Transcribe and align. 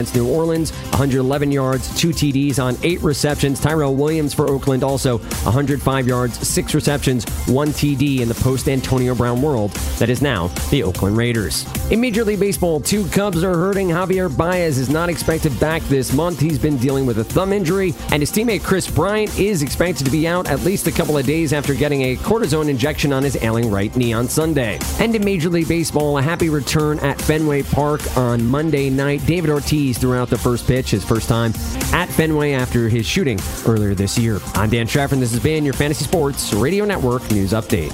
Against 0.00 0.14
New 0.14 0.28
Orleans, 0.28 0.70
111 0.92 1.52
yards, 1.52 1.94
two 1.94 2.08
TDs 2.08 2.58
on 2.58 2.74
eight 2.82 3.02
receptions. 3.02 3.60
Tyrell 3.60 3.94
Williams 3.94 4.32
for 4.32 4.48
Oakland 4.48 4.82
also 4.82 5.18
105 5.18 6.08
yards, 6.08 6.48
six 6.48 6.74
receptions, 6.74 7.26
one 7.46 7.68
TD 7.68 8.20
in 8.20 8.28
the 8.28 8.34
post 8.36 8.66
Antonio 8.66 9.14
Brown 9.14 9.42
world 9.42 9.72
that 9.98 10.08
is 10.08 10.22
now 10.22 10.46
the 10.70 10.82
Oakland 10.82 11.18
Raiders. 11.18 11.66
In 11.90 12.00
Major 12.00 12.24
League 12.24 12.40
Baseball, 12.40 12.80
two 12.80 13.06
Cubs 13.08 13.44
are 13.44 13.52
hurting. 13.52 13.88
Javier 13.88 14.34
Baez 14.34 14.78
is 14.78 14.88
not 14.88 15.10
expected 15.10 15.60
back 15.60 15.82
this 15.82 16.14
month. 16.14 16.40
He's 16.40 16.58
been 16.58 16.78
dealing 16.78 17.04
with 17.04 17.18
a 17.18 17.24
thumb 17.24 17.52
injury, 17.52 17.92
and 18.10 18.22
his 18.22 18.32
teammate 18.32 18.62
Kris 18.64 18.90
Bryant 18.90 19.38
is 19.38 19.60
expected 19.60 20.06
to 20.06 20.10
be 20.10 20.26
out 20.26 20.48
at 20.48 20.60
least 20.60 20.86
a 20.86 20.92
couple 20.92 21.18
of 21.18 21.26
days 21.26 21.52
after 21.52 21.74
getting 21.74 22.00
a 22.04 22.16
cortisone 22.16 22.70
injection 22.70 23.12
on 23.12 23.22
his 23.22 23.36
ailing 23.42 23.70
right 23.70 23.94
knee 23.94 24.14
on 24.14 24.30
Sunday. 24.30 24.78
And 24.98 25.14
in 25.14 25.22
Major 25.22 25.50
League 25.50 25.68
Baseball, 25.68 26.16
a 26.16 26.22
happy 26.22 26.48
return 26.48 26.98
at 27.00 27.20
Fenway 27.20 27.64
Park 27.64 28.00
on 28.16 28.46
Monday 28.46 28.88
night. 28.88 29.26
David 29.26 29.50
Ortiz 29.50 29.89
throughout 29.98 30.28
the 30.28 30.38
first 30.38 30.66
pitch, 30.66 30.90
his 30.90 31.04
first 31.04 31.28
time 31.28 31.52
at 31.92 32.08
Fenway 32.08 32.52
after 32.52 32.88
his 32.88 33.06
shooting 33.06 33.38
earlier 33.66 33.94
this 33.94 34.18
year. 34.18 34.38
I'm 34.54 34.70
Dan 34.70 34.86
Strafford, 34.86 35.14
and 35.14 35.22
this 35.22 35.32
has 35.32 35.42
been 35.42 35.64
your 35.64 35.74
Fantasy 35.74 36.04
Sports 36.04 36.52
Radio 36.52 36.84
Network 36.84 37.28
News 37.30 37.52
Update. 37.52 37.92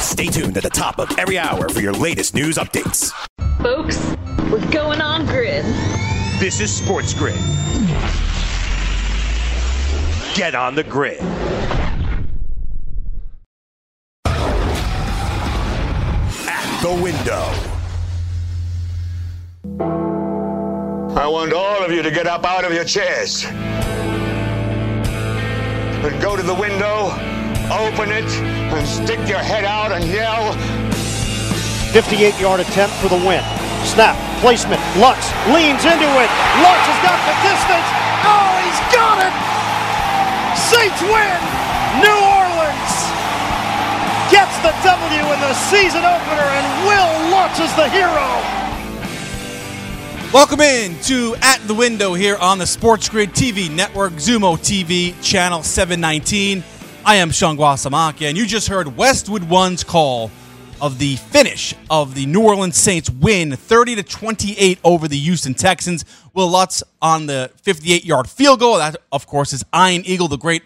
Stay 0.00 0.26
tuned 0.26 0.56
at 0.56 0.62
the 0.62 0.70
top 0.70 0.98
of 0.98 1.18
every 1.18 1.38
hour 1.38 1.68
for 1.68 1.80
your 1.80 1.92
latest 1.92 2.34
news 2.34 2.56
updates. 2.56 3.12
Folks, 3.62 3.98
we're 4.50 4.70
going 4.70 5.00
on 5.00 5.26
grid. 5.26 5.64
This 6.40 6.60
is 6.60 6.74
Sports 6.74 7.12
Grid. 7.14 7.36
Get 10.34 10.54
on 10.54 10.74
the 10.74 10.84
grid. 10.84 11.20
At 16.46 16.80
the 16.82 16.94
window. 17.02 17.70
I 21.18 21.26
want 21.26 21.52
all 21.52 21.82
of 21.82 21.90
you 21.90 22.02
to 22.02 22.10
get 22.10 22.28
up 22.28 22.46
out 22.46 22.64
of 22.64 22.72
your 22.72 22.84
chairs 22.84 23.44
and 26.06 26.22
go 26.22 26.36
to 26.36 26.42
the 26.42 26.54
window, 26.54 27.10
open 27.66 28.14
it, 28.14 28.30
and 28.70 28.86
stick 28.86 29.18
your 29.26 29.42
head 29.42 29.66
out 29.66 29.90
and 29.90 30.06
yell. 30.06 30.54
58 31.90 32.38
yard 32.38 32.60
attempt 32.62 32.94
for 33.02 33.10
the 33.10 33.18
win. 33.26 33.42
Snap, 33.82 34.14
placement, 34.38 34.78
Lutz 35.02 35.26
leans 35.50 35.82
into 35.82 36.06
it. 36.06 36.30
Lutz 36.62 36.86
has 36.86 37.00
got 37.02 37.18
the 37.26 37.34
distance. 37.42 37.88
Oh, 38.22 38.54
he's 38.62 38.80
got 38.94 39.18
it! 39.18 39.34
Saints 40.54 41.02
win! 41.10 41.40
New 42.06 42.18
Orleans 42.38 42.94
gets 44.30 44.54
the 44.62 44.70
W 44.86 45.22
in 45.26 45.40
the 45.42 45.54
season 45.74 46.06
opener, 46.06 46.48
and 46.54 46.66
Will 46.86 47.34
Lutz 47.34 47.58
is 47.58 47.74
the 47.74 47.90
hero. 47.90 48.69
Welcome 50.32 50.60
in 50.60 50.96
to 51.00 51.34
At 51.40 51.58
the 51.66 51.74
Window 51.74 52.14
here 52.14 52.36
on 52.36 52.58
the 52.58 52.66
Sports 52.66 53.08
Grid 53.08 53.30
TV 53.30 53.68
network, 53.68 54.12
Zumo 54.12 54.56
TV, 54.56 55.12
channel 55.20 55.64
719. 55.64 56.62
I 57.04 57.16
am 57.16 57.32
Sean 57.32 57.56
Guasamacchia, 57.56 58.28
and 58.28 58.38
you 58.38 58.46
just 58.46 58.68
heard 58.68 58.96
Westwood 58.96 59.42
One's 59.48 59.82
call 59.82 60.30
of 60.80 61.00
the 61.00 61.16
finish 61.16 61.74
of 61.90 62.14
the 62.14 62.26
New 62.26 62.44
Orleans 62.44 62.76
Saints 62.76 63.10
win 63.10 63.56
30 63.56 63.96
to 63.96 64.02
28 64.04 64.78
over 64.84 65.08
the 65.08 65.18
Houston 65.18 65.52
Texans. 65.52 66.04
Will 66.32 66.48
Lutz 66.48 66.84
on 67.02 67.26
the 67.26 67.50
58 67.62 68.04
yard 68.04 68.30
field 68.30 68.60
goal. 68.60 68.78
That, 68.78 68.98
of 69.10 69.26
course, 69.26 69.52
is 69.52 69.64
Iron 69.72 70.02
Eagle, 70.04 70.28
the 70.28 70.38
great 70.38 70.62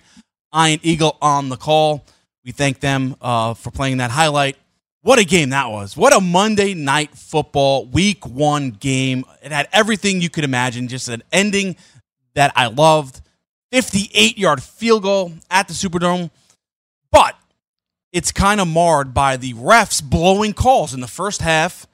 Iron 0.52 0.78
Eagle 0.82 1.16
on 1.22 1.48
the 1.48 1.56
call. 1.56 2.04
We 2.44 2.52
thank 2.52 2.80
them 2.80 3.16
uh, 3.22 3.54
for 3.54 3.70
playing 3.70 3.96
that 3.96 4.10
highlight. 4.10 4.58
What 5.04 5.18
a 5.18 5.24
game 5.24 5.50
that 5.50 5.70
was. 5.70 5.98
What 5.98 6.14
a 6.14 6.20
Monday 6.22 6.72
night 6.72 7.14
football 7.14 7.84
week 7.84 8.26
one 8.26 8.70
game. 8.70 9.26
It 9.42 9.52
had 9.52 9.68
everything 9.70 10.22
you 10.22 10.30
could 10.30 10.44
imagine, 10.44 10.88
just 10.88 11.10
an 11.10 11.22
ending 11.30 11.76
that 12.34 12.54
I 12.56 12.68
loved. 12.68 13.20
58 13.70 14.38
yard 14.38 14.62
field 14.62 15.02
goal 15.02 15.34
at 15.50 15.68
the 15.68 15.74
Superdome. 15.74 16.30
But 17.12 17.36
it's 18.14 18.32
kind 18.32 18.62
of 18.62 18.66
marred 18.66 19.12
by 19.12 19.36
the 19.36 19.52
refs 19.52 20.02
blowing 20.02 20.54
calls 20.54 20.94
in 20.94 21.00
the 21.00 21.06
first 21.06 21.42
half. 21.42 21.86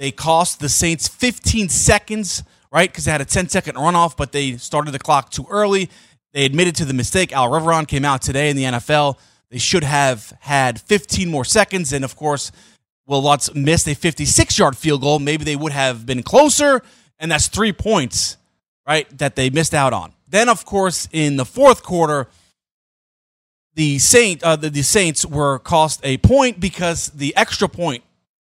They 0.00 0.10
cost 0.10 0.58
the 0.58 0.68
Saints 0.68 1.06
15 1.06 1.68
seconds, 1.68 2.42
right? 2.72 2.90
Because 2.90 3.04
they 3.04 3.12
had 3.12 3.20
a 3.20 3.26
10 3.26 3.48
second 3.48 3.76
runoff, 3.76 4.16
but 4.16 4.32
they 4.32 4.56
started 4.56 4.90
the 4.90 4.98
clock 4.98 5.30
too 5.30 5.46
early. 5.50 5.88
They 6.32 6.46
admitted 6.46 6.74
to 6.76 6.84
the 6.84 6.94
mistake. 6.94 7.32
Al 7.32 7.48
Riveron 7.48 7.86
came 7.86 8.04
out 8.04 8.22
today 8.22 8.50
in 8.50 8.56
the 8.56 8.64
NFL. 8.64 9.18
They 9.50 9.58
should 9.58 9.84
have 9.84 10.32
had 10.40 10.80
15 10.80 11.28
more 11.28 11.44
seconds. 11.44 11.92
And 11.92 12.04
of 12.04 12.16
course, 12.16 12.52
Will 13.06 13.22
Lutz 13.22 13.52
missed 13.54 13.88
a 13.88 13.94
56 13.94 14.58
yard 14.58 14.76
field 14.76 15.02
goal. 15.02 15.18
Maybe 15.18 15.44
they 15.44 15.56
would 15.56 15.72
have 15.72 16.06
been 16.06 16.22
closer. 16.22 16.82
And 17.18 17.30
that's 17.30 17.48
three 17.48 17.72
points, 17.72 18.36
right, 18.86 19.06
that 19.18 19.36
they 19.36 19.50
missed 19.50 19.74
out 19.74 19.92
on. 19.92 20.12
Then, 20.28 20.48
of 20.48 20.64
course, 20.64 21.08
in 21.12 21.36
the 21.36 21.44
fourth 21.44 21.82
quarter, 21.82 22.28
the 23.74 23.98
Saint 23.98 24.42
uh, 24.42 24.56
the, 24.56 24.70
the 24.70 24.82
Saints 24.82 25.24
were 25.24 25.58
cost 25.58 26.00
a 26.04 26.18
point 26.18 26.60
because 26.60 27.08
the 27.10 27.34
extra 27.36 27.68
point 27.68 28.04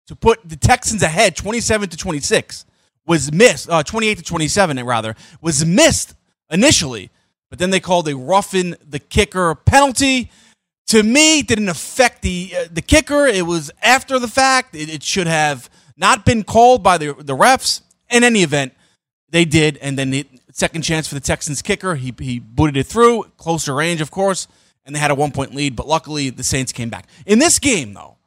to 0.07 0.15
put 0.15 0.39
the 0.47 0.55
Texans 0.55 1.03
ahead 1.03 1.35
27 1.35 1.89
to 1.89 1.97
26 1.97 2.65
was 3.05 3.31
missed 3.31 3.69
uh, 3.69 3.83
28 3.83 4.17
to 4.17 4.23
27 4.23 4.83
rather 4.85 5.15
was 5.39 5.63
missed 5.63 6.15
initially 6.49 7.09
but 7.49 7.59
then 7.59 7.69
they 7.69 7.79
called 7.79 8.07
a 8.07 8.15
roughing 8.15 8.75
the 8.87 8.99
kicker 8.99 9.55
penalty 9.55 10.31
to 10.87 11.03
me 11.03 11.41
didn't 11.41 11.69
affect 11.69 12.21
the 12.21 12.53
uh, 12.57 12.65
the 12.71 12.81
kicker. 12.81 13.25
It 13.25 13.45
was 13.45 13.71
after 13.81 14.19
the 14.19 14.27
fact. 14.27 14.75
It, 14.75 14.89
it 14.89 15.03
should 15.03 15.27
have 15.27 15.69
not 15.97 16.25
been 16.25 16.43
called 16.43 16.83
by 16.83 16.97
the 16.97 17.13
the 17.13 17.35
refs. 17.35 17.81
In 18.09 18.25
any 18.25 18.43
event 18.43 18.73
they 19.29 19.45
did. 19.45 19.77
And 19.77 19.97
then 19.97 20.11
the 20.11 20.27
second 20.51 20.81
chance 20.81 21.07
for 21.07 21.15
the 21.15 21.21
Texans 21.21 21.61
kicker 21.61 21.95
he 21.95 22.13
he 22.19 22.39
booted 22.39 22.77
it 22.77 22.87
through. 22.87 23.23
Closer 23.37 23.73
range 23.73 24.01
of 24.01 24.11
course. 24.11 24.47
And 24.85 24.95
they 24.95 24.99
had 24.99 25.11
a 25.11 25.15
one 25.15 25.31
point 25.31 25.55
lead, 25.55 25.75
but 25.75 25.87
luckily 25.87 26.29
the 26.29 26.43
Saints 26.43 26.71
came 26.71 26.89
back. 26.89 27.07
In 27.25 27.39
this 27.39 27.59
game, 27.59 27.93
though, 27.93 28.17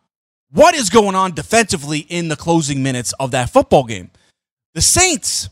what 0.51 0.75
is 0.75 0.89
going 0.89 1.17
on 1.17 1.33
defensively 1.33 1.99
in 1.99 2.29
the 2.29 2.37
closing 2.37 2.83
minutes 2.83 3.13
of 3.19 3.33
that 3.33 3.51
football 3.51 3.85
game? 3.85 4.11
The 4.73 4.81
Saints, 4.81 5.49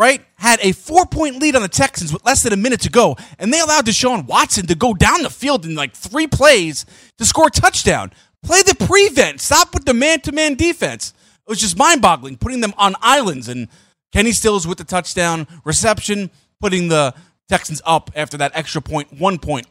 right, 0.00 0.24
had 0.36 0.58
a 0.62 0.72
four 0.72 1.04
point 1.04 1.36
lead 1.40 1.54
on 1.54 1.62
the 1.62 1.68
Texans 1.68 2.10
with 2.10 2.24
less 2.24 2.42
than 2.42 2.54
a 2.54 2.56
minute 2.56 2.80
to 2.80 2.90
go, 2.90 3.16
and 3.38 3.52
they 3.52 3.60
allowed 3.60 3.84
Deshaun 3.84 4.26
Watson 4.26 4.66
to 4.66 4.74
go 4.74 4.94
down 4.94 5.22
the 5.22 5.30
field 5.30 5.66
in 5.66 5.74
like 5.74 5.94
three 5.94 6.26
plays 6.26 6.86
to 7.18 7.26
score 7.26 7.48
a 7.48 7.50
touchdown. 7.50 8.10
Play 8.42 8.62
the 8.62 8.74
prevent. 8.74 9.42
Stop 9.42 9.74
with 9.74 9.84
the 9.84 9.92
man 9.92 10.20
to 10.22 10.32
man 10.32 10.54
defense. 10.54 11.12
It 11.46 11.50
was 11.50 11.60
just 11.60 11.76
mind 11.76 12.00
boggling, 12.00 12.38
putting 12.38 12.62
them 12.62 12.72
on 12.78 12.94
islands. 13.02 13.48
And 13.48 13.68
Kenny 14.10 14.32
Stills 14.32 14.66
with 14.66 14.78
the 14.78 14.84
touchdown 14.84 15.46
reception, 15.64 16.30
putting 16.60 16.88
the 16.88 17.14
Texans 17.50 17.82
up 17.84 18.10
after 18.16 18.38
that 18.38 18.52
extra 18.54 18.80
point, 18.80 19.20
one 19.20 19.38
point 19.38 19.66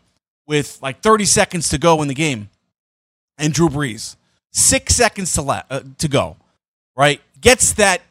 with 0.45 0.77
like 0.81 1.01
30 1.01 1.25
seconds 1.25 1.69
to 1.69 1.79
go 1.79 2.03
in 2.03 2.07
the 2.07 2.13
game, 2.13 2.49
and 3.39 3.51
Drew 3.51 3.69
Brees, 3.69 4.15
six 4.51 4.95
seconds 4.95 5.33
to 5.33 5.41
la- 5.41 5.63
uh, 5.71 5.81
to 5.97 6.07
go, 6.07 6.37
right? 6.95 7.19
Gets 7.41 7.73
that 7.73 8.01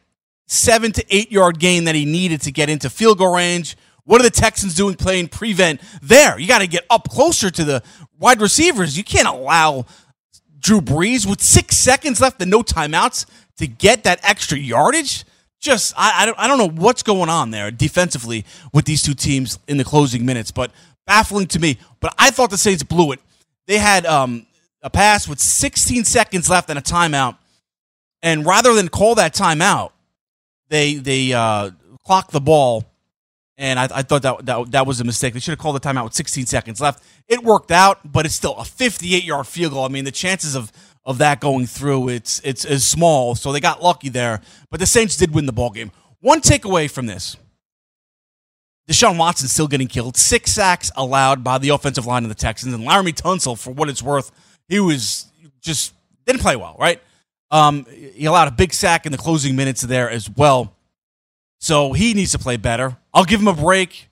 seven 0.49 0.91
to 0.93 1.05
eight 1.11 1.31
yard 1.31 1.61
gain 1.61 1.85
that 1.85 1.95
he 1.95 2.05
needed 2.05 2.41
to 2.41 2.51
get 2.51 2.69
into 2.69 2.91
field 2.91 3.19
goal 3.19 3.35
range. 3.35 3.77
What 4.05 4.21
are 4.21 4.25
the 4.25 4.31
Texans 4.31 4.75
doing 4.75 4.95
playing 4.95 5.29
prevent 5.29 5.81
there? 6.03 6.39
You 6.39 6.49
got 6.49 6.61
to 6.61 6.67
get 6.67 6.85
up 6.91 7.09
closer 7.09 7.51
to 7.51 7.65
the 7.65 7.83
wide 8.19 8.41
receivers. 8.41 8.97
You 8.97 9.05
can't 9.05 9.29
allow 9.29 9.85
Drew 10.59 10.81
Brees 10.81 11.29
with 11.29 11.43
six 11.43 11.77
seconds 11.77 12.21
left 12.21 12.41
and 12.41 12.51
no 12.51 12.63
timeouts 12.63 13.27
to 13.59 13.67
get 13.67 14.05
that 14.05 14.21
extra 14.23 14.59
yardage. 14.59 15.25
Just 15.61 15.93
I, 15.97 16.23
I 16.23 16.27
don't 16.27 16.39
I 16.39 16.49
don't 16.49 16.59
know 16.59 16.83
what's 16.83 17.03
going 17.03 17.29
on 17.29 17.51
there 17.51 17.71
defensively 17.71 18.45
with 18.73 18.87
these 18.87 19.03
two 19.03 19.15
teams 19.15 19.59
in 19.69 19.77
the 19.77 19.85
closing 19.85 20.25
minutes, 20.25 20.51
but 20.51 20.71
baffling 21.07 21.47
to 21.49 21.59
me. 21.59 21.79
But 22.01 22.15
I 22.17 22.31
thought 22.31 22.51
the 22.51 22.59
Saints 22.59 22.83
blew 22.83 23.13
it. 23.13 23.21
They 23.67 23.79
had 23.79 24.07
um, 24.07 24.47
a 24.83 24.89
pass 24.89 25.29
with 25.29 25.41
16 25.41 26.05
seconds 26.05 26.49
left 26.49 26.71
and 26.71 26.79
a 26.79 26.83
timeout, 26.83 27.37
and 28.23 28.47
rather 28.47 28.73
than 28.73 28.89
call 28.89 29.17
that 29.17 29.35
timeout, 29.35 29.91
they 30.69 30.95
they 30.95 31.33
uh, 31.33 31.71
clocked 32.05 32.31
the 32.31 32.41
ball, 32.41 32.85
and 33.57 33.79
I, 33.79 33.85
I 33.85 34.03
thought 34.03 34.23
that, 34.23 34.47
that 34.47 34.71
that 34.73 34.87
was 34.87 35.01
a 35.01 35.05
mistake. 35.05 35.35
They 35.35 35.41
should 35.41 35.53
have 35.53 35.59
called 35.59 35.77
the 35.77 35.81
timeout 35.81 36.05
with 36.05 36.15
16 36.15 36.47
seconds 36.47 36.81
left. 36.81 37.03
It 37.27 37.43
worked 37.43 37.71
out, 37.71 38.01
but 38.11 38.27
it's 38.27 38.35
still 38.35 38.57
a 38.57 38.65
58 38.65 39.25
yard 39.25 39.47
field 39.47 39.73
goal. 39.73 39.85
I 39.85 39.89
mean, 39.89 40.05
the 40.05 40.11
chances 40.11 40.55
of 40.55 40.73
of 41.05 41.19
that 41.19 41.41
going 41.41 41.67
through 41.67 42.11
it's 42.11 42.41
it's 42.45 42.65
is 42.65 42.87
small. 42.87 43.35
So 43.35 43.53
they 43.53 43.61
got 43.61 43.83
lucky 43.83 44.09
there, 44.09 44.41
but 44.71 44.81
the 44.81 44.87
Saints 44.87 45.17
did 45.17 45.35
win 45.35 45.47
the 45.47 45.53
ball 45.53 45.71
game. 45.71 45.91
One 46.21 46.41
takeaway 46.41 46.91
from 46.91 47.07
this 47.07 47.37
Deshaun 48.89 49.19
Watson 49.19 49.49
still 49.49 49.69
getting 49.69 49.87
killed. 49.87 50.17
Six 50.17 50.53
sacks 50.53 50.91
allowed 50.97 51.45
by 51.45 51.59
the 51.59 51.69
offensive 51.69 52.07
line 52.07 52.23
of 52.23 52.31
the 52.31 52.35
Texans. 52.35 52.73
And 52.73 52.85
Laremy 52.85 53.15
Tunsil, 53.15 53.59
for 53.59 53.71
what 53.71 53.91
it's 53.91 54.03
worth, 54.03 54.33
he 54.67 54.81
was 54.81 55.27
just 55.61 55.93
didn't 56.25 56.41
play 56.41 56.57
well, 56.57 56.75
right? 56.79 57.01
Um, 57.51 57.87
he 57.87 58.27
allowed 58.27 58.49
a 58.49 58.53
big 58.53 58.73
sack 58.73 59.07
in 59.07 59.13
the 59.13 59.19
closing 59.19 59.57
minutes 59.57 59.83
there 59.83 60.11
as 60.11 60.29
well. 60.29 60.75
So 61.61 61.93
he 61.93 62.15
needs 62.15 62.33
to 62.33 62.39
play 62.39 62.57
better. 62.57 62.97
I'll 63.13 63.25
give 63.25 63.41
him 63.41 63.49
a 63.49 63.55
break. 63.55 64.09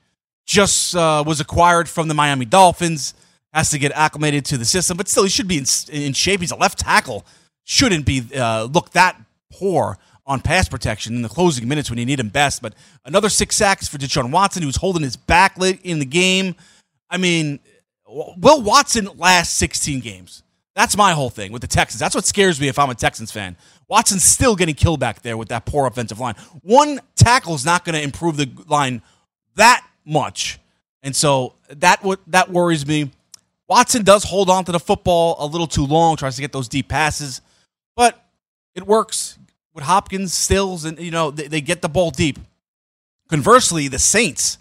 Just 0.47 0.95
uh, 0.97 1.23
was 1.27 1.41
acquired 1.41 1.89
from 1.89 2.09
the 2.09 2.15
Miami 2.15 2.45
Dolphins. 2.45 3.15
Has 3.53 3.71
to 3.71 3.79
get 3.79 3.93
acclimated 3.93 4.45
to 4.47 4.59
the 4.59 4.67
system, 4.67 4.99
but 4.99 5.09
still, 5.09 5.23
he 5.23 5.31
should 5.31 5.49
be 5.49 5.57
in, 5.57 5.65
in 5.91 6.13
shape. 6.13 6.41
He's 6.41 6.51
a 6.51 6.57
left 6.57 6.79
tackle. 6.79 7.25
Shouldn't 7.65 8.05
be 8.05 8.23
uh, 8.37 8.65
look 8.65 8.91
that 8.91 9.19
poor 9.51 9.99
on 10.27 10.41
pass 10.41 10.69
protection 10.69 11.15
in 11.15 11.23
the 11.23 11.29
closing 11.29 11.67
minutes 11.67 11.89
when 11.89 11.99
you 11.99 12.05
need 12.05 12.21
him 12.21 12.29
best. 12.29 12.61
But 12.61 12.75
another 13.05 13.29
six 13.29 13.57
sacks 13.57 13.89
for 13.89 13.97
Deshaun 13.97 14.31
Watson, 14.31 14.63
who 14.63 14.67
was 14.67 14.77
holding 14.77 15.03
his 15.03 15.17
back 15.17 15.57
in 15.59 16.01
the 16.01 16.05
game. 16.05 16.55
I 17.09 17.17
mean, 17.17 17.61
will 18.07 18.61
Watson 18.61 19.09
last 19.17 19.57
16 19.57 20.01
games? 20.01 20.43
That's 20.77 20.95
my 20.95 21.13
whole 21.13 21.31
thing 21.31 21.53
with 21.53 21.63
the 21.63 21.69
Texans. 21.69 21.99
That's 21.99 22.15
what 22.15 22.27
scares 22.27 22.61
me 22.61 22.69
if 22.69 22.79
I'm 22.79 22.91
a 22.91 22.95
Texans 22.95 23.33
fan. 23.33 23.57
Watson's 23.89 24.25
still 24.25 24.55
getting 24.55 24.75
killed 24.75 25.01
back 25.01 25.23
there 25.23 25.39
with 25.39 25.49
that 25.49 25.65
poor 25.65 25.87
offensive 25.87 26.21
line. 26.21 26.35
One 26.61 27.01
tackle 27.17 27.55
is 27.55 27.65
not 27.65 27.87
going 27.87 27.95
to 27.95 28.03
improve 28.03 28.37
the 28.37 28.51
line 28.69 29.01
that 29.55 29.87
much. 30.05 30.59
And 31.03 31.17
so 31.17 31.55
that 31.71 32.05
that 32.27 32.51
worries 32.51 32.87
me. 32.87 33.11
Watson 33.67 34.05
does 34.05 34.23
hold 34.23 34.51
on 34.51 34.67
to 34.67 34.73
the 34.73 34.79
football 34.79 35.37
a 35.39 35.47
little 35.47 35.67
too 35.67 35.87
long, 35.87 36.17
tries 36.17 36.37
to 36.37 36.43
get 36.43 36.53
those 36.53 36.69
deep 36.69 36.89
passes, 36.89 37.41
but 37.97 38.23
it 38.75 38.87
works 38.87 39.39
with 39.73 39.85
Hopkins, 39.85 40.35
Stills, 40.35 40.85
and 40.85 40.99
you 40.99 41.11
know 41.11 41.31
they, 41.31 41.49
they 41.49 41.61
get 41.63 41.81
the 41.81 41.89
ball 41.89 42.11
deep. 42.11 42.39
Conversely, 43.29 43.89
the 43.89 43.99
Saints 43.99 44.59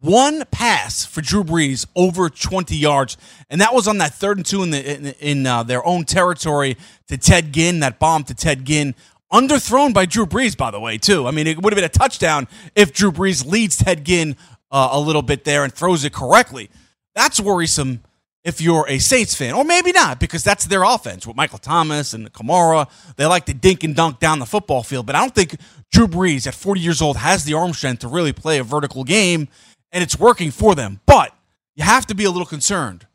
one 0.00 0.44
pass 0.50 1.04
for 1.04 1.20
Drew 1.20 1.44
Brees 1.44 1.86
over 1.94 2.28
20 2.30 2.76
yards, 2.76 3.16
and 3.48 3.60
that 3.60 3.74
was 3.74 3.86
on 3.86 3.98
that 3.98 4.14
third 4.14 4.38
and 4.38 4.46
two 4.46 4.62
in 4.62 4.70
the 4.70 4.94
in, 4.94 5.06
in 5.20 5.46
uh, 5.46 5.62
their 5.62 5.84
own 5.86 6.04
territory 6.04 6.76
to 7.08 7.18
Ted 7.18 7.52
Ginn. 7.52 7.80
That 7.80 7.98
bomb 7.98 8.24
to 8.24 8.34
Ted 8.34 8.64
Ginn, 8.64 8.94
underthrown 9.32 9.92
by 9.92 10.06
Drew 10.06 10.26
Brees, 10.26 10.56
by 10.56 10.70
the 10.70 10.80
way, 10.80 10.98
too. 10.98 11.26
I 11.26 11.30
mean, 11.30 11.46
it 11.46 11.62
would 11.62 11.72
have 11.72 11.76
been 11.76 11.84
a 11.84 11.88
touchdown 11.88 12.48
if 12.74 12.92
Drew 12.92 13.12
Brees 13.12 13.46
leads 13.46 13.76
Ted 13.76 14.04
Ginn 14.04 14.36
uh, 14.70 14.88
a 14.92 15.00
little 15.00 15.22
bit 15.22 15.44
there 15.44 15.64
and 15.64 15.72
throws 15.72 16.04
it 16.04 16.12
correctly. 16.12 16.70
That's 17.14 17.40
worrisome 17.40 18.02
if 18.42 18.60
you're 18.60 18.86
a 18.88 18.98
Saints 18.98 19.34
fan, 19.34 19.52
or 19.52 19.64
maybe 19.64 19.92
not, 19.92 20.18
because 20.18 20.42
that's 20.42 20.64
their 20.64 20.82
offense 20.82 21.26
with 21.26 21.36
Michael 21.36 21.58
Thomas 21.58 22.14
and 22.14 22.32
Kamara. 22.32 22.88
They 23.16 23.26
like 23.26 23.44
to 23.46 23.54
dink 23.54 23.84
and 23.84 23.94
dunk 23.94 24.18
down 24.18 24.38
the 24.38 24.46
football 24.46 24.82
field, 24.82 25.04
but 25.06 25.14
I 25.14 25.20
don't 25.20 25.34
think 25.34 25.56
Drew 25.92 26.06
Brees 26.06 26.46
at 26.46 26.54
40 26.54 26.80
years 26.80 27.02
old 27.02 27.18
has 27.18 27.44
the 27.44 27.54
arm 27.54 27.74
strength 27.74 28.00
to 28.00 28.08
really 28.08 28.32
play 28.32 28.58
a 28.58 28.64
vertical 28.64 29.04
game, 29.04 29.48
and 29.92 30.02
it's 30.02 30.18
working 30.18 30.50
for 30.50 30.74
them. 30.74 31.00
But 31.06 31.34
you 31.74 31.84
have 31.84 32.06
to 32.06 32.14
be 32.14 32.24
a 32.24 32.30
little 32.30 32.46
concerned. 32.46 33.06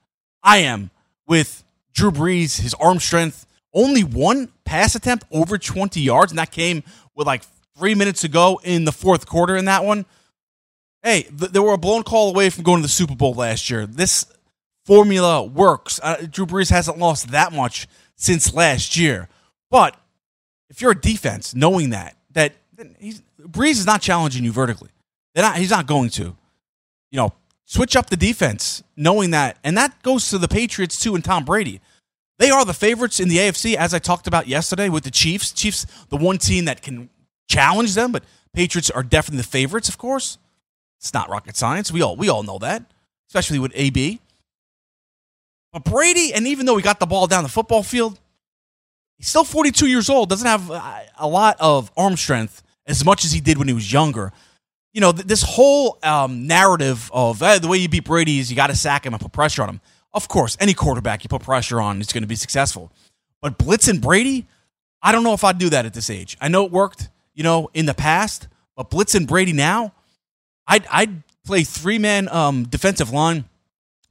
I 0.44 0.58
am 0.58 0.92
with 1.28 1.64
Drew 1.94 2.12
Brees, 2.12 2.62
his 2.62 2.74
arm 2.76 3.00
strength. 3.00 3.46
Only 3.74 4.04
one 4.04 4.50
pass 4.64 4.96
attempt 4.96 5.26
over 5.32 5.58
20 5.58 6.00
yards, 6.00 6.32
and 6.32 6.40
that 6.40 6.52
came 6.52 6.84
with 7.16 7.28
like 7.28 7.44
three 7.78 7.96
minutes 7.96 8.24
ago 8.24 8.60
in 8.64 8.86
the 8.86 8.92
fourth 8.92 9.26
quarter 9.26 9.56
in 9.56 9.66
that 9.66 9.84
one. 9.84 10.06
Hey, 11.04 11.24
th- 11.24 11.52
they 11.52 11.60
were 11.60 11.74
a 11.74 11.78
blown 11.78 12.04
call 12.04 12.30
away 12.30 12.50
from 12.50 12.64
going 12.64 12.80
to 12.80 12.84
the 12.84 12.90
Super 12.90 13.16
Bowl 13.16 13.34
last 13.34 13.70
year. 13.70 13.86
This 13.86 14.26
formula 14.86 15.44
works. 15.44 16.00
Uh, 16.02 16.26
Drew 16.30 16.46
Brees 16.46 16.70
hasn't 16.70 16.98
lost 16.98 17.32
that 17.32 17.52
much 17.52 17.88
since 18.16 18.54
last 18.54 18.98
year. 18.98 19.28
But 19.70 19.98
if 20.70 20.82
you're 20.82 20.92
a 20.92 21.00
defense, 21.00 21.54
knowing 21.54 21.90
that 21.92 22.16
that 22.32 22.54
he's, 23.00 23.22
Brees 23.40 23.72
is 23.72 23.86
not 23.86 24.02
challenging 24.02 24.44
you 24.44 24.52
vertically, 24.52 24.90
not, 25.36 25.58
he's 25.58 25.70
not 25.70 25.86
going 25.86 26.10
to. 26.12 26.36
You 27.12 27.18
know, 27.18 27.34
switch 27.66 27.96
up 27.96 28.10
the 28.10 28.18
defense, 28.18 28.84
knowing 28.96 29.32
that, 29.32 29.58
and 29.64 29.78
that 29.78 30.02
goes 30.04 30.30
to 30.30 30.38
the 30.38 30.48
Patriots 30.48 31.00
too 31.00 31.16
and 31.16 31.24
Tom 31.24 31.46
Brady. 31.46 31.82
They 32.38 32.50
are 32.50 32.66
the 32.66 32.74
favorites 32.74 33.20
in 33.20 33.30
the 33.30 33.38
AFC, 33.38 33.76
as 33.76 33.94
I 33.94 34.00
talked 34.00 34.28
about 34.28 34.48
yesterday 34.48 34.90
with 34.90 35.04
the 35.04 35.12
Chiefs. 35.12 35.52
Chiefs, 35.52 35.86
the 36.10 36.18
one 36.18 36.38
team 36.38 36.66
that 36.66 36.82
can 36.82 37.10
challenge 37.48 37.96
them, 37.96 38.12
but 38.12 38.24
Patriots 38.54 38.90
are 38.90 39.04
definitely 39.04 39.38
the 39.38 39.48
favorites. 39.48 39.88
Of 39.88 39.98
course, 39.98 40.38
it's 41.00 41.14
not 41.14 41.30
rocket 41.30 41.56
science. 41.56 41.92
We 41.92 42.02
all 42.02 42.16
we 42.16 42.30
all 42.30 42.44
know 42.44 42.58
that, 42.60 42.84
especially 43.30 43.60
with 43.60 43.72
AB. 43.76 44.20
But 45.72 45.84
Brady, 45.84 46.34
and 46.34 46.48
even 46.48 46.66
though 46.66 46.78
he 46.78 46.84
got 46.84 47.00
the 47.00 47.06
ball 47.06 47.28
down 47.28 47.44
the 47.44 47.50
football 47.50 47.84
field, 47.84 48.20
he's 49.18 49.28
still 49.28 49.44
42 49.44 49.88
years 49.88 50.10
old, 50.10 50.30
doesn't 50.30 50.48
have 50.48 50.70
a 50.70 51.28
lot 51.28 51.58
of 51.60 51.92
arm 51.98 52.16
strength 52.16 52.64
as 52.88 53.04
much 53.04 53.26
as 53.26 53.34
he 53.34 53.42
did 53.42 53.58
when 53.58 53.68
he 53.68 53.74
was 53.74 53.92
younger. 53.92 54.32
You 54.96 55.02
know, 55.02 55.12
this 55.12 55.44
whole 55.44 56.00
um, 56.04 56.48
narrative 56.48 57.12
of 57.14 57.40
the 57.40 57.68
way 57.68 57.80
you 57.80 57.90
beat 57.90 58.06
Brady 58.06 58.40
is 58.40 58.50
you 58.50 58.56
got 58.56 58.68
to 58.68 58.76
sack 58.78 59.06
him 59.06 59.14
and 59.14 59.22
put 59.22 59.34
pressure 59.34 59.62
on 59.62 59.68
him. 59.68 59.82
Of 60.14 60.30
course, 60.30 60.56
any 60.58 60.74
quarterback 60.74 61.22
you 61.26 61.28
put 61.28 61.42
pressure 61.42 61.82
on 61.82 62.00
is 62.00 62.14
going 62.14 62.24
to 62.24 62.28
be 62.28 62.38
successful. 62.38 62.94
But 63.42 63.60
blitzing 63.60 64.00
Brady, 64.00 64.48
I 65.02 65.12
don't 65.12 65.24
know 65.24 65.34
if 65.34 65.44
I'd 65.44 65.58
do 65.58 65.70
that 65.72 65.86
at 65.86 65.94
this 65.94 66.10
age. 66.10 66.38
I 66.40 66.48
know 66.48 66.66
it 66.66 66.72
worked, 66.72 67.10
you 67.34 67.44
know, 67.44 67.70
in 67.74 67.86
the 67.88 67.94
past, 67.94 68.48
but 68.78 68.90
blitzing 68.90 69.28
Brady 69.28 69.52
now, 69.52 69.92
I'd, 70.66 70.88
I'd 70.90 71.24
play 71.46 71.66
three 71.66 72.00
man 72.00 72.30
um, 72.30 72.64
defensive 72.64 73.12
line 73.12 73.44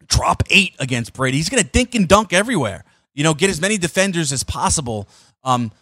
drop 0.06 0.42
eight 0.50 0.74
against 0.78 1.14
Brady. 1.14 1.38
He's 1.38 1.48
going 1.48 1.62
to 1.62 1.68
dink 1.68 1.94
and 1.94 2.06
dunk 2.06 2.34
everywhere. 2.34 2.84
You 3.14 3.24
know, 3.24 3.32
get 3.32 3.48
as 3.48 3.58
many 3.58 3.78
defenders 3.78 4.32
as 4.32 4.44
possible. 4.44 5.08
Um, 5.44 5.72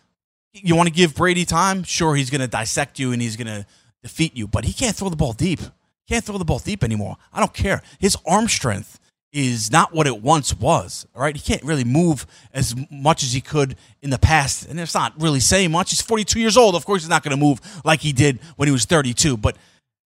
you 0.52 0.76
want 0.76 0.88
to 0.88 0.94
give 0.94 1.16
Brady 1.16 1.44
time? 1.44 1.82
Sure, 1.82 2.14
he's 2.14 2.30
going 2.30 2.40
to 2.40 2.46
dissect 2.46 3.00
you 3.00 3.10
and 3.10 3.20
he's 3.20 3.34
going 3.34 3.48
to 3.48 3.66
defeat 4.02 4.36
you, 4.36 4.46
but 4.46 4.64
he 4.64 4.72
can't 4.72 4.96
throw 4.96 5.08
the 5.08 5.16
ball 5.16 5.32
deep. 5.32 5.60
Can't 6.08 6.24
throw 6.24 6.38
the 6.38 6.44
ball 6.44 6.58
deep 6.58 6.82
anymore. 6.82 7.16
I 7.32 7.40
don't 7.40 7.54
care. 7.54 7.82
His 7.98 8.16
arm 8.26 8.48
strength 8.48 8.98
is 9.32 9.70
not 9.70 9.94
what 9.94 10.06
it 10.06 10.20
once 10.20 10.54
was. 10.54 11.06
All 11.14 11.22
right, 11.22 11.34
he 11.34 11.40
can't 11.40 11.62
really 11.64 11.84
move 11.84 12.26
as 12.52 12.74
much 12.90 13.22
as 13.22 13.32
he 13.32 13.40
could 13.40 13.76
in 14.02 14.10
the 14.10 14.18
past, 14.18 14.68
and 14.68 14.78
it's 14.78 14.94
not 14.94 15.18
really 15.20 15.40
saying 15.40 15.70
much. 15.70 15.90
He's 15.90 16.02
42 16.02 16.38
years 16.38 16.56
old. 16.56 16.74
Of 16.74 16.84
course, 16.84 17.02
he's 17.02 17.08
not 17.08 17.22
going 17.22 17.36
to 17.36 17.42
move 17.42 17.60
like 17.84 18.00
he 18.00 18.12
did 18.12 18.40
when 18.56 18.68
he 18.68 18.72
was 18.72 18.84
32. 18.84 19.36
But 19.36 19.56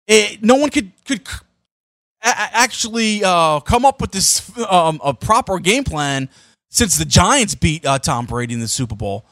it, 0.07 0.43
no 0.43 0.57
one 0.57 0.71
could 0.71 0.93
could 1.05 1.27
actually 2.23 3.23
uh, 3.25 3.61
come 3.61 3.85
up 3.85 4.01
with 4.01 4.13
this 4.13 4.51
um, 4.69 5.01
a 5.05 5.13
proper 5.13 5.59
game 5.59 5.85
plan 5.85 6.29
since 6.71 6.97
the 6.97 7.05
Giants 7.05 7.55
beat 7.55 7.85
uh, 7.85 7.99
Tom 7.99 8.27
Brady 8.27 8.55
in 8.55 8.61
the 8.61 8.69
Super 8.69 8.97
Bowl. 8.97 9.25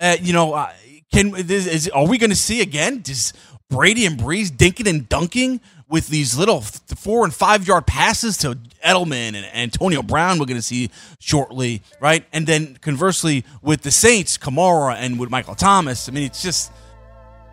Uh, 0.00 0.16
you 0.20 0.32
know, 0.32 0.54
uh, 0.54 0.70
can 1.12 1.34
is, 1.36 1.88
are 1.88 2.06
we 2.06 2.18
going 2.18 2.30
to 2.30 2.36
see 2.36 2.60
again? 2.60 3.00
Does 3.00 3.32
Brady 3.70 4.06
and 4.06 4.18
Brees 4.18 4.50
dinking 4.50 4.88
and 4.88 5.08
dunking 5.08 5.60
with 5.88 6.08
these 6.08 6.36
little 6.36 6.60
four 6.60 7.24
and 7.24 7.34
five 7.34 7.66
yard 7.66 7.86
passes 7.86 8.36
to 8.38 8.58
Edelman 8.84 9.34
and 9.34 9.46
Antonio 9.54 10.02
Brown? 10.02 10.38
We're 10.38 10.46
going 10.46 10.58
to 10.58 10.62
see 10.62 10.90
shortly, 11.18 11.82
right? 12.00 12.24
And 12.32 12.46
then 12.46 12.76
conversely 12.80 13.44
with 13.62 13.82
the 13.82 13.90
Saints, 13.90 14.38
Kamara 14.38 14.96
and 14.96 15.18
with 15.18 15.30
Michael 15.30 15.54
Thomas. 15.54 16.08
I 16.08 16.12
mean, 16.12 16.24
it's 16.24 16.42
just 16.42 16.72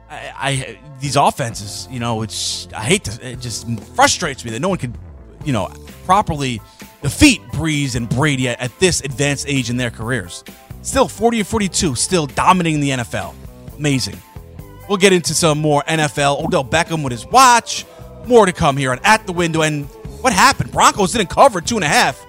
I, 0.09 0.33
I, 0.37 0.79
these 0.99 1.15
offenses, 1.15 1.87
you 1.89 1.99
know, 1.99 2.21
it's 2.21 2.67
I 2.75 2.83
hate 2.83 3.05
to 3.05 3.29
it 3.29 3.39
just 3.39 3.67
frustrates 3.95 4.43
me 4.43 4.51
that 4.51 4.59
no 4.59 4.69
one 4.69 4.77
could, 4.77 4.97
you 5.45 5.53
know, 5.53 5.71
properly 6.05 6.61
defeat 7.01 7.41
Brees 7.53 7.95
and 7.95 8.09
Brady 8.09 8.49
at, 8.49 8.59
at 8.59 8.77
this 8.79 9.01
advanced 9.01 9.47
age 9.47 9.69
in 9.69 9.77
their 9.77 9.89
careers. 9.89 10.43
Still 10.81 11.07
40 11.07 11.39
and 11.39 11.47
42, 11.47 11.95
still 11.95 12.25
dominating 12.25 12.81
the 12.81 12.89
NFL. 12.89 13.33
Amazing. 13.77 14.17
We'll 14.91 14.97
get 14.97 15.13
into 15.13 15.33
some 15.33 15.59
more 15.59 15.83
NFL. 15.83 16.43
Odell 16.43 16.65
Beckham 16.65 17.01
with 17.01 17.11
his 17.11 17.25
watch. 17.25 17.85
More 18.25 18.45
to 18.45 18.51
come 18.51 18.75
here 18.75 18.91
on 18.91 18.99
At 19.05 19.25
the 19.25 19.31
Window. 19.31 19.61
And 19.61 19.85
what 20.19 20.33
happened? 20.33 20.73
Broncos 20.73 21.13
didn't 21.13 21.29
cover 21.29 21.61
two 21.61 21.75
and 21.75 21.85
a 21.85 21.87
half. 21.87 22.21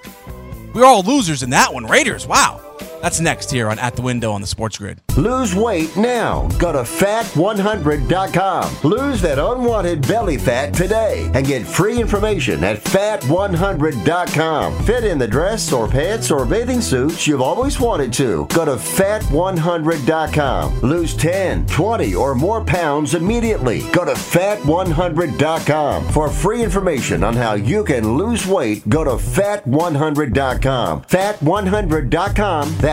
We 0.73 0.81
are 0.81 0.85
all 0.85 1.03
losers 1.03 1.43
in 1.43 1.49
that 1.49 1.73
one. 1.73 1.85
Raiders, 1.85 2.25
wow. 2.25 2.61
That's 3.03 3.19
next 3.19 3.51
here 3.51 3.69
on 3.69 3.77
At 3.79 3.97
the 3.97 4.01
Window 4.01 4.31
on 4.31 4.39
the 4.39 4.47
Sports 4.47 4.77
Grid. 4.77 5.01
Lose 5.17 5.53
weight 5.53 5.97
now. 5.97 6.47
Go 6.57 6.71
to 6.71 6.83
fat100.com. 6.83 8.89
Lose 8.89 9.21
that 9.21 9.39
unwanted 9.39 10.07
belly 10.07 10.37
fat 10.37 10.73
today 10.73 11.29
and 11.33 11.45
get 11.45 11.67
free 11.67 11.99
information 11.99 12.63
at 12.63 12.81
fat100.com. 12.81 14.83
Fit 14.85 15.03
in 15.03 15.17
the 15.17 15.27
dress 15.27 15.73
or 15.73 15.89
pants 15.89 16.31
or 16.31 16.45
bathing 16.45 16.79
suits 16.79 17.27
you've 17.27 17.41
always 17.41 17.77
wanted 17.77 18.13
to. 18.13 18.47
Go 18.55 18.63
to 18.63 18.75
fat100.com. 18.75 20.79
Lose 20.79 21.13
10, 21.17 21.67
20, 21.67 22.15
or 22.15 22.33
more 22.33 22.63
pounds 22.63 23.15
immediately. 23.15 23.81
Go 23.91 24.05
to 24.05 24.13
fat100.com. 24.13 26.07
For 26.07 26.29
free 26.29 26.63
information 26.63 27.25
on 27.25 27.35
how 27.35 27.55
you 27.55 27.83
can 27.83 28.15
lose 28.15 28.47
weight, 28.47 28.87
go 28.87 29.03
to 29.03 29.11
fat100.com. 29.11 31.01
Fat100.com. 31.01 32.77
That's 32.77 32.92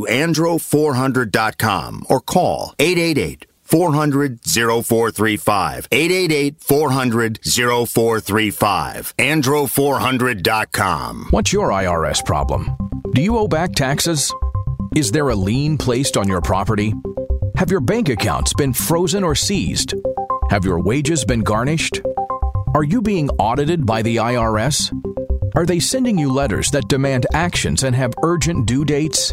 andro400.com 0.00 2.06
or 2.08 2.20
call 2.20 2.74
888 2.78 3.46
400 3.62 4.40
0435. 4.44 5.88
888 5.90 6.60
400 6.60 7.40
0435. 7.42 9.16
Andro400.com. 9.16 11.26
What's 11.30 11.52
your 11.52 11.70
IRS 11.70 12.24
problem? 12.24 12.76
Do 13.14 13.22
you 13.22 13.36
owe 13.38 13.48
back 13.48 13.74
taxes? 13.74 14.32
Is 14.94 15.10
there 15.10 15.30
a 15.30 15.34
lien 15.34 15.78
placed 15.78 16.18
on 16.18 16.28
your 16.28 16.42
property? 16.42 16.92
Have 17.56 17.70
your 17.70 17.80
bank 17.80 18.10
accounts 18.10 18.52
been 18.52 18.74
frozen 18.74 19.24
or 19.24 19.34
seized? 19.34 19.94
Have 20.50 20.66
your 20.66 20.82
wages 20.82 21.24
been 21.24 21.40
garnished? 21.40 22.02
Are 22.74 22.84
you 22.84 23.00
being 23.00 23.30
audited 23.38 23.86
by 23.86 24.02
the 24.02 24.16
IRS? 24.16 24.92
Are 25.54 25.64
they 25.64 25.80
sending 25.80 26.18
you 26.18 26.30
letters 26.30 26.70
that 26.72 26.88
demand 26.88 27.26
actions 27.32 27.84
and 27.84 27.96
have 27.96 28.12
urgent 28.22 28.66
due 28.66 28.84
dates? 28.84 29.32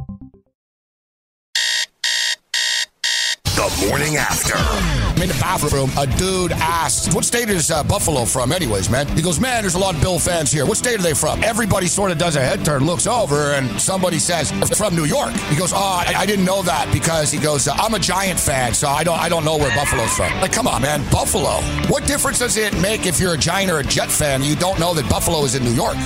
The 3.61 3.85
morning 3.87 4.17
after. 4.17 4.55
I'm 4.57 5.21
in 5.21 5.27
the 5.27 5.37
bathroom. 5.39 5.91
A 5.95 6.07
dude 6.17 6.51
asks, 6.51 7.13
What 7.13 7.23
state 7.23 7.47
is 7.47 7.69
uh, 7.69 7.83
Buffalo 7.83 8.25
from, 8.25 8.51
anyways, 8.51 8.89
man? 8.89 9.07
He 9.15 9.21
goes, 9.21 9.39
Man, 9.39 9.61
there's 9.61 9.75
a 9.75 9.79
lot 9.79 9.93
of 9.93 10.01
Bill 10.01 10.17
fans 10.17 10.51
here. 10.51 10.65
What 10.65 10.77
state 10.77 10.97
are 10.99 11.03
they 11.03 11.13
from? 11.13 11.43
Everybody 11.43 11.85
sort 11.85 12.09
of 12.09 12.17
does 12.17 12.35
a 12.37 12.41
head 12.41 12.65
turn, 12.65 12.87
looks 12.87 13.05
over, 13.05 13.51
and 13.51 13.79
somebody 13.79 14.17
says, 14.17 14.49
From 14.75 14.95
New 14.95 15.05
York. 15.05 15.33
He 15.33 15.55
goes, 15.55 15.73
Oh, 15.73 15.77
I, 15.77 16.11
I 16.17 16.25
didn't 16.25 16.45
know 16.45 16.63
that 16.63 16.91
because 16.91 17.29
he 17.31 17.37
goes, 17.37 17.67
uh, 17.67 17.73
I'm 17.73 17.93
a 17.93 17.99
Giant 17.99 18.39
fan, 18.39 18.73
so 18.73 18.87
I 18.87 19.03
don't, 19.03 19.19
I 19.19 19.29
don't 19.29 19.45
know 19.45 19.57
where 19.57 19.69
Buffalo's 19.75 20.15
from. 20.15 20.33
Like, 20.41 20.53
come 20.53 20.67
on, 20.67 20.81
man. 20.81 21.07
Buffalo. 21.11 21.61
What 21.87 22.07
difference 22.07 22.39
does 22.39 22.57
it 22.57 22.75
make 22.81 23.05
if 23.05 23.19
you're 23.19 23.35
a 23.35 23.37
Giant 23.37 23.69
or 23.69 23.77
a 23.77 23.83
Jet 23.83 24.09
fan? 24.09 24.41
You 24.41 24.55
don't 24.55 24.79
know 24.79 24.95
that 24.95 25.07
Buffalo 25.07 25.43
is 25.43 25.53
in 25.53 25.63
New 25.63 25.75
York. 25.75 25.97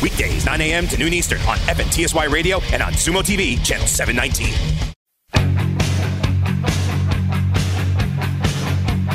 Weekdays, 0.00 0.46
9 0.46 0.60
a.m. 0.60 0.86
to 0.86 0.96
noon 0.96 1.12
Eastern 1.12 1.40
on 1.40 1.56
FNTSY 1.56 2.30
Radio 2.30 2.60
and 2.72 2.80
on 2.84 2.92
Sumo 2.92 3.22
TV, 3.22 3.60
channel 3.64 3.88
719. 3.88 4.90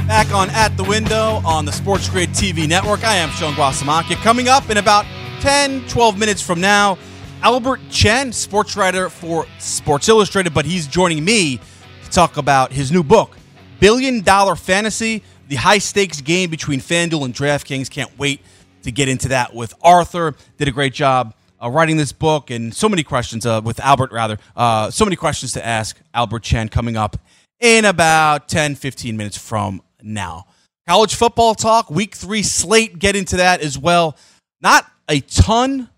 Back 0.07 0.31
on 0.35 0.51
At 0.51 0.77
the 0.77 0.83
Window 0.83 1.41
on 1.43 1.65
the 1.65 1.71
Sports 1.71 2.07
Grid 2.07 2.29
TV 2.29 2.69
network. 2.69 3.03
I 3.03 3.15
am 3.15 3.31
Sean 3.31 3.53
Guasamacchia. 3.53 4.15
Coming 4.17 4.47
up 4.47 4.69
in 4.69 4.77
about 4.77 5.03
10, 5.41 5.87
12 5.87 6.19
minutes 6.19 6.43
from 6.43 6.61
now, 6.61 6.99
Albert 7.41 7.79
Chen, 7.89 8.31
sports 8.31 8.77
writer 8.77 9.09
for 9.09 9.47
Sports 9.57 10.07
Illustrated, 10.07 10.53
but 10.53 10.63
he's 10.63 10.85
joining 10.85 11.25
me 11.25 11.59
to 12.03 12.09
talk 12.11 12.37
about 12.37 12.71
his 12.71 12.91
new 12.91 13.01
book, 13.01 13.35
Billion 13.79 14.21
Dollar 14.21 14.55
Fantasy, 14.55 15.23
the 15.47 15.55
high 15.55 15.79
stakes 15.79 16.21
game 16.21 16.51
between 16.51 16.79
FanDuel 16.79 17.25
and 17.25 17.33
DraftKings. 17.33 17.89
Can't 17.89 18.15
wait 18.19 18.41
to 18.83 18.91
get 18.91 19.09
into 19.09 19.29
that 19.29 19.55
with 19.55 19.73
Arthur. 19.81 20.35
Did 20.57 20.67
a 20.67 20.71
great 20.71 20.93
job 20.93 21.33
uh, 21.61 21.69
writing 21.71 21.97
this 21.97 22.11
book 22.11 22.51
and 22.51 22.75
so 22.75 22.87
many 22.87 23.03
questions 23.03 23.43
uh, 23.43 23.59
with 23.63 23.79
Albert, 23.79 24.11
rather. 24.11 24.37
Uh, 24.55 24.91
so 24.91 25.03
many 25.03 25.15
questions 25.15 25.53
to 25.53 25.65
ask 25.65 25.99
Albert 26.13 26.43
Chen 26.43 26.69
coming 26.69 26.95
up 26.95 27.17
in 27.59 27.85
about 27.85 28.47
10, 28.47 28.75
15 28.75 29.17
minutes 29.17 29.37
from 29.37 29.81
now. 30.01 30.47
College 30.87 31.15
football 31.15 31.55
talk, 31.55 31.89
week 31.89 32.15
three 32.15 32.43
slate, 32.43 32.99
get 32.99 33.15
into 33.15 33.37
that 33.37 33.61
as 33.61 33.77
well. 33.77 34.17
Not 34.61 34.85
a 35.09 35.19
ton 35.21 35.89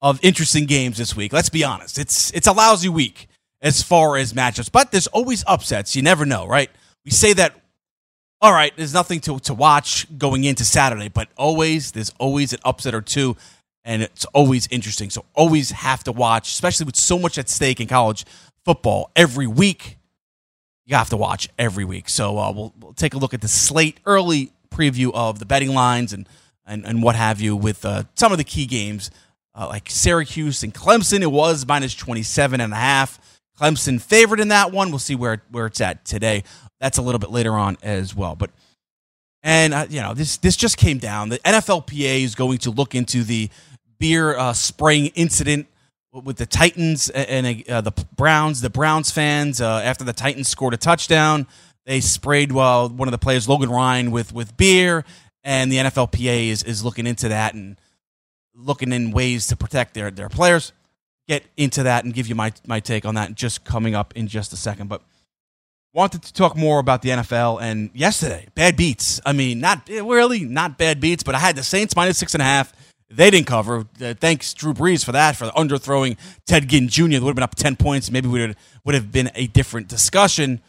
of 0.00 0.20
interesting 0.22 0.66
games 0.66 0.98
this 0.98 1.16
week. 1.16 1.32
Let's 1.32 1.48
be 1.48 1.64
honest. 1.64 1.98
It's 1.98 2.32
it's 2.32 2.46
a 2.46 2.52
lousy 2.52 2.88
week 2.88 3.28
as 3.60 3.82
far 3.82 4.16
as 4.16 4.32
matchups, 4.32 4.70
but 4.70 4.92
there's 4.92 5.08
always 5.08 5.42
upsets. 5.46 5.96
You 5.96 6.02
never 6.02 6.24
know, 6.24 6.46
right? 6.46 6.70
We 7.04 7.10
say 7.10 7.32
that 7.34 7.54
all 8.40 8.52
right, 8.52 8.72
there's 8.76 8.94
nothing 8.94 9.18
to, 9.20 9.40
to 9.40 9.54
watch 9.54 10.06
going 10.16 10.44
into 10.44 10.64
Saturday, 10.64 11.08
but 11.08 11.28
always 11.36 11.90
there's 11.92 12.12
always 12.20 12.52
an 12.52 12.60
upset 12.64 12.94
or 12.94 13.02
two, 13.02 13.36
and 13.84 14.02
it's 14.02 14.24
always 14.26 14.68
interesting. 14.70 15.10
So 15.10 15.24
always 15.34 15.72
have 15.72 16.04
to 16.04 16.12
watch, 16.12 16.50
especially 16.50 16.86
with 16.86 16.96
so 16.96 17.18
much 17.18 17.36
at 17.38 17.48
stake 17.48 17.80
in 17.80 17.88
college 17.88 18.24
football 18.64 19.10
every 19.16 19.48
week 19.48 19.97
you 20.88 20.96
have 20.96 21.10
to 21.10 21.16
watch 21.18 21.48
every 21.58 21.84
week. 21.84 22.08
So 22.08 22.38
uh, 22.38 22.50
we'll, 22.50 22.74
we'll, 22.80 22.94
take 22.94 23.12
a 23.12 23.18
look 23.18 23.34
at 23.34 23.42
the 23.42 23.48
slate 23.48 24.00
early 24.06 24.52
preview 24.70 25.10
of 25.12 25.38
the 25.38 25.44
betting 25.44 25.74
lines 25.74 26.12
and 26.12 26.26
and, 26.66 26.84
and 26.84 27.02
what 27.02 27.14
have 27.14 27.40
you 27.40 27.56
with 27.56 27.84
uh, 27.84 28.04
some 28.14 28.32
of 28.32 28.38
the 28.38 28.44
key 28.44 28.66
games 28.66 29.10
uh, 29.54 29.66
like 29.68 29.88
Syracuse 29.90 30.62
and 30.62 30.74
Clemson. 30.74 31.20
It 31.20 31.30
was 31.30 31.66
minus 31.66 31.94
27 31.94 32.60
and 32.60 32.72
a 32.72 32.76
half. 32.76 33.18
Clemson 33.58 34.00
favored 34.00 34.40
in 34.40 34.48
that 34.48 34.72
one. 34.72 34.90
We'll 34.90 34.98
see 34.98 35.14
where 35.14 35.42
where 35.50 35.66
it's 35.66 35.80
at 35.80 36.04
today. 36.04 36.42
That's 36.80 36.96
a 36.96 37.02
little 37.02 37.18
bit 37.18 37.30
later 37.30 37.52
on 37.52 37.76
as 37.82 38.14
well. 38.14 38.34
But 38.34 38.50
and 39.42 39.74
uh, 39.74 39.86
you 39.90 40.00
know 40.00 40.14
this 40.14 40.38
this 40.38 40.56
just 40.56 40.78
came 40.78 40.98
down. 40.98 41.28
The 41.28 41.38
NFLPA 41.40 42.22
is 42.22 42.34
going 42.34 42.58
to 42.58 42.70
look 42.70 42.94
into 42.94 43.24
the 43.24 43.50
beer 43.98 44.36
uh, 44.36 44.54
spraying 44.54 45.06
incident 45.08 45.66
with 46.12 46.36
the 46.36 46.46
Titans 46.46 47.10
and 47.10 47.68
uh, 47.68 47.80
the 47.80 47.92
Browns, 48.16 48.60
the 48.60 48.70
Browns 48.70 49.10
fans, 49.10 49.60
uh, 49.60 49.80
after 49.84 50.04
the 50.04 50.12
Titans 50.12 50.48
scored 50.48 50.74
a 50.74 50.76
touchdown, 50.76 51.46
they 51.84 52.00
sprayed 52.00 52.52
well 52.52 52.88
one 52.88 53.08
of 53.08 53.12
the 53.12 53.18
players, 53.18 53.48
Logan 53.48 53.70
Ryan, 53.70 54.10
with 54.10 54.32
with 54.32 54.56
beer, 54.56 55.04
and 55.44 55.70
the 55.70 55.76
NFLPA 55.76 56.48
is 56.48 56.62
is 56.62 56.84
looking 56.84 57.06
into 57.06 57.28
that 57.28 57.54
and 57.54 57.78
looking 58.54 58.92
in 58.92 59.10
ways 59.10 59.46
to 59.48 59.56
protect 59.56 59.94
their 59.94 60.10
their 60.10 60.28
players. 60.28 60.72
Get 61.26 61.44
into 61.56 61.82
that 61.82 62.04
and 62.04 62.14
give 62.14 62.26
you 62.26 62.34
my 62.34 62.52
my 62.66 62.80
take 62.80 63.04
on 63.04 63.14
that 63.16 63.34
just 63.34 63.64
coming 63.64 63.94
up 63.94 64.14
in 64.16 64.28
just 64.28 64.52
a 64.52 64.56
second, 64.56 64.88
but. 64.88 65.02
Wanted 65.94 66.22
to 66.24 66.34
talk 66.34 66.54
more 66.54 66.80
about 66.80 67.00
the 67.00 67.08
NFL 67.08 67.62
and 67.62 67.90
yesterday, 67.94 68.46
bad 68.54 68.76
beats. 68.76 69.22
I 69.24 69.32
mean, 69.32 69.58
not 69.58 69.88
really 69.88 70.44
not 70.44 70.76
bad 70.76 71.00
beats, 71.00 71.22
but 71.22 71.34
I 71.34 71.38
had 71.38 71.56
the 71.56 71.62
Saints 71.62 71.96
minus 71.96 72.18
six 72.18 72.34
and 72.34 72.42
a 72.42 72.44
half 72.44 72.74
they 73.10 73.30
didn't 73.30 73.46
cover. 73.46 73.86
Uh, 74.02 74.14
thanks 74.14 74.52
Drew 74.52 74.74
Brees 74.74 75.04
for 75.04 75.12
that, 75.12 75.36
for 75.36 75.46
the 75.46 75.52
underthrowing 75.52 76.16
Ted 76.46 76.68
Ginn 76.68 76.88
Jr. 76.88 77.08
They 77.08 77.20
would 77.20 77.28
have 77.28 77.34
been 77.36 77.42
up 77.42 77.54
10 77.54 77.76
points. 77.76 78.10
Maybe 78.10 78.28
would 78.28 78.56
would 78.84 78.94
have 78.94 79.10
been 79.10 79.30
a 79.34 79.46
different 79.46 79.88
discussion. 79.88 80.60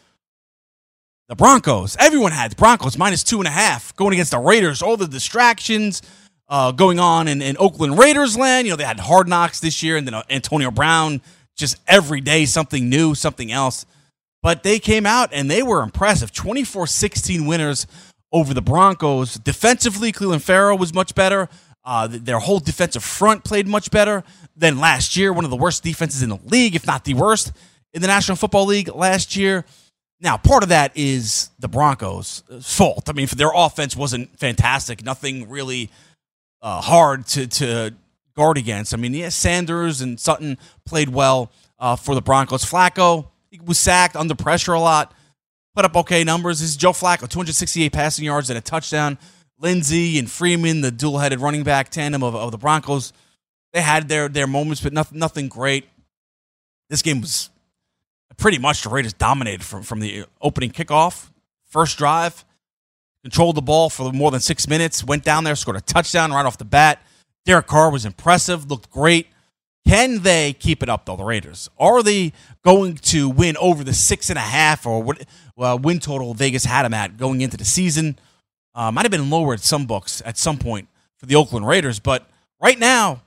The 1.28 1.36
Broncos, 1.36 1.96
everyone 2.00 2.32
had 2.32 2.52
the 2.52 2.56
Broncos 2.56 2.98
minus 2.98 3.22
two 3.22 3.38
and 3.38 3.46
a 3.46 3.52
half 3.52 3.94
going 3.94 4.14
against 4.14 4.32
the 4.32 4.38
Raiders. 4.38 4.82
All 4.82 4.96
the 4.96 5.06
distractions 5.06 6.02
uh, 6.48 6.72
going 6.72 6.98
on 6.98 7.28
in, 7.28 7.40
in 7.40 7.56
Oakland 7.58 7.98
Raiders 7.98 8.36
land. 8.36 8.66
You 8.66 8.72
know, 8.72 8.76
they 8.76 8.84
had 8.84 8.98
hard 8.98 9.28
knocks 9.28 9.60
this 9.60 9.82
year, 9.82 9.96
and 9.96 10.06
then 10.06 10.14
uh, 10.14 10.24
Antonio 10.28 10.70
Brown, 10.70 11.20
just 11.56 11.76
every 11.86 12.20
day 12.20 12.46
something 12.46 12.88
new, 12.88 13.14
something 13.14 13.52
else. 13.52 13.86
But 14.42 14.62
they 14.62 14.78
came 14.78 15.06
out 15.06 15.28
and 15.32 15.50
they 15.50 15.62
were 15.62 15.82
impressive 15.82 16.32
24 16.32 16.86
16 16.86 17.46
winners 17.46 17.86
over 18.32 18.54
the 18.54 18.62
Broncos. 18.62 19.34
Defensively, 19.34 20.12
Clelin 20.12 20.40
Ferrell 20.40 20.78
was 20.78 20.94
much 20.94 21.14
better. 21.14 21.48
Uh, 21.84 22.08
their 22.10 22.38
whole 22.38 22.58
defensive 22.58 23.02
front 23.02 23.42
played 23.42 23.66
much 23.66 23.90
better 23.90 24.22
than 24.54 24.78
last 24.78 25.16
year. 25.16 25.32
One 25.32 25.44
of 25.44 25.50
the 25.50 25.56
worst 25.56 25.82
defenses 25.82 26.22
in 26.22 26.28
the 26.28 26.38
league, 26.44 26.74
if 26.74 26.86
not 26.86 27.04
the 27.04 27.14
worst, 27.14 27.52
in 27.92 28.02
the 28.02 28.08
National 28.08 28.36
Football 28.36 28.66
League 28.66 28.94
last 28.94 29.34
year. 29.34 29.64
Now, 30.20 30.36
part 30.36 30.62
of 30.62 30.68
that 30.68 30.92
is 30.94 31.50
the 31.58 31.68
Broncos' 31.68 32.42
fault. 32.60 33.08
I 33.08 33.12
mean, 33.12 33.26
their 33.34 33.52
offense 33.54 33.96
wasn't 33.96 34.38
fantastic. 34.38 35.02
Nothing 35.02 35.48
really 35.48 35.90
uh, 36.60 36.82
hard 36.82 37.26
to, 37.28 37.46
to 37.46 37.94
guard 38.36 38.58
against. 38.58 38.92
I 38.92 38.98
mean, 38.98 39.14
yeah, 39.14 39.30
Sanders 39.30 40.02
and 40.02 40.20
Sutton 40.20 40.58
played 40.84 41.08
well 41.08 41.50
uh, 41.78 41.96
for 41.96 42.14
the 42.14 42.20
Broncos. 42.20 42.64
Flacco 42.64 43.28
was 43.64 43.78
sacked 43.78 44.14
under 44.14 44.34
pressure 44.34 44.74
a 44.74 44.80
lot. 44.80 45.14
put 45.74 45.86
up 45.86 45.96
okay 45.96 46.22
numbers. 46.22 46.60
This 46.60 46.70
is 46.70 46.76
Joe 46.76 46.92
Flacco, 46.92 47.28
268 47.28 47.90
passing 47.90 48.26
yards 48.26 48.50
and 48.50 48.58
a 48.58 48.62
touchdown. 48.62 49.18
Lindsay 49.60 50.18
and 50.18 50.30
Freeman, 50.30 50.80
the 50.80 50.90
dual-headed 50.90 51.38
running 51.40 51.62
back 51.62 51.90
tandem 51.90 52.22
of, 52.22 52.34
of 52.34 52.50
the 52.50 52.58
Broncos, 52.58 53.12
they 53.72 53.82
had 53.82 54.08
their 54.08 54.28
their 54.28 54.46
moments, 54.46 54.80
but 54.80 54.92
nothing 54.92 55.18
nothing 55.18 55.48
great. 55.48 55.88
This 56.88 57.02
game 57.02 57.20
was 57.20 57.50
pretty 58.36 58.58
much 58.58 58.82
the 58.82 58.88
Raiders 58.88 59.12
dominated 59.12 59.62
from 59.62 59.82
from 59.82 60.00
the 60.00 60.24
opening 60.40 60.70
kickoff, 60.70 61.30
first 61.66 61.98
drive, 61.98 62.44
controlled 63.22 63.56
the 63.56 63.62
ball 63.62 63.90
for 63.90 64.12
more 64.12 64.30
than 64.30 64.40
six 64.40 64.66
minutes, 64.66 65.04
went 65.04 65.24
down 65.24 65.44
there, 65.44 65.54
scored 65.54 65.76
a 65.76 65.80
touchdown 65.80 66.32
right 66.32 66.46
off 66.46 66.58
the 66.58 66.64
bat. 66.64 67.02
Derek 67.44 67.66
Carr 67.66 67.90
was 67.90 68.04
impressive, 68.04 68.70
looked 68.70 68.90
great. 68.90 69.26
Can 69.86 70.22
they 70.22 70.52
keep 70.52 70.82
it 70.82 70.88
up 70.88 71.04
though? 71.06 71.16
The 71.16 71.24
Raiders 71.24 71.68
are 71.78 72.02
they 72.02 72.32
going 72.64 72.96
to 72.96 73.28
win 73.28 73.56
over 73.58 73.84
the 73.84 73.94
six 73.94 74.30
and 74.30 74.38
a 74.38 74.42
half 74.42 74.86
or 74.86 75.02
what 75.02 75.24
well, 75.54 75.78
win 75.78 76.00
total 76.00 76.34
Vegas 76.34 76.64
had 76.64 76.84
them 76.84 76.94
at 76.94 77.16
going 77.16 77.40
into 77.40 77.56
the 77.56 77.64
season? 77.64 78.18
Uh, 78.74 78.90
might 78.92 79.02
have 79.02 79.10
been 79.10 79.30
lower 79.30 79.54
at 79.54 79.60
some 79.60 79.86
books 79.86 80.22
at 80.24 80.38
some 80.38 80.58
point 80.58 80.88
for 81.18 81.26
the 81.26 81.34
Oakland 81.34 81.66
Raiders, 81.66 81.98
but 81.98 82.28
right 82.60 82.78
now, 82.78 83.22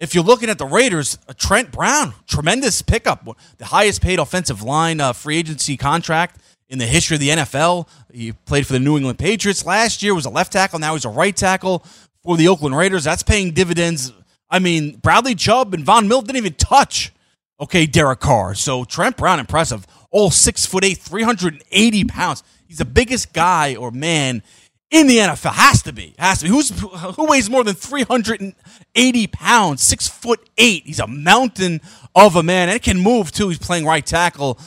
if 0.00 0.14
you're 0.14 0.24
looking 0.24 0.48
at 0.48 0.58
the 0.58 0.66
Raiders, 0.66 1.18
uh, 1.28 1.32
Trent 1.36 1.72
Brown, 1.72 2.14
tremendous 2.26 2.82
pickup, 2.82 3.26
the 3.58 3.64
highest 3.66 4.00
paid 4.00 4.18
offensive 4.18 4.62
line 4.62 5.00
uh, 5.00 5.12
free 5.12 5.36
agency 5.38 5.76
contract 5.76 6.40
in 6.68 6.78
the 6.78 6.86
history 6.86 7.16
of 7.16 7.20
the 7.20 7.30
NFL. 7.30 7.88
He 8.12 8.32
played 8.32 8.66
for 8.66 8.72
the 8.72 8.80
New 8.80 8.96
England 8.96 9.18
Patriots 9.18 9.64
last 9.64 10.02
year, 10.02 10.14
was 10.14 10.26
a 10.26 10.30
left 10.30 10.52
tackle, 10.52 10.78
now 10.78 10.94
he's 10.94 11.04
a 11.04 11.08
right 11.10 11.34
tackle 11.34 11.84
for 12.22 12.36
the 12.36 12.48
Oakland 12.48 12.76
Raiders. 12.76 13.04
That's 13.04 13.22
paying 13.22 13.52
dividends. 13.52 14.12
I 14.50 14.58
mean, 14.58 14.96
Bradley 14.96 15.34
Chubb 15.34 15.74
and 15.74 15.84
Von 15.84 16.08
Miller 16.08 16.22
didn't 16.22 16.38
even 16.38 16.54
touch, 16.54 17.12
okay, 17.60 17.86
Derek 17.86 18.20
Carr. 18.20 18.54
So 18.54 18.84
Trent 18.84 19.16
Brown, 19.16 19.40
impressive. 19.40 19.86
All 20.10 20.30
six 20.30 20.64
foot 20.64 20.84
eight, 20.84 20.98
380 20.98 22.04
pounds. 22.04 22.42
He's 22.68 22.78
the 22.78 22.84
biggest 22.84 23.32
guy 23.32 23.74
or 23.74 23.90
man 23.90 24.42
in 24.90 25.06
the 25.06 25.18
NFL. 25.18 25.52
Has 25.52 25.82
to 25.82 25.92
be. 25.92 26.14
Has 26.18 26.38
to 26.38 26.44
be. 26.44 26.50
Who's 26.50 26.70
who 26.70 27.26
weighs 27.26 27.50
more 27.50 27.64
than 27.64 27.74
380 27.74 29.26
pounds, 29.28 29.82
six 29.82 30.06
foot 30.06 30.48
eight. 30.58 30.84
He's 30.84 31.00
a 31.00 31.06
mountain 31.06 31.80
of 32.14 32.36
a 32.36 32.42
man. 32.42 32.68
And 32.68 32.82
can 32.82 32.98
move 32.98 33.32
too. 33.32 33.48
He's 33.48 33.58
playing 33.58 33.86
right 33.86 34.04
tackle 34.04 34.58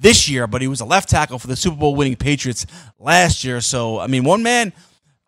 this 0.00 0.28
year, 0.28 0.46
but 0.46 0.62
he 0.62 0.68
was 0.68 0.80
a 0.80 0.84
left 0.84 1.08
tackle 1.08 1.38
for 1.38 1.46
the 1.48 1.56
Super 1.56 1.76
Bowl 1.76 1.94
winning 1.94 2.16
Patriots 2.16 2.66
last 2.98 3.44
year. 3.44 3.60
So 3.60 3.98
I 3.98 4.06
mean, 4.06 4.24
one 4.24 4.42
man 4.42 4.72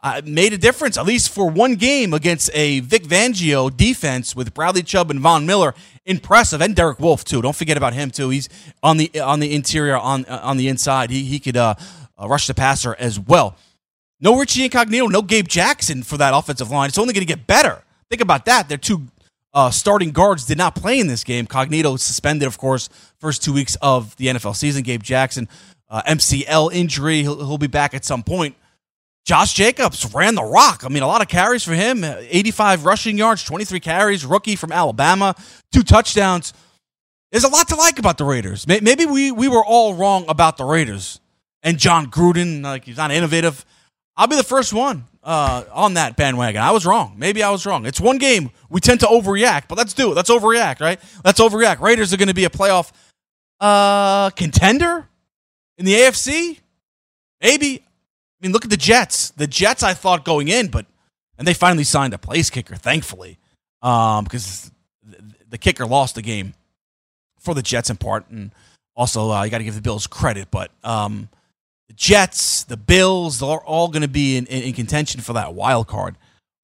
uh, 0.03 0.23
made 0.25 0.53
a 0.53 0.59
difference, 0.59 0.97
at 0.97 1.05
least 1.05 1.31
for 1.31 1.51
one 1.51 1.75
game 1.75 2.15
against 2.15 2.51
a 2.55 2.81
Vic 2.81 3.05
Fangio 3.05 3.75
defense 3.75 4.35
with 4.35 4.55
Bradley 4.55 4.83
Chubb 4.83 5.11
and 5.11 5.21
Von 5.21 5.47
Miller. 5.47 5.75
Impressive, 6.07 6.63
and 6.63 6.75
Derek 6.75 6.99
Wolfe 6.99 7.25
too. 7.25 7.43
Don't 7.43 7.55
forget 7.55 7.77
about 7.77 7.93
him 7.93 8.11
too. 8.11 8.31
He's 8.31 8.49
on 8.83 8.97
the 8.97 9.21
on 9.21 9.41
the 9.41 9.55
interior, 9.55 9.97
on 9.97 10.25
uh, 10.25 10.41
on 10.43 10.57
the 10.57 10.69
inside. 10.69 11.11
He 11.11 11.25
he 11.25 11.39
could 11.39 11.57
uh, 11.57 11.75
uh, 12.21 12.29
rush 12.29 12.47
the 12.47 12.55
passer 12.55 12.95
as 12.99 13.19
well. 13.19 13.57
No 14.21 14.39
Richie 14.39 14.65
Incognito, 14.65 15.07
no 15.07 15.23
Gabe 15.23 15.49
Jackson 15.49 16.03
for 16.03 16.19
that 16.19 16.35
offensive 16.35 16.71
line. 16.71 16.89
It's 16.89 16.99
only 16.99 17.15
going 17.15 17.27
to 17.27 17.35
get 17.35 17.47
better. 17.47 17.83
Think 18.11 18.21
about 18.21 18.45
that. 18.45 18.69
Their 18.69 18.79
two 18.79 19.07
uh, 19.55 19.71
starting 19.71 20.11
guards 20.11 20.45
did 20.45 20.59
not 20.59 20.75
play 20.75 21.01
in 21.01 21.07
this 21.07 21.25
game. 21.25 21.47
Cognito 21.47 21.99
suspended, 21.99 22.47
of 22.47 22.59
course, 22.59 22.89
first 23.19 23.43
two 23.43 23.53
weeks 23.53 23.77
of 23.81 24.15
the 24.17 24.27
NFL 24.27 24.57
season. 24.57 24.83
Gabe 24.83 25.03
Jackson, 25.03 25.49
uh, 25.89 26.03
MCL 26.03 26.73
injury. 26.73 27.23
He'll, 27.23 27.37
he'll 27.39 27.59
be 27.59 27.67
back 27.67 27.95
at 27.95 28.05
some 28.05 28.23
point. 28.23 28.57
Josh 29.25 29.55
Jacobs 29.55 30.13
ran 30.15 30.35
the 30.35 30.43
rock. 30.43 30.83
I 30.85 30.89
mean, 30.89 31.03
a 31.03 31.07
lot 31.07 31.23
of 31.23 31.29
carries 31.29 31.63
for 31.63 31.75
him 31.75 32.05
85 32.05 32.85
rushing 32.85 33.19
yards, 33.19 33.45
23 33.45 33.79
carries, 33.81 34.25
rookie 34.25 34.57
from 34.57 34.73
Alabama, 34.73 35.35
two 35.73 35.83
touchdowns. 35.83 36.53
There's 37.31 37.45
a 37.45 37.49
lot 37.49 37.69
to 37.69 37.77
like 37.77 37.99
about 37.99 38.19
the 38.19 38.25
Raiders. 38.25 38.67
Maybe 38.67 39.07
we, 39.07 39.31
we 39.31 39.47
were 39.47 39.65
all 39.65 39.95
wrong 39.95 40.25
about 40.27 40.57
the 40.57 40.65
Raiders. 40.65 41.21
And 41.63 41.79
Jon 41.79 42.11
Gruden, 42.11 42.63
like, 42.63 42.85
he's 42.85 42.97
not 42.97 43.11
innovative. 43.11 43.65
I'll 44.17 44.27
be 44.27 44.37
the 44.37 44.43
first 44.43 44.73
one 44.73 45.05
uh, 45.23 45.65
on 45.73 45.95
that 45.95 46.17
bandwagon. 46.17 46.63
I 46.63 46.71
was 46.71 46.87
wrong. 46.87 47.15
Maybe 47.17 47.43
I 47.43 47.51
was 47.51 47.67
wrong. 47.67 47.87
It's 47.87 48.01
one 48.01 48.19
game. 48.19 48.51
We 48.69 48.81
tend 48.81 49.01
to 49.01 49.07
overreact, 49.07 49.65
but 49.69 49.77
let's 49.79 49.95
do 49.95 50.13
it. 50.13 50.15
Let's 50.15 50.31
overreact, 50.31 50.81
right? 50.81 51.01
Let's 51.25 51.41
overreact. 51.41 51.81
Raiders 51.81 52.13
are 52.13 52.17
going 52.17 52.29
to 52.29 52.35
be 52.35 52.45
a 52.45 52.51
playoff 52.51 52.93
uh, 53.61 54.31
contender 54.31 55.09
in 55.79 55.85
the 55.85 55.95
AFC. 55.95 56.59
Maybe. 57.43 57.83
I 57.83 58.47
mean, 58.47 58.53
look 58.53 58.65
at 58.65 58.71
the 58.71 58.77
Jets. 58.77 59.31
The 59.31 59.47
Jets, 59.47 59.83
I 59.83 59.95
thought 59.95 60.25
going 60.25 60.49
in, 60.49 60.69
but 60.69 60.87
and 61.39 61.47
they 61.47 61.55
finally 61.55 61.85
signed 61.85 62.13
a 62.13 62.19
place 62.19 62.51
kicker, 62.51 62.77
thankfully, 62.77 63.39
um, 63.81 64.25
because 64.25 64.71
the 65.49 65.57
kicker 65.57 65.87
lost 65.87 66.15
the 66.15 66.23
game 66.23 66.53
for 67.39 67.55
the 67.55 67.63
Jets 67.63 67.89
in 67.89 67.97
part, 67.97 68.29
and 68.31 68.53
also 68.95 69.31
uh, 69.31 69.43
you 69.43 69.51
got 69.51 69.59
to 69.59 69.65
give 69.65 69.75
the 69.75 69.81
Bills 69.81 70.07
credit, 70.07 70.49
but 70.51 70.71
um, 70.85 71.31
Jets, 72.01 72.65
the 72.65 72.79
Bills, 72.79 73.41
they're 73.41 73.51
all 73.51 73.89
going 73.89 74.01
to 74.01 74.09
be 74.09 74.39
in, 74.39 74.47
in, 74.47 74.63
in, 74.63 74.73
contention 74.73 75.21
for 75.21 75.35
that 75.35 75.53
wild 75.53 75.87
card. 75.87 76.17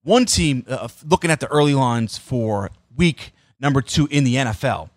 One 0.03 0.25
team 0.25 0.64
uh, 0.66 0.88
looking 1.07 1.31
at 1.31 1.40
the 1.40 1.46
early 1.49 1.75
lines 1.75 2.16
for 2.16 2.70
week 2.96 3.33
number 3.61 3.83
two 3.83 4.09
in 4.11 4.25
the 4.25 4.37
NFL. 4.37 4.88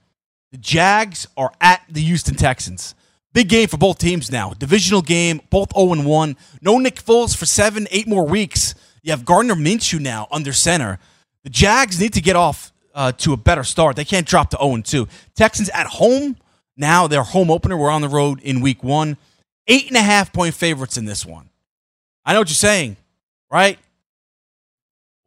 The 0.54 0.58
Jags 0.58 1.28
are 1.36 1.52
at 1.60 1.82
the 1.90 2.00
Houston 2.00 2.36
Texans. 2.36 2.96
Big 3.34 3.50
game 3.50 3.68
for 3.68 3.76
both 3.76 4.00
teams 4.00 4.32
now. 4.32 4.52
Divisional 4.52 5.02
game, 5.02 5.42
both 5.50 5.76
0 5.76 6.04
1. 6.04 6.38
No 6.62 6.78
Nick 6.78 7.04
Foles 7.04 7.36
for 7.36 7.46
seven, 7.46 7.86
eight 7.92 8.08
more 8.08 8.26
weeks. 8.26 8.76
You 9.04 9.12
have 9.12 9.26
Gardner 9.26 9.56
Minshew 9.56 10.00
now 10.00 10.30
under 10.32 10.54
center. 10.54 11.00
The 11.44 11.50
Jags 11.50 12.00
need 12.00 12.14
to 12.14 12.22
get 12.22 12.38
off 12.38 12.72
uh, 12.96 13.12
to 13.18 13.34
a 13.34 13.38
better 13.38 13.66
start. 13.66 13.98
They 13.98 14.06
can't 14.06 14.26
drop 14.26 14.52
to 14.52 14.58
0 14.58 14.84
2. 14.84 15.06
Texans 15.36 15.70
at 15.72 15.88
home. 15.88 16.38
Now 16.78 17.08
their 17.08 17.24
home 17.24 17.52
opener. 17.52 17.76
We're 17.76 17.90
on 17.90 18.00
the 18.00 18.08
road 18.08 18.40
in 18.40 18.62
week 18.62 18.86
one. 18.86 19.18
Eight 19.70 19.88
and 19.88 19.96
a 19.96 20.02
half 20.02 20.34
point 20.34 20.54
favorites 20.54 20.98
in 20.98 21.06
this 21.06 21.26
one. 21.26 21.50
I 22.26 22.34
know 22.34 22.40
what 22.40 22.50
you're 22.50 22.56
saying, 22.56 22.98
right? 23.50 23.80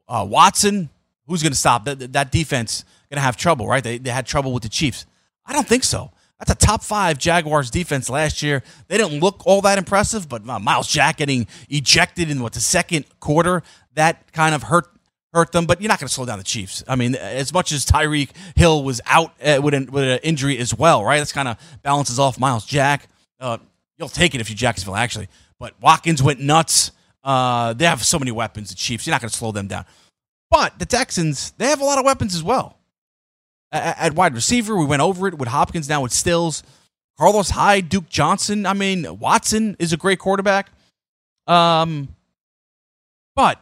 Uh, 0.06 0.26
Watson, 0.28 0.90
who's 1.26 1.42
going 1.42 1.52
to 1.52 1.58
stop 1.58 1.86
that? 1.86 2.12
That 2.12 2.30
defense 2.30 2.84
going 3.12 3.20
to 3.20 3.24
have 3.24 3.36
trouble, 3.36 3.66
right? 3.66 3.84
They, 3.84 3.98
they 3.98 4.10
had 4.10 4.26
trouble 4.26 4.52
with 4.52 4.62
the 4.62 4.68
Chiefs. 4.68 5.06
I 5.44 5.52
don't 5.52 5.68
think 5.68 5.84
so. 5.84 6.10
That's 6.38 6.50
a 6.50 6.66
top 6.66 6.82
five 6.82 7.18
Jaguars 7.18 7.70
defense 7.70 8.10
last 8.10 8.42
year. 8.42 8.62
They 8.88 8.96
didn't 8.96 9.20
look 9.20 9.46
all 9.46 9.60
that 9.62 9.78
impressive, 9.78 10.28
but 10.28 10.48
uh, 10.48 10.58
Myles 10.58 10.88
Jack 10.88 11.18
getting 11.18 11.46
ejected 11.68 12.30
in 12.30 12.42
what 12.42 12.54
the 12.54 12.60
second 12.60 13.04
quarter 13.20 13.62
that 13.94 14.32
kind 14.32 14.54
of 14.54 14.64
hurt 14.64 14.88
hurt 15.32 15.52
them. 15.52 15.66
But 15.66 15.80
you're 15.80 15.88
not 15.88 16.00
going 16.00 16.08
to 16.08 16.12
slow 16.12 16.26
down 16.26 16.38
the 16.38 16.44
Chiefs. 16.44 16.82
I 16.88 16.96
mean, 16.96 17.14
as 17.14 17.52
much 17.52 17.70
as 17.70 17.86
Tyreek 17.86 18.30
Hill 18.56 18.82
was 18.82 19.00
out 19.06 19.34
uh, 19.44 19.60
with, 19.62 19.74
an, 19.74 19.90
with 19.92 20.04
an 20.04 20.18
injury 20.22 20.58
as 20.58 20.74
well, 20.74 21.04
right? 21.04 21.18
That's 21.18 21.32
kind 21.32 21.48
of 21.48 21.58
balances 21.82 22.18
off 22.18 22.40
Myles 22.40 22.66
Jack. 22.66 23.08
Uh, 23.38 23.58
you'll 24.02 24.08
take 24.08 24.34
it 24.34 24.40
if 24.40 24.50
you're 24.50 24.56
Jacksonville 24.56 24.96
actually. 24.96 25.28
But 25.60 25.80
Watkins 25.80 26.22
went 26.22 26.40
nuts. 26.40 26.90
Uh, 27.22 27.72
they 27.72 27.84
have 27.84 28.04
so 28.04 28.18
many 28.18 28.32
weapons. 28.32 28.70
The 28.70 28.74
Chiefs, 28.74 29.06
you're 29.06 29.12
not 29.12 29.20
going 29.20 29.30
to 29.30 29.36
slow 29.36 29.52
them 29.52 29.68
down. 29.68 29.84
But 30.50 30.78
the 30.80 30.86
Texans, 30.86 31.52
they 31.52 31.66
have 31.66 31.80
a 31.80 31.84
lot 31.84 31.98
of 31.98 32.04
weapons 32.04 32.34
as 32.34 32.42
well 32.42 32.76
at, 33.70 34.14
wide 34.14 34.34
receiver. 34.34 34.76
We 34.76 34.84
went 34.84 35.02
over 35.02 35.28
it 35.28 35.38
with 35.38 35.48
Hopkins, 35.48 35.88
now 35.88 36.02
with 36.02 36.12
Stills, 36.12 36.64
Carlos 37.16 37.50
Hyde, 37.50 37.88
Duke 37.88 38.08
Johnson. 38.08 38.66
I 38.66 38.74
mean, 38.74 39.18
Watson 39.18 39.76
is 39.78 39.92
a 39.92 39.96
great 39.96 40.18
quarterback. 40.18 40.70
Um, 41.46 42.08
but 43.36 43.60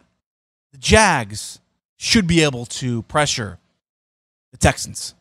the 0.72 0.78
Jags 0.78 1.60
should 1.98 2.26
be 2.26 2.42
able 2.42 2.64
to 2.66 3.02
pressure 3.02 3.58
the 4.52 4.58
Texans. 4.58 5.14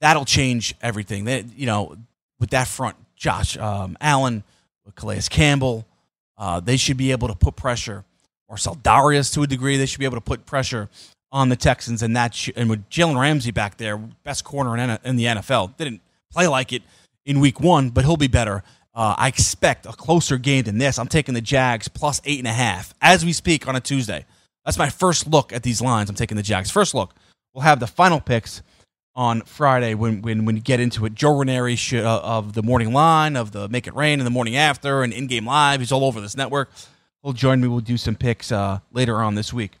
That'll 0.00 0.24
change 0.24 0.74
everything. 0.80 1.24
They, 1.24 1.44
you 1.56 1.66
know, 1.66 1.96
with 2.38 2.50
that 2.50 2.68
front, 2.68 2.96
Josh 3.24 3.56
um, 3.56 3.96
Allen, 4.02 4.42
Calais 4.96 5.22
Campbell, 5.30 5.86
uh, 6.36 6.60
they 6.60 6.76
should 6.76 6.98
be 6.98 7.10
able 7.10 7.28
to 7.28 7.34
put 7.34 7.56
pressure. 7.56 8.04
Marcell 8.50 8.76
Dareus 8.76 9.32
to 9.32 9.42
a 9.42 9.46
degree, 9.46 9.78
they 9.78 9.86
should 9.86 9.98
be 9.98 10.04
able 10.04 10.18
to 10.18 10.20
put 10.20 10.44
pressure 10.44 10.90
on 11.32 11.48
the 11.48 11.56
Texans, 11.56 12.02
and 12.02 12.14
that 12.14 12.34
sh- 12.34 12.50
and 12.54 12.68
with 12.68 12.86
Jalen 12.90 13.18
Ramsey 13.18 13.50
back 13.50 13.78
there, 13.78 13.96
best 13.96 14.44
corner 14.44 14.76
in, 14.76 14.98
in 15.04 15.16
the 15.16 15.24
NFL, 15.24 15.74
didn't 15.78 16.02
play 16.30 16.46
like 16.46 16.74
it 16.74 16.82
in 17.24 17.40
Week 17.40 17.60
One, 17.60 17.88
but 17.88 18.04
he'll 18.04 18.18
be 18.18 18.26
better. 18.26 18.62
Uh, 18.94 19.14
I 19.16 19.28
expect 19.28 19.86
a 19.86 19.92
closer 19.92 20.36
game 20.36 20.64
than 20.64 20.76
this. 20.76 20.98
I'm 20.98 21.08
taking 21.08 21.32
the 21.32 21.40
Jags 21.40 21.88
plus 21.88 22.20
eight 22.26 22.40
and 22.40 22.46
a 22.46 22.52
half 22.52 22.92
as 23.00 23.24
we 23.24 23.32
speak 23.32 23.66
on 23.66 23.74
a 23.74 23.80
Tuesday. 23.80 24.26
That's 24.66 24.76
my 24.76 24.90
first 24.90 25.26
look 25.26 25.50
at 25.50 25.62
these 25.62 25.80
lines. 25.80 26.10
I'm 26.10 26.16
taking 26.16 26.36
the 26.36 26.42
Jags. 26.42 26.70
First 26.70 26.94
look. 26.94 27.14
We'll 27.54 27.62
have 27.62 27.80
the 27.80 27.86
final 27.86 28.20
picks 28.20 28.62
on 29.16 29.42
Friday 29.42 29.94
when 29.94 30.22
when 30.22 30.44
when 30.44 30.56
you 30.56 30.62
get 30.62 30.80
into 30.80 31.04
it. 31.06 31.14
Joe 31.14 31.38
Ranieri 31.38 31.76
sh- 31.76 31.94
uh, 31.94 32.20
of 32.22 32.54
the 32.54 32.62
morning 32.62 32.92
line 32.92 33.36
of 33.36 33.52
the 33.52 33.68
Make 33.68 33.86
It 33.86 33.94
Rain 33.94 34.20
and 34.20 34.26
the 34.26 34.30
morning 34.30 34.56
after 34.56 35.02
and 35.02 35.12
in 35.12 35.26
game 35.26 35.46
live. 35.46 35.80
He's 35.80 35.92
all 35.92 36.04
over 36.04 36.20
this 36.20 36.36
network. 36.36 36.70
He'll 37.22 37.32
join 37.32 37.60
me. 37.60 37.68
We'll 37.68 37.80
do 37.80 37.96
some 37.96 38.16
picks 38.16 38.52
uh, 38.52 38.80
later 38.92 39.22
on 39.22 39.34
this 39.34 39.52
week. 39.52 39.78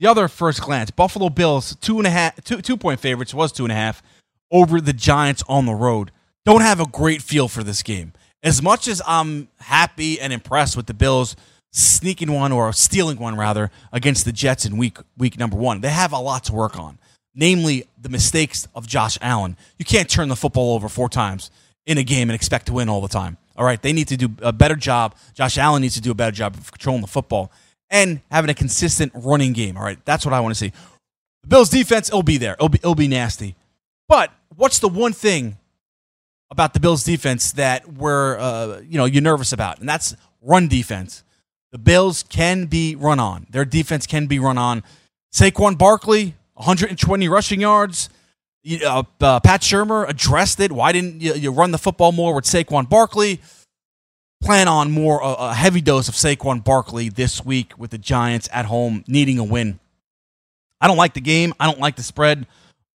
The 0.00 0.08
other 0.08 0.28
first 0.28 0.60
glance, 0.60 0.90
Buffalo 0.90 1.30
Bills, 1.30 1.76
two 1.76 1.98
and 1.98 2.06
a 2.06 2.10
half, 2.10 2.42
two, 2.44 2.60
two 2.60 2.76
point 2.76 3.00
favorites, 3.00 3.32
was 3.32 3.52
two 3.52 3.64
and 3.64 3.72
a 3.72 3.76
half 3.76 4.02
over 4.50 4.80
the 4.80 4.92
Giants 4.92 5.42
on 5.48 5.66
the 5.66 5.74
road. 5.74 6.10
Don't 6.44 6.60
have 6.60 6.80
a 6.80 6.86
great 6.86 7.22
feel 7.22 7.48
for 7.48 7.62
this 7.62 7.82
game. 7.82 8.12
As 8.42 8.60
much 8.60 8.88
as 8.88 9.00
I'm 9.06 9.48
happy 9.60 10.20
and 10.20 10.32
impressed 10.32 10.76
with 10.76 10.86
the 10.86 10.94
Bills 10.94 11.36
sneaking 11.72 12.30
one 12.30 12.52
or 12.52 12.72
stealing 12.72 13.18
one 13.18 13.36
rather 13.36 13.70
against 13.92 14.24
the 14.24 14.32
Jets 14.32 14.66
in 14.66 14.76
week 14.76 14.98
week 15.16 15.38
number 15.38 15.56
one, 15.56 15.80
they 15.80 15.88
have 15.90 16.12
a 16.12 16.18
lot 16.18 16.44
to 16.44 16.52
work 16.52 16.78
on. 16.78 16.98
Namely, 17.34 17.86
the 18.00 18.08
mistakes 18.08 18.68
of 18.74 18.86
Josh 18.86 19.18
Allen. 19.20 19.56
You 19.78 19.84
can't 19.84 20.08
turn 20.08 20.28
the 20.28 20.36
football 20.36 20.74
over 20.74 20.88
four 20.88 21.08
times 21.08 21.50
in 21.86 21.98
a 21.98 22.04
game 22.04 22.30
and 22.30 22.34
expect 22.34 22.66
to 22.66 22.72
win 22.72 22.88
all 22.88 23.00
the 23.00 23.08
time. 23.08 23.36
All 23.56 23.64
right, 23.64 23.80
they 23.80 23.92
need 23.92 24.08
to 24.08 24.16
do 24.16 24.30
a 24.42 24.52
better 24.52 24.76
job. 24.76 25.14
Josh 25.34 25.58
Allen 25.58 25.82
needs 25.82 25.94
to 25.94 26.00
do 26.00 26.10
a 26.10 26.14
better 26.14 26.32
job 26.32 26.54
of 26.54 26.70
controlling 26.72 27.02
the 27.02 27.06
football 27.08 27.52
and 27.90 28.20
having 28.30 28.50
a 28.50 28.54
consistent 28.54 29.12
running 29.14 29.52
game. 29.52 29.76
All 29.76 29.82
right, 29.82 29.98
that's 30.04 30.24
what 30.24 30.32
I 30.32 30.40
want 30.40 30.54
to 30.54 30.58
see. 30.58 30.72
The 31.42 31.48
Bills 31.48 31.70
defense, 31.70 32.08
it'll 32.08 32.22
be 32.22 32.38
there. 32.38 32.54
It'll 32.54 32.68
be, 32.68 32.78
it'll 32.78 32.94
be 32.94 33.08
nasty. 33.08 33.54
But 34.08 34.32
what's 34.56 34.78
the 34.78 34.88
one 34.88 35.12
thing 35.12 35.58
about 36.50 36.72
the 36.74 36.80
Bills 36.80 37.04
defense 37.04 37.52
that 37.52 37.92
we're 37.92 38.38
uh, 38.38 38.80
you 38.88 38.98
know 38.98 39.04
you're 39.04 39.22
nervous 39.22 39.52
about, 39.52 39.80
and 39.80 39.88
that's 39.88 40.16
run 40.40 40.68
defense. 40.68 41.24
The 41.72 41.78
Bills 41.78 42.22
can 42.22 42.66
be 42.66 42.94
run 42.94 43.18
on. 43.18 43.46
Their 43.50 43.64
defense 43.64 44.06
can 44.06 44.26
be 44.26 44.38
run 44.38 44.58
on. 44.58 44.84
Saquon 45.34 45.76
Barkley, 45.76 46.34
120 46.54 47.28
rushing 47.28 47.60
yards. 47.60 48.08
Uh, 48.84 49.02
uh, 49.20 49.40
Pat 49.40 49.60
Shurmur 49.60 50.08
addressed 50.08 50.58
it. 50.60 50.72
Why 50.72 50.92
didn't 50.92 51.20
you, 51.20 51.34
you, 51.34 51.50
run 51.50 51.70
the 51.70 51.78
football 51.78 52.12
more 52.12 52.34
with 52.34 52.44
Saquon 52.44 52.88
Barkley? 52.88 53.40
Plan 54.42 54.68
on 54.68 54.90
more 54.90 55.22
uh, 55.22 55.50
a 55.50 55.54
heavy 55.54 55.80
dose 55.80 56.08
of 56.08 56.14
Saquon 56.14 56.64
Barkley 56.64 57.08
this 57.08 57.44
week 57.44 57.78
with 57.78 57.90
the 57.90 57.98
Giants 57.98 58.48
at 58.52 58.66
home 58.66 59.04
needing 59.06 59.38
a 59.38 59.44
win. 59.44 59.78
I 60.80 60.86
don't 60.86 60.96
like 60.96 61.14
the 61.14 61.20
game. 61.20 61.52
I 61.60 61.66
don't 61.66 61.78
like 61.78 61.96
the 61.96 62.02
spread, 62.02 62.46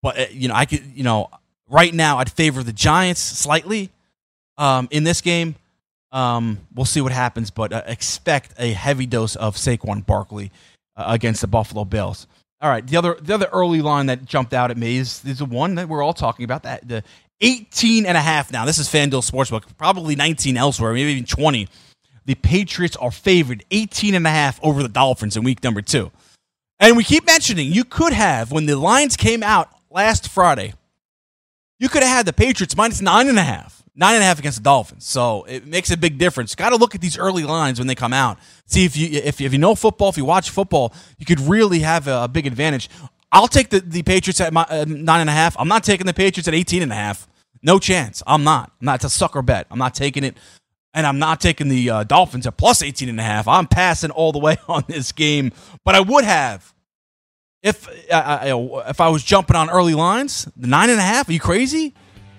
but 0.01 0.19
uh, 0.19 0.25
you 0.31 0.47
know 0.47 0.55
I 0.55 0.65
could 0.65 0.83
you 0.95 1.03
know 1.03 1.29
right 1.69 1.93
now 1.93 2.17
I'd 2.17 2.31
favor 2.31 2.63
the 2.63 2.73
Giants 2.73 3.21
slightly 3.21 3.91
um, 4.57 4.87
in 4.91 5.03
this 5.03 5.21
game. 5.21 5.55
Um, 6.11 6.59
we'll 6.73 6.85
see 6.85 7.01
what 7.01 7.11
happens, 7.11 7.51
but 7.51 7.71
uh, 7.71 7.83
expect 7.85 8.53
a 8.57 8.71
heavy 8.71 9.05
dose 9.05 9.35
of 9.35 9.55
Saquon 9.55 10.03
Barkley 10.03 10.51
uh, 10.95 11.05
against 11.07 11.41
the 11.41 11.47
Buffalo 11.47 11.85
Bills. 11.85 12.25
All 12.61 12.69
right, 12.69 12.85
the 12.85 12.97
other 12.97 13.17
the 13.21 13.33
other 13.33 13.47
early 13.53 13.81
line 13.81 14.07
that 14.07 14.25
jumped 14.25 14.53
out 14.53 14.69
at 14.69 14.77
me 14.77 14.97
is 14.97 15.23
is 15.25 15.39
the 15.39 15.45
one 15.45 15.75
that 15.75 15.87
we're 15.87 16.03
all 16.03 16.13
talking 16.13 16.43
about 16.43 16.63
that 16.63 16.87
the 16.87 17.03
18 17.41 18.05
and 18.05 18.17
a 18.17 18.21
half 18.21 18.51
now. 18.51 18.65
This 18.65 18.77
is 18.77 18.89
FanDuel 18.89 19.29
Sportsbook, 19.29 19.63
probably 19.77 20.15
19 20.15 20.57
elsewhere, 20.57 20.91
maybe 20.93 21.11
even 21.11 21.23
20. 21.23 21.69
The 22.25 22.35
Patriots 22.35 22.97
are 22.97 23.11
favored 23.11 23.63
18 23.71 24.13
and 24.13 24.27
a 24.27 24.29
half 24.29 24.59
over 24.61 24.83
the 24.83 24.89
Dolphins 24.89 25.37
in 25.37 25.43
week 25.43 25.63
number 25.63 25.81
2. 25.81 26.11
And 26.81 26.97
we 26.97 27.05
keep 27.05 27.25
mentioning 27.25 27.71
you 27.71 27.85
could 27.85 28.11
have 28.11 28.51
when 28.51 28.65
the 28.65 28.75
lines 28.75 29.15
came 29.15 29.41
out 29.41 29.69
last 29.89 30.27
Friday, 30.27 30.73
you 31.79 31.87
could 31.87 32.03
have 32.03 32.11
had 32.11 32.25
the 32.25 32.33
Patriots 32.33 32.75
minus 32.75 33.01
nine 33.01 33.29
and 33.29 33.39
a 33.39 33.43
half 33.43 33.78
nine 33.95 34.15
and 34.15 34.23
a 34.23 34.25
half 34.25 34.39
against 34.39 34.59
the 34.59 34.63
Dolphins. 34.63 35.05
So 35.05 35.43
it 35.43 35.65
makes 35.65 35.91
a 35.91 35.97
big 35.97 36.17
difference. 36.17 36.55
Got 36.55 36.69
to 36.69 36.75
look 36.75 36.95
at 36.95 37.01
these 37.01 37.17
early 37.17 37.43
lines 37.43 37.79
when 37.79 37.87
they 37.87 37.95
come 37.95 38.13
out. 38.13 38.39
See 38.65 38.85
if 38.85 38.95
you 38.95 39.09
if, 39.09 39.41
if 39.41 39.53
you 39.53 39.59
know 39.59 39.75
football, 39.75 40.09
if 40.09 40.17
you 40.17 40.25
watch 40.25 40.49
football, 40.49 40.93
you 41.17 41.25
could 41.25 41.39
really 41.39 41.79
have 41.79 42.07
a, 42.07 42.23
a 42.23 42.27
big 42.27 42.47
advantage. 42.47 42.89
I'll 43.31 43.47
take 43.47 43.69
the, 43.69 43.79
the 43.79 44.03
Patriots 44.03 44.41
at 44.41 44.53
my, 44.53 44.63
uh, 44.63 44.85
nine 44.87 45.21
and 45.21 45.29
a 45.29 45.33
half. 45.33 45.55
I'm 45.59 45.67
not 45.67 45.83
taking 45.83 46.07
the 46.07 46.13
Patriots 46.13 46.47
at 46.47 46.55
18 46.55 46.81
and 46.81 46.91
a 46.91 46.95
half. 46.95 47.27
No 47.61 47.77
chance. 47.77 48.23
I'm 48.25 48.43
not. 48.43 48.71
I'm 48.79 48.85
not. 48.85 48.95
It's 48.95 49.05
a 49.05 49.09
sucker 49.09 49.41
bet. 49.41 49.67
I'm 49.69 49.79
not 49.79 49.93
taking 49.93 50.23
it. 50.23 50.37
And 50.93 51.05
I'm 51.05 51.19
not 51.19 51.39
taking 51.39 51.67
the 51.67 51.89
uh, 51.89 52.03
Dolphins 52.03 52.47
at 52.47 52.57
plus 52.57 52.81
18 52.81 53.09
and 53.09 53.19
a 53.19 53.23
half. 53.23 53.47
I'm 53.47 53.67
passing 53.67 54.09
all 54.11 54.31
the 54.31 54.39
way 54.39 54.57
on 54.67 54.83
this 54.87 55.11
game. 55.11 55.51
But 55.85 55.95
I 55.95 55.99
would 55.99 56.23
have 56.23 56.73
if 57.61 57.87
uh, 58.11 58.15
uh 58.15 58.83
if 58.87 59.01
I 59.01 59.09
was 59.09 59.23
jumping 59.23 59.55
on 59.55 59.69
early 59.69 59.93
lines. 59.93 60.47
Nine 60.55 60.89
and 60.89 60.99
a 60.99 61.03
half. 61.03 61.29
Are 61.29 61.33
you 61.33 61.39
crazy? 61.39 61.93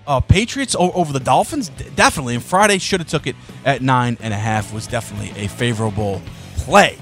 Uh, 0.07 0.19
Patriots 0.19 0.75
over 0.79 1.13
the 1.13 1.19
Dolphins, 1.19 1.69
definitely. 1.95 2.35
And 2.35 2.43
Friday 2.43 2.77
should 2.77 2.99
have 2.99 3.09
took 3.09 3.27
it 3.27 3.35
at 3.65 3.81
nine 3.81 4.17
and 4.21 4.33
a 4.33 4.37
half. 4.37 4.73
Was 4.73 4.87
definitely 4.87 5.31
a 5.41 5.47
favorable 5.47 6.21
play. 6.57 6.97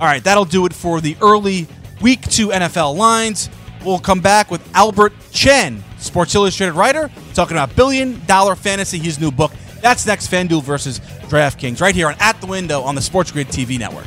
All 0.00 0.06
right, 0.06 0.22
that'll 0.22 0.44
do 0.44 0.64
it 0.66 0.72
for 0.72 1.00
the 1.00 1.16
early 1.20 1.66
week 2.00 2.22
two 2.22 2.48
NFL 2.48 2.96
lines. 2.96 3.50
We'll 3.84 3.98
come 3.98 4.20
back 4.20 4.50
with 4.50 4.66
Albert 4.74 5.12
Chen, 5.30 5.82
Sports 5.98 6.34
Illustrated 6.34 6.72
writer, 6.72 7.10
talking 7.34 7.56
about 7.56 7.74
billion 7.76 8.24
dollar 8.26 8.54
fantasy, 8.56 8.98
his 8.98 9.20
new 9.20 9.30
book. 9.30 9.52
That's 9.80 10.06
next 10.06 10.30
FanDuel 10.30 10.62
versus 10.62 10.98
DraftKings, 11.28 11.80
right 11.80 11.94
here 11.94 12.08
on 12.08 12.16
At 12.18 12.40
the 12.40 12.46
Window 12.48 12.80
on 12.82 12.94
the 12.94 13.00
Sports 13.02 13.30
Grid 13.30 13.48
TV 13.48 13.78
network. 13.78 14.06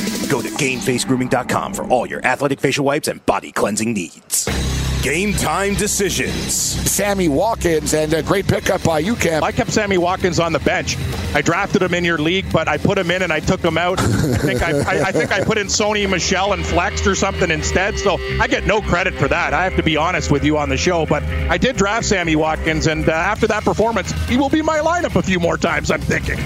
Go 0.31 0.41
to 0.41 0.47
GameFaceGrooming.com 0.47 1.73
for 1.73 1.85
all 1.89 2.05
your 2.05 2.25
athletic 2.25 2.61
facial 2.61 2.85
wipes 2.85 3.09
and 3.09 3.23
body 3.25 3.51
cleansing 3.51 3.91
needs. 3.91 4.47
Game 5.03 5.33
time 5.33 5.73
decisions. 5.73 6.53
Sammy 6.53 7.27
Watkins 7.27 7.93
and 7.93 8.13
a 8.13 8.23
great 8.23 8.47
pickup 8.47 8.81
by 8.81 8.99
you, 8.99 9.17
Cam. 9.17 9.43
I 9.43 9.51
kept 9.51 9.73
Sammy 9.73 9.97
Watkins 9.97 10.39
on 10.39 10.53
the 10.53 10.59
bench. 10.59 10.95
I 11.33 11.41
drafted 11.41 11.81
him 11.81 11.93
in 11.93 12.05
your 12.05 12.17
league, 12.17 12.45
but 12.53 12.69
I 12.69 12.77
put 12.77 12.97
him 12.97 13.11
in 13.11 13.23
and 13.23 13.33
I 13.33 13.41
took 13.41 13.59
him 13.59 13.77
out. 13.77 13.99
I 13.99 14.37
think 14.37 14.61
I, 14.61 14.71
I, 14.79 15.03
I 15.07 15.11
think 15.11 15.33
I 15.33 15.43
put 15.43 15.57
in 15.57 15.67
Sony 15.67 16.09
Michel 16.09 16.53
and 16.53 16.65
flexed 16.65 17.07
or 17.07 17.15
something 17.15 17.51
instead. 17.51 17.99
So 17.99 18.17
I 18.39 18.47
get 18.47 18.65
no 18.65 18.79
credit 18.79 19.15
for 19.15 19.27
that. 19.27 19.53
I 19.53 19.65
have 19.65 19.75
to 19.75 19.83
be 19.83 19.97
honest 19.97 20.31
with 20.31 20.45
you 20.45 20.57
on 20.57 20.69
the 20.69 20.77
show, 20.77 21.05
but 21.05 21.23
I 21.23 21.57
did 21.57 21.75
draft 21.75 22.05
Sammy 22.05 22.37
Watkins, 22.37 22.87
and 22.87 23.09
uh, 23.09 23.11
after 23.11 23.47
that 23.47 23.65
performance, 23.65 24.11
he 24.29 24.37
will 24.37 24.49
be 24.49 24.61
my 24.61 24.79
lineup 24.79 25.17
a 25.17 25.23
few 25.23 25.41
more 25.41 25.57
times. 25.57 25.91
I'm 25.91 25.99
thinking. 25.99 26.39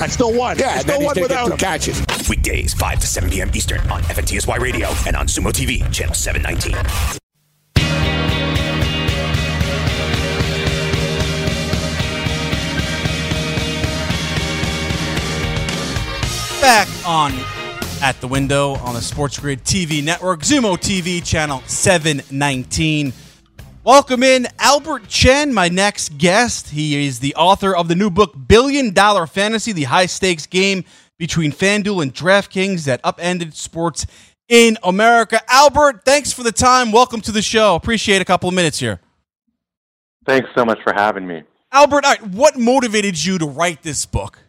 I 0.00 0.06
still 0.06 0.32
won. 0.32 0.58
Yeah, 0.58 0.70
I 0.70 0.78
still 0.78 1.02
won 1.02 1.20
without 1.20 1.50
him. 1.50 1.58
catches. 1.58 2.00
Weekdays, 2.28 2.74
5 2.74 2.98
to 3.00 3.06
7 3.06 3.30
p.m. 3.30 3.50
Eastern 3.54 3.80
on 3.90 4.02
FNTSY 4.02 4.58
Radio 4.58 4.88
and 5.06 5.16
on 5.16 5.26
Sumo 5.26 5.52
TV, 5.52 5.90
channel 5.92 6.14
719. 6.14 6.72
Back 16.60 16.88
on 17.04 17.32
at 18.02 18.20
the 18.20 18.28
window 18.28 18.74
on 18.74 18.94
the 18.94 19.00
Sports 19.00 19.38
Grid 19.38 19.64
TV 19.64 20.02
network, 20.02 20.40
Zumo 20.40 20.76
TV 20.76 21.24
channel 21.24 21.62
719. 21.66 23.12
Welcome 23.84 24.22
in 24.22 24.46
Albert 24.60 25.08
Chen, 25.08 25.52
my 25.52 25.68
next 25.68 26.16
guest. 26.18 26.70
He 26.70 27.04
is 27.04 27.18
the 27.18 27.34
author 27.34 27.74
of 27.74 27.88
the 27.88 27.96
new 27.96 28.10
book 28.10 28.34
Billion 28.46 28.92
Dollar 28.92 29.26
Fantasy, 29.26 29.72
the 29.72 29.84
high 29.84 30.06
stakes 30.06 30.46
game 30.46 30.84
between 31.22 31.52
FanDuel 31.52 32.02
and 32.02 32.12
DraftKings 32.12 32.84
that 32.86 33.00
upended 33.04 33.54
sports 33.54 34.06
in 34.48 34.76
America. 34.82 35.40
Albert, 35.48 36.04
thanks 36.04 36.32
for 36.32 36.42
the 36.42 36.50
time. 36.50 36.90
Welcome 36.90 37.20
to 37.20 37.30
the 37.30 37.40
show. 37.40 37.76
Appreciate 37.76 38.20
a 38.20 38.24
couple 38.24 38.48
of 38.48 38.56
minutes 38.56 38.80
here. 38.80 39.00
Thanks 40.26 40.48
so 40.56 40.64
much 40.64 40.80
for 40.82 40.92
having 40.92 41.24
me. 41.24 41.44
Albert, 41.70 42.04
right, 42.04 42.26
what 42.26 42.58
motivated 42.58 43.24
you 43.24 43.38
to 43.38 43.46
write 43.46 43.84
this 43.84 44.04
book? 44.04 44.40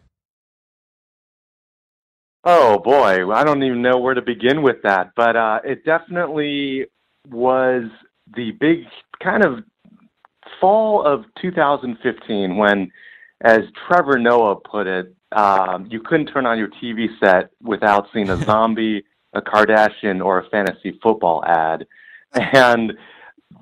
Oh 2.42 2.80
boy, 2.80 3.30
I 3.30 3.44
don't 3.44 3.62
even 3.62 3.80
know 3.80 3.98
where 3.98 4.14
to 4.14 4.22
begin 4.22 4.62
with 4.62 4.82
that, 4.82 5.12
but 5.14 5.36
uh, 5.36 5.60
it 5.62 5.84
definitely 5.84 6.86
was 7.30 7.84
the 8.34 8.50
big 8.50 8.78
kind 9.22 9.44
of 9.44 9.60
fall 10.60 11.06
of 11.06 11.24
2015 11.40 12.56
when, 12.56 12.90
as 13.42 13.60
Trevor 13.86 14.18
Noah 14.18 14.56
put 14.56 14.88
it, 14.88 15.13
um, 15.34 15.86
you 15.90 16.00
couldn't 16.00 16.26
turn 16.26 16.46
on 16.46 16.58
your 16.58 16.68
TV 16.82 17.08
set 17.20 17.50
without 17.62 18.08
seeing 18.12 18.30
a 18.30 18.36
zombie, 18.44 19.04
a 19.32 19.42
Kardashian, 19.42 20.24
or 20.24 20.38
a 20.38 20.48
fantasy 20.48 20.98
football 21.02 21.44
ad, 21.44 21.86
and 22.32 22.92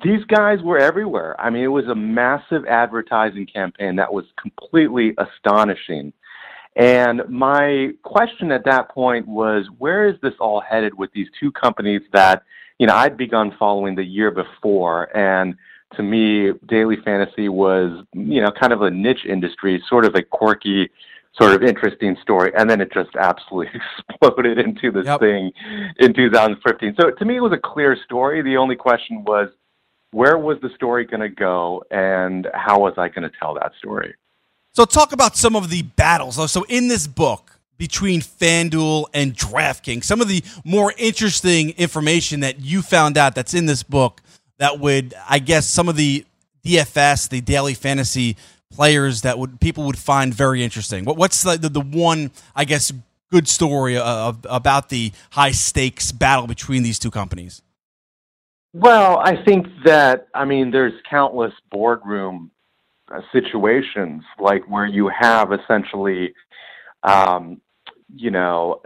these 0.03 0.25
guys 0.25 0.61
were 0.63 0.79
everywhere. 0.79 1.41
I 1.41 1.51
mean, 1.51 1.63
it 1.63 1.69
was 1.69 1.87
a 1.87 1.95
massive 1.95 2.65
advertising 2.67 3.47
campaign 3.47 3.97
that 3.97 4.13
was 4.13 4.25
completely 4.41 5.15
astonishing. 5.19 6.13
And 6.77 7.23
my 7.29 7.91
question 8.03 8.51
at 8.51 8.65
that 8.65 8.89
point 8.91 9.29
was, 9.29 9.67
where 9.79 10.09
is 10.09 10.17
this 10.23 10.33
all 10.41 10.61
headed 10.61 10.95
with 10.95 11.13
these 11.13 11.29
two 11.39 11.53
companies 11.53 12.03
that, 12.13 12.43
you 12.79 12.87
know, 12.87 12.95
I'd 12.95 13.17
begun 13.17 13.55
following 13.59 13.95
the 13.95 14.05
year 14.05 14.31
before, 14.31 15.15
and 15.17 15.55
to 15.97 16.03
me, 16.03 16.53
daily 16.67 16.97
fantasy 17.05 17.51
was, 17.51 18.05
you 18.15 18.41
know, 18.41 18.51
kind 18.51 18.73
of 18.73 18.81
a 18.81 18.91
niche 18.91 19.27
industry, 19.29 19.83
sort 19.89 20.07
of 20.07 20.15
a 20.15 20.23
quirky, 20.23 20.91
sort 21.35 21.53
of 21.53 21.63
interesting 21.63 22.17
story, 22.23 22.53
and 22.57 22.69
then 22.69 22.81
it 22.81 22.93
just 22.93 23.11
absolutely 23.19 23.81
exploded 24.11 24.59
into 24.59 24.91
this 24.91 25.07
thing 25.19 25.51
in 25.99 26.15
2015. 26.15 26.95
So 27.01 27.11
to 27.11 27.25
me, 27.25 27.37
it 27.37 27.41
was 27.41 27.53
a 27.53 27.59
clear 27.59 27.97
story. 28.05 28.43
The 28.43 28.57
only 28.57 28.77
question 28.77 29.25
was, 29.25 29.49
where 30.11 30.37
was 30.37 30.59
the 30.61 30.69
story 30.75 31.07
going 31.07 31.21
to 31.21 31.29
go, 31.29 31.85
and 31.91 32.49
how 32.53 32.81
was 32.81 32.95
I 32.99 33.09
going 33.09 33.29
to 33.29 33.37
tell 33.39 33.55
that 33.55 33.73
story? 33.79 34.15
So 34.75 34.85
talk 34.85 35.13
about 35.13 35.37
some 35.37 35.57
of 35.57 35.71
the 35.71 35.83
battles. 35.83 36.51
So 36.51 36.65
in 36.69 36.89
this 36.89 37.07
book 37.07 37.59
between 37.79 38.21
FanDuel 38.21 39.07
and 39.13 39.35
DraftKings, 39.35 40.05
some 40.05 40.21
of 40.21 40.29
the 40.29 40.43
more 40.65 40.93
interesting 40.97 41.71
information 41.71 42.41
that 42.41 42.61
you 42.61 42.83
found 42.83 43.19
out 43.19 43.35
that's 43.35 43.55
in 43.55 43.67
this 43.67 43.83
book 43.83 44.21
that 44.59 44.79
would, 44.79 45.15
I 45.29 45.41
guess, 45.41 45.67
some 45.67 45.89
of 45.89 45.97
the 45.97 46.25
DFS, 46.65 47.29
the 47.29 47.41
daily 47.41 47.75
fantasy 47.75 48.37
players 48.73 49.23
that 49.23 49.39
would 49.39 49.61
people 49.61 49.85
would 49.85 49.99
find 49.99 50.35
very 50.35 50.63
interesting. 50.65 51.05
What, 51.05 51.17
what's 51.17 51.43
the, 51.43 51.57
the 51.57 51.69
the 51.69 51.81
one, 51.81 52.31
I 52.57 52.65
guess, 52.65 52.93
good 53.31 53.49
story 53.49 53.97
of, 53.97 54.47
about 54.49 54.89
the 54.89 55.13
high 55.31 55.53
stakes 55.53 56.13
battle 56.13 56.47
between 56.47 56.83
these 56.83 56.99
two 56.99 57.11
companies? 57.11 57.63
Well, 58.75 59.19
I 59.19 59.43
think 59.45 59.67
that 59.85 60.29
I 60.35 60.45
mean 60.45 60.71
there's 60.71 60.95
countless 61.09 61.53
boardroom 61.71 62.51
uh, 63.13 63.21
situations 63.33 64.23
like 64.39 64.63
where 64.69 64.87
you 64.87 65.09
have 65.09 65.53
essentially, 65.53 66.35
um, 67.03 67.61
you 68.15 68.31
know, 68.31 68.81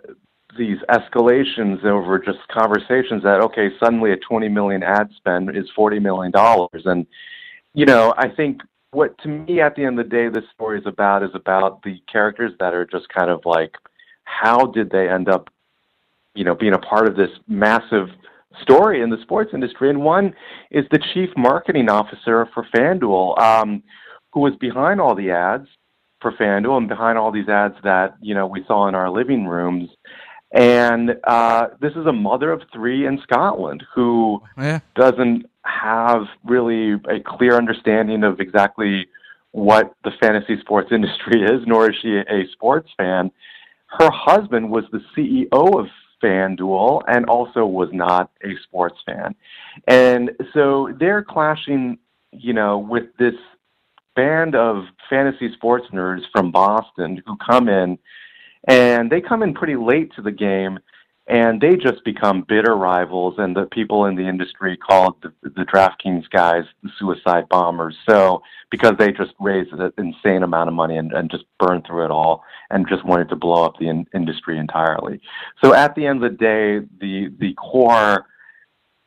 these 0.59 0.79
escalations 0.91 1.85
over 1.85 2.19
just 2.19 2.39
conversations 2.49 3.23
that 3.23 3.41
okay, 3.41 3.71
suddenly 3.79 4.13
a 4.13 4.17
20 4.17 4.49
million 4.49 4.83
ad 4.83 5.11
spend 5.17 5.55
is 5.57 5.67
40 5.77 6.01
million 6.01 6.33
dollars, 6.33 6.83
and 6.85 7.07
you 7.75 7.85
know, 7.85 8.15
I 8.17 8.29
think 8.29 8.63
what 8.97 9.19
to 9.19 9.29
me 9.29 9.61
at 9.61 9.77
the 9.77 9.85
end 9.85 9.99
of 10.01 10.09
the 10.09 10.11
day 10.11 10.29
this 10.31 10.49
story 10.55 10.79
is 10.79 10.87
about 10.87 11.23
is 11.23 11.35
about 11.35 11.83
the 11.83 12.01
characters 12.11 12.53
that 12.59 12.73
are 12.73 12.87
just 12.87 13.07
kind 13.11 13.31
of 13.31 13.41
like 13.45 13.75
how 14.25 14.67
did 14.67 14.91
they 14.91 15.07
end 15.09 15.29
up, 15.29 15.51
you 16.35 16.45
know, 16.45 16.55
being 16.55 16.73
a 16.73 16.79
part 16.79 17.07
of 17.07 17.15
this 17.15 17.29
massive 17.47 18.09
story 18.63 19.03
in 19.03 19.11
the 19.11 19.21
sports 19.21 19.51
industry, 19.53 19.91
and 19.91 20.01
one 20.01 20.35
is 20.71 20.87
the 20.91 20.99
chief 21.13 21.29
marketing 21.37 21.91
officer 21.91 22.49
for 22.55 22.67
FanDuel, 22.75 23.39
um, 23.39 23.83
who 24.33 24.41
was 24.41 24.55
behind 24.57 24.99
all 24.99 25.15
the 25.15 25.31
ads 25.31 25.69
for 26.23 26.33
FanDuel 26.33 26.79
and 26.79 26.89
behind 26.89 27.19
all 27.19 27.31
these 27.31 27.51
ads 27.51 27.75
that 27.85 28.17
you 28.23 28.35
know 28.35 28.47
we 28.47 28.65
saw 28.67 28.89
in 28.89 28.95
our 28.95 29.11
living 29.11 29.47
rooms. 29.47 29.91
And 30.53 31.17
uh, 31.25 31.69
this 31.81 31.93
is 31.93 32.07
a 32.07 32.13
mother 32.13 32.51
of 32.51 32.63
three 32.73 33.07
in 33.07 33.19
Scotland 33.23 33.85
who 33.95 34.41
Yeah. 34.57 34.81
doesn't 34.95 35.45
have 35.67 36.27
really 36.45 36.93
a 37.09 37.21
clear 37.25 37.57
understanding 37.57 38.25
of 38.25 38.41
exactly 38.41 39.07
what 39.53 39.95
the 40.05 40.11
fantasy 40.21 40.59
sports 40.61 40.89
industry 40.93 41.43
is, 41.43 41.63
nor 41.67 41.91
is 41.91 41.97
she 42.01 42.17
a 42.17 42.47
sports 42.53 42.91
fan. 42.97 43.31
Her 43.87 44.11
husband 44.11 44.71
was 44.71 44.85
the 44.93 45.01
CEO 45.17 45.81
of 45.81 45.87
FanDuel 46.23 47.03
and 47.09 47.27
also 47.27 47.67
was 47.67 47.89
not 47.93 48.31
a 48.43 48.55
sports 48.65 48.99
fan. 49.07 49.35
And 49.87 50.31
so 50.53 50.93
they're 50.99 51.23
clashing, 51.23 51.99
you 52.33 52.53
know, 52.53 52.79
with 52.79 53.05
this 53.19 53.35
band 54.15 54.55
of 54.55 54.85
fantasy 55.11 55.53
sports 55.53 55.87
nerds 55.93 56.23
from 56.33 56.51
Boston 56.51 57.23
who 57.27 57.37
come 57.37 57.69
in 57.69 57.99
and 58.67 59.11
they 59.11 59.21
come 59.21 59.43
in 59.43 59.55
pretty 59.55 59.77
late 59.77 60.13
to 60.17 60.23
the 60.23 60.33
game 60.33 60.79
and 61.29 61.61
they 61.61 61.77
just 61.77 62.05
become 62.05 62.45
bitter 62.47 62.77
rivals 62.77 63.35
and 63.39 63.57
the 63.57 63.67
people 63.67 64.07
in 64.07 64.15
the 64.15 64.29
industry 64.29 64.77
call 64.77 65.19
the, 65.23 65.33
the 65.43 65.65
DraftKings 65.65 66.31
guys 66.31 66.65
the 66.83 66.91
suicide 66.99 67.49
bombers. 67.49 67.97
So 68.09 68.43
because 68.71 68.93
they 68.99 69.11
just 69.11 69.33
raised 69.41 69.73
an 69.73 69.93
insane 69.99 70.45
amount 70.45 70.69
of 70.69 70.75
money 70.75 70.97
and, 70.97 71.13
and 71.13 71.31
just 71.31 71.45
burned 71.59 71.85
through 71.87 72.05
it 72.05 72.11
all 72.11 72.45
and 72.71 72.89
just 72.89 73.05
wanted 73.05 73.29
to 73.31 73.37
blow 73.37 73.65
up 73.65 73.75
the 73.79 73.89
in, 73.89 74.07
industry 74.15 74.59
entirely. 74.59 75.21
So 75.63 75.75
at 75.75 75.95
the 75.97 76.07
end 76.07 76.23
of 76.23 76.31
the 76.31 76.37
day, 76.37 76.87
the 77.01 77.33
the 77.39 77.55
core 77.55 78.27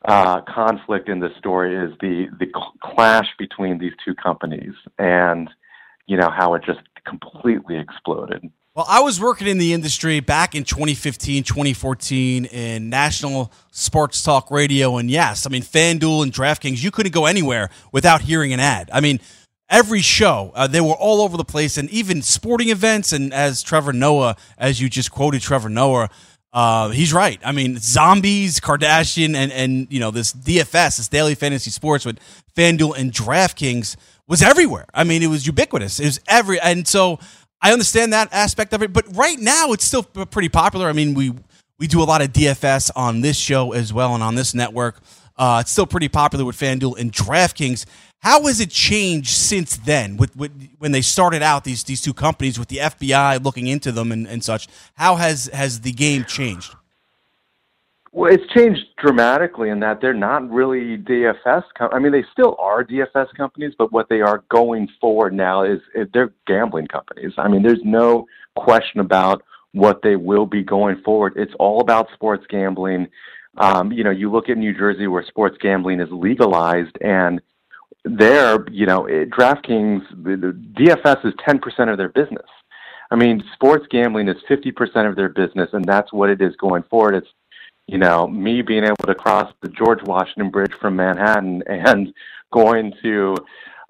uh, 0.05 0.41
conflict 0.41 1.07
in 1.07 1.19
this 1.19 1.35
story 1.37 1.75
is 1.75 1.97
the 2.01 2.27
the 2.37 2.47
cl- 2.53 2.73
clash 2.81 3.27
between 3.37 3.77
these 3.77 3.93
two 4.03 4.15
companies 4.15 4.73
and 4.97 5.49
you 6.07 6.17
know 6.17 6.29
how 6.29 6.53
it 6.55 6.63
just 6.65 6.81
completely 7.05 7.77
exploded. 7.77 8.49
Well, 8.79 8.87
I 8.87 9.01
was 9.01 9.19
working 9.19 9.47
in 9.47 9.57
the 9.57 9.73
industry 9.73 10.21
back 10.21 10.55
in 10.55 10.63
2015, 10.63 11.43
2014 11.43 12.45
in 12.45 12.89
national 12.89 13.51
sports 13.71 14.23
talk 14.23 14.49
radio. 14.51 14.95
And 14.95 15.11
yes, 15.11 15.45
I 15.45 15.49
mean, 15.49 15.63
FanDuel 15.63 16.23
and 16.23 16.31
DraftKings, 16.31 16.81
you 16.81 16.89
couldn't 16.89 17.11
go 17.11 17.25
anywhere 17.25 17.71
without 17.91 18.21
hearing 18.21 18.53
an 18.53 18.61
ad. 18.61 18.89
I 18.93 19.01
mean, 19.01 19.19
every 19.69 19.99
show, 19.99 20.53
uh, 20.55 20.67
they 20.67 20.79
were 20.79 20.93
all 20.93 21.19
over 21.19 21.35
the 21.35 21.43
place 21.43 21.77
and 21.77 21.89
even 21.89 22.21
sporting 22.21 22.69
events. 22.69 23.11
And 23.11 23.33
as 23.33 23.61
Trevor 23.63 23.91
Noah, 23.91 24.37
as 24.57 24.79
you 24.79 24.87
just 24.87 25.11
quoted 25.11 25.41
Trevor 25.41 25.67
Noah, 25.67 26.09
uh, 26.53 26.87
he's 26.87 27.11
right. 27.11 27.41
I 27.43 27.51
mean, 27.51 27.79
zombies, 27.79 28.61
Kardashian, 28.61 29.35
and, 29.35 29.51
and, 29.51 29.87
you 29.91 29.99
know, 29.99 30.11
this 30.11 30.31
DFS, 30.31 30.95
this 30.95 31.09
daily 31.09 31.35
fantasy 31.35 31.69
sports 31.69 32.05
with 32.05 32.17
FanDuel 32.55 32.97
and 32.97 33.11
DraftKings 33.11 33.97
was 34.29 34.41
everywhere. 34.43 34.85
I 34.93 35.03
mean, 35.03 35.21
it 35.23 35.27
was 35.27 35.45
ubiquitous. 35.45 35.99
It 35.99 36.05
was 36.05 36.21
every, 36.27 36.61
and 36.61 36.87
so 36.87 37.19
I 37.61 37.73
understand 37.73 38.13
that 38.13 38.29
aspect 38.31 38.73
of 38.73 38.81
it, 38.81 38.93
but 38.93 39.05
right 39.15 39.37
now 39.39 39.73
it's 39.73 39.85
still 39.85 40.03
pretty 40.03 40.49
popular. 40.49 40.87
I 40.87 40.93
mean, 40.93 41.13
we 41.13 41.33
we 41.77 41.87
do 41.87 42.01
a 42.01 42.05
lot 42.05 42.21
of 42.21 42.33
DFS 42.33 42.91
on 42.95 43.21
this 43.21 43.37
show 43.37 43.71
as 43.71 43.93
well 43.93 44.13
and 44.13 44.23
on 44.23 44.35
this 44.35 44.53
network. 44.53 44.99
Uh, 45.37 45.59
it's 45.61 45.71
still 45.71 45.87
pretty 45.87 46.09
popular 46.09 46.43
with 46.43 46.57
FanDuel 46.57 46.99
and 46.99 47.13
DraftKings. 47.13 47.85
How 48.19 48.45
has 48.47 48.59
it 48.59 48.69
changed 48.69 49.29
since 49.29 49.77
then? 49.77 50.17
With, 50.17 50.35
with 50.35 50.51
when 50.79 50.91
they 50.91 51.01
started 51.01 51.41
out 51.41 51.63
these 51.63 51.85
these 51.85 52.01
two 52.01 52.13
companies 52.13 52.59
with 52.59 52.67
the 52.67 52.77
FBI 52.77 53.41
looking 53.43 53.67
into 53.67 53.93
them 53.93 54.11
and, 54.11 54.27
and 54.27 54.43
such, 54.43 54.67
how 54.95 55.15
has 55.15 55.45
has 55.53 55.81
the 55.81 55.93
game 55.93 56.25
changed? 56.25 56.75
Well, 58.11 58.33
it's 58.33 58.51
changed 58.53 58.81
dramatically 58.97 59.69
in 59.69 59.79
that 59.81 60.01
they're 60.01 60.13
not 60.13 60.49
really 60.49 60.97
DFS. 60.97 61.63
Com- 61.77 61.91
I 61.93 61.99
mean, 61.99 62.11
they 62.11 62.23
still 62.31 62.55
are 62.57 62.83
DFS 62.83 63.27
companies, 63.37 63.73
but 63.77 63.91
what 63.91 64.09
they 64.09 64.21
are 64.21 64.43
going 64.49 64.87
forward 64.99 65.33
now 65.33 65.63
is, 65.63 65.79
they're 66.13 66.33
gambling 66.47 66.87
companies. 66.87 67.33
I 67.37 67.47
mean, 67.47 67.61
there's 67.61 67.83
no 67.83 68.25
question 68.55 68.99
about 68.99 69.43
what 69.73 70.01
they 70.01 70.15
will 70.15 70.47
be 70.47 70.63
going 70.63 71.01
forward. 71.03 71.33
It's 71.35 71.53
all 71.59 71.81
about 71.81 72.07
sports 72.13 72.45
gambling. 72.49 73.07
Um, 73.57 73.91
you 73.91 74.03
know, 74.03 74.09
you 74.09 74.31
look 74.31 74.49
at 74.49 74.57
New 74.57 74.75
Jersey 74.75 75.05
where 75.05 75.23
sports 75.23 75.57
gambling 75.61 75.99
is 75.99 76.09
legalized, 76.11 76.97
and 77.01 77.39
there, 78.05 78.65
you 78.71 78.87
know, 78.87 79.05
it, 79.05 79.29
DraftKings, 79.29 80.01
the, 80.23 80.35
the 80.35 80.83
DFS 80.83 81.25
is 81.25 81.33
10% 81.47 81.91
of 81.91 81.97
their 81.97 82.09
business. 82.09 82.47
I 83.11 83.15
mean, 83.15 83.43
sports 83.53 83.85
gambling 83.91 84.29
is 84.29 84.37
50% 84.49 85.07
of 85.07 85.15
their 85.15 85.29
business, 85.29 85.69
and 85.73 85.85
that's 85.85 86.11
what 86.13 86.29
it 86.29 86.41
is 86.41 86.55
going 86.55 86.83
forward. 86.83 87.15
It's 87.15 87.27
you 87.89 87.97
know, 87.97 88.27
me 88.27 88.61
being 88.61 88.83
able 88.83 89.05
to 89.07 89.15
cross 89.15 89.51
the 89.61 89.67
George 89.67 90.03
Washington 90.03 90.51
Bridge 90.51 90.73
from 90.79 90.95
Manhattan 90.95 91.63
and 91.65 92.13
going 92.53 92.93
to, 93.01 93.35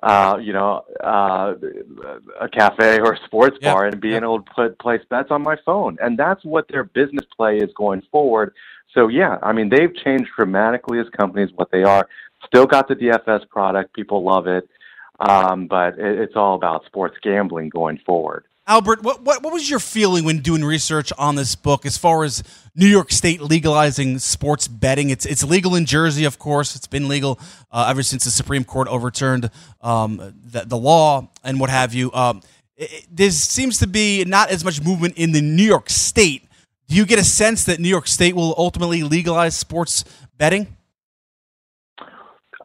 uh, 0.04 0.38
you 0.42 0.54
know, 0.54 0.86
uh, 1.04 1.54
a 2.40 2.48
cafe 2.48 3.00
or 3.00 3.14
a 3.14 3.26
sports 3.26 3.58
bar 3.62 3.86
and 3.88 4.00
being 4.00 4.24
able 4.24 4.42
to 4.42 4.52
put 4.56 4.80
place 4.80 5.02
bets 5.10 5.32
on 5.32 5.42
my 5.42 5.58
phone. 5.66 5.98
And 6.02 6.18
that's 6.18 6.44
what 6.46 6.68
their 6.70 6.86
business 6.86 7.26
play 7.36 7.58
is 7.58 7.70
going 7.76 8.02
forward. 8.10 8.54
So 8.94 9.10
yeah, 9.10 9.38
I 9.44 9.52
mean, 9.52 9.68
they've 9.68 9.94
changed 9.94 10.32
dramatically 10.36 11.00
as 11.00 11.08
companies 11.10 11.50
what 11.56 11.70
they 11.72 11.84
are. 11.84 12.08
Still 12.46 12.66
got 12.66 12.88
the 12.88 12.96
DFS 12.96 13.50
product, 13.50 13.94
people 13.94 14.24
love 14.24 14.48
it, 14.48 14.70
um, 15.20 15.68
but 15.68 16.00
it, 16.00 16.20
it's 16.20 16.38
all 16.38 16.56
about 16.56 16.86
sports 16.86 17.18
gambling 17.22 17.68
going 17.68 18.00
forward. 18.06 18.46
Albert, 18.70 19.02
what, 19.02 19.24
what 19.24 19.42
what 19.44 19.52
was 19.52 19.68
your 19.68 19.80
feeling 19.80 20.24
when 20.26 20.40
doing 20.42 20.64
research 20.64 21.12
on 21.18 21.34
this 21.36 21.56
book 21.56 21.88
as 21.88 21.98
far 21.98 22.24
as 22.24 22.44
New 22.76 22.86
York 22.86 23.12
State 23.12 23.42
legalizing 23.42 24.20
sports 24.20 24.68
betting? 24.68 25.10
It's 25.10 25.26
it's 25.26 25.44
legal 25.44 25.74
in 25.76 25.88
Jersey, 25.88 26.24
of 26.24 26.38
course. 26.38 26.76
It's 26.76 26.86
been 26.86 27.08
legal 27.08 27.40
uh, 27.72 27.88
ever 27.90 28.04
since 28.04 28.26
the 28.26 28.30
Supreme 28.30 28.64
Court 28.64 28.88
overturned 28.88 29.50
um, 29.82 30.18
the, 30.46 30.66
the 30.68 30.78
law 30.78 31.30
and 31.44 31.60
what 31.60 31.72
have 31.72 31.96
you. 31.96 32.12
Um, 32.14 32.44
it, 32.78 32.94
it- 32.94 33.08
there 33.12 33.32
seems 33.32 33.80
to 33.80 33.88
be 33.88 34.24
not 34.26 34.52
as 34.52 34.64
much 34.64 34.84
movement 34.84 35.16
in 35.18 35.32
the 35.32 35.42
New 35.42 35.64
York 35.64 35.90
State. 35.90 36.44
Do 36.88 36.96
you 36.96 37.08
get 37.08 37.18
a 37.18 37.24
sense 37.24 37.64
that 37.66 37.80
New 37.80 37.90
York 37.90 38.06
State 38.08 38.36
will 38.36 38.54
ultimately 38.56 39.02
legalize 39.02 39.58
sports 39.58 40.06
betting? 40.38 40.76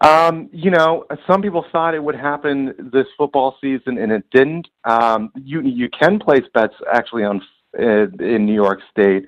Um, 0.00 0.48
you 0.52 0.70
know, 0.70 1.06
some 1.26 1.40
people 1.40 1.64
thought 1.70 1.94
it 1.94 2.02
would 2.02 2.16
happen 2.16 2.90
this 2.92 3.06
football 3.16 3.56
season, 3.60 3.98
and 3.98 4.10
it 4.12 4.24
didn't. 4.32 4.68
Um, 4.84 5.30
you 5.36 5.60
you 5.62 5.88
can 5.88 6.18
place 6.18 6.44
bets 6.52 6.74
actually 6.92 7.24
on 7.24 7.40
uh, 7.78 8.06
in 8.18 8.44
New 8.44 8.54
York 8.54 8.80
State, 8.90 9.26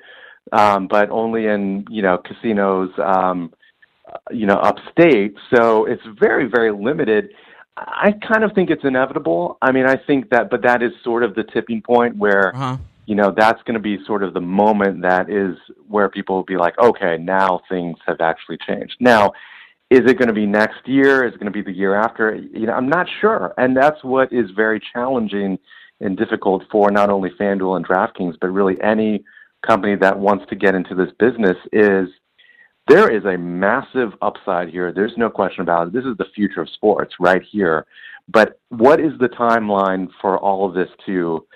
um, 0.53 0.89
but 0.89 1.09
only 1.11 1.47
in 1.47 1.87
you 1.89 2.03
know 2.03 2.19
casinos, 2.19 2.91
um, 2.99 3.53
you 4.31 4.47
know, 4.47 4.57
upstate. 4.57 5.35
So 5.55 5.85
it's 5.87 6.03
very 6.19 6.47
very 6.47 6.73
limited. 6.73 7.31
I 7.77 8.13
kind 8.27 8.43
of 8.43 8.53
think 8.55 8.71
it's 8.71 8.85
inevitable. 8.85 9.59
I 9.61 9.71
mean, 9.71 9.87
I 9.87 9.97
think 9.97 10.31
that, 10.31 10.49
but 10.51 10.63
that 10.63 10.83
is 10.83 10.93
sort 11.05 11.23
of 11.23 11.35
the 11.35 11.45
tipping 11.45 11.83
point 11.83 12.17
where 12.17 12.55
Uh-huh. 12.57 12.77
you 13.05 13.15
know 13.15 13.31
that's 13.37 13.63
going 13.63 13.75
to 13.75 13.81
be 13.81 13.99
sort 14.05 14.23
of 14.23 14.35
the 14.35 14.41
moment 14.41 15.03
that 15.03 15.29
is 15.31 15.57
where 15.89 16.09
people 16.09 16.37
will 16.37 16.45
be 16.45 16.57
like, 16.57 16.77
okay, 16.79 17.19
now 17.19 17.61
things 17.69 17.99
have 18.07 18.21
actually 18.21 18.59
changed. 18.67 18.97
Now, 18.99 19.33
is 19.91 20.01
it 20.01 20.19
going 20.19 20.29
to 20.29 20.35
be 20.35 20.47
next 20.47 20.87
year? 20.87 21.27
Is 21.27 21.35
it 21.35 21.41
going 21.41 21.53
to 21.53 21.57
be 21.57 21.63
the 21.63 21.77
year 21.77 21.95
after? 21.95 22.35
You 22.35 22.67
know, 22.67 22.73
I'm 22.73 22.89
not 22.89 23.07
sure, 23.21 23.55
and 23.59 23.77
that's 23.77 24.03
what 24.03 24.33
is 24.33 24.51
very 24.55 24.81
challenging 24.93 25.59
and 26.01 26.17
difficult 26.17 26.65
for 26.71 26.91
not 26.91 27.09
only 27.09 27.31
FanDuel 27.41 27.77
and 27.77 27.87
DraftKings, 27.87 28.35
but 28.41 28.49
really 28.49 28.77
any 28.83 29.25
company 29.67 29.97
that 29.97 30.19
wants 30.19 30.45
to 30.51 30.57
get 30.57 30.75
into 30.75 30.95
this 30.95 31.11
business. 31.19 31.57
Is 31.73 32.09
there 32.89 33.11
is 33.11 33.25
a 33.25 33.37
massive 33.37 34.13
upside 34.23 34.69
here. 34.69 34.93
There's 34.93 35.17
no 35.17 35.29
question 35.29 35.63
about 35.63 35.89
it. 35.89 35.93
This 35.93 36.05
is 36.05 36.17
the 36.19 36.27
future 36.35 36.61
of 36.61 36.69
sports 36.71 37.15
right 37.19 37.43
here. 37.51 37.87
But 38.29 38.61
what 38.69 39.01
is 39.01 39.13
the 39.19 39.29
timeline 39.29 40.09
for 40.21 40.39
all 40.39 40.69
of 40.69 40.75
this 40.75 40.89
to 41.07 41.47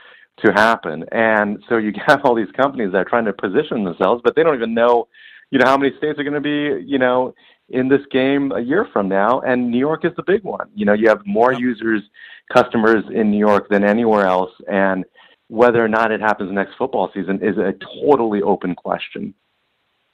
to 0.44 0.52
happen? 0.52 1.04
And 1.12 1.62
so 1.68 1.76
you 1.76 1.92
have 2.06 2.20
all 2.24 2.34
these 2.34 2.50
companies 2.56 2.92
that 2.92 2.98
are 2.98 3.04
trying 3.04 3.26
to 3.26 3.32
position 3.32 3.84
themselves, 3.84 4.22
but 4.24 4.34
they 4.34 4.42
don't 4.42 4.56
even 4.56 4.74
know, 4.74 5.08
you 5.50 5.58
know, 5.58 5.66
how 5.66 5.76
many 5.76 5.96
states 5.98 6.18
are 6.18 6.24
going 6.24 6.34
to 6.34 6.40
be, 6.40 6.84
you 6.84 6.98
know, 6.98 7.34
in 7.70 7.88
this 7.88 8.02
game 8.10 8.52
a 8.52 8.60
year 8.60 8.86
from 8.92 9.08
now. 9.08 9.40
And 9.40 9.70
New 9.70 9.78
York 9.78 10.04
is 10.04 10.12
the 10.16 10.22
big 10.22 10.42
one. 10.42 10.68
You 10.74 10.84
know, 10.84 10.92
you 10.92 11.08
have 11.08 11.24
more 11.24 11.52
users, 11.52 12.02
customers 12.52 13.04
in 13.12 13.30
New 13.30 13.38
York 13.38 13.68
than 13.68 13.84
anywhere 13.84 14.26
else, 14.26 14.50
and 14.68 15.04
whether 15.48 15.84
or 15.84 15.88
not 15.88 16.12
it 16.12 16.20
happens 16.20 16.52
next 16.52 16.74
football 16.76 17.10
season 17.12 17.40
is 17.42 17.58
a 17.58 17.74
totally 18.04 18.42
open 18.42 18.74
question. 18.74 19.34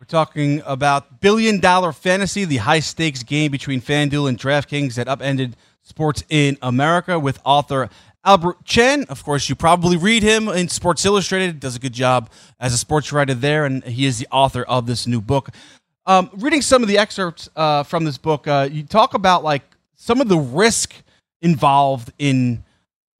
We're 0.01 0.07
talking 0.07 0.63
about 0.67 1.21
Billion 1.21 1.59
Dollar 1.59 1.93
Fantasy, 1.93 2.45
the 2.45 2.59
high 2.59 2.81
stakes 2.81 3.23
game 3.23 3.51
between 3.51 3.81
FanDuel 3.81 4.29
and 4.29 4.39
DraftKings 4.39 4.95
that 4.95 5.09
upended 5.09 5.57
sports 5.83 6.23
in 6.29 6.59
America 6.61 7.19
with 7.19 7.39
author 7.45 7.89
Albert 8.23 8.65
Chen. 8.65 9.05
Of 9.09 9.25
course, 9.25 9.49
you 9.49 9.55
probably 9.55 9.97
read 9.97 10.23
him 10.23 10.49
in 10.49 10.69
Sports 10.69 11.05
Illustrated. 11.05 11.61
Does 11.61 11.77
a 11.77 11.79
good 11.79 11.93
job 11.93 12.29
as 12.59 12.75
a 12.75 12.79
sports 12.79 13.13
writer 13.13 13.35
there, 13.35 13.65
and 13.65 13.85
he 13.85 14.05
is 14.05 14.19
the 14.19 14.27
author 14.31 14.65
of 14.65 14.87
this 14.87 15.07
new 15.07 15.21
book. 15.21 15.51
Um, 16.09 16.31
reading 16.35 16.63
some 16.63 16.83
of 16.83 16.89
the 16.89 16.99
excerpts 16.99 17.49
uh, 17.57 17.83
from 17.83 18.05
this 18.05 18.17
book, 18.17 18.47
uh, 18.47 18.69
you 18.71 18.85
talk 18.85 19.15
about 19.15 19.43
like 19.43 19.63
some 19.97 20.21
of 20.21 20.29
the 20.29 20.39
risk 20.39 20.95
involved 21.43 22.13
in 22.19 22.63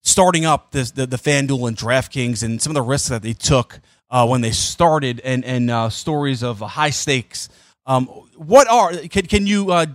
starting 0.03 0.45
up 0.45 0.71
this, 0.71 0.93
the 0.93 1.05
the 1.05 1.17
FanDuel 1.17 1.67
and 1.67 1.77
DraftKings 1.77 2.45
and 2.45 2.63
some 2.63 2.71
of 2.71 2.75
the 2.75 2.83
risks 2.83 3.09
that 3.09 3.23
they 3.23 3.33
took 3.33 3.81
uh, 4.09 4.27
when 4.27 4.41
they 4.41 4.53
started 4.53 5.21
and 5.25 5.45
and 5.45 5.69
uh, 5.69 5.91
stories 5.91 6.45
of 6.45 6.61
high 6.61 6.91
stakes. 6.91 7.49
Um, 7.87 8.07
what 8.37 8.69
are 8.69 8.93
can 9.09 9.27
can 9.27 9.49
you 9.49 9.73
uh, 9.73 9.87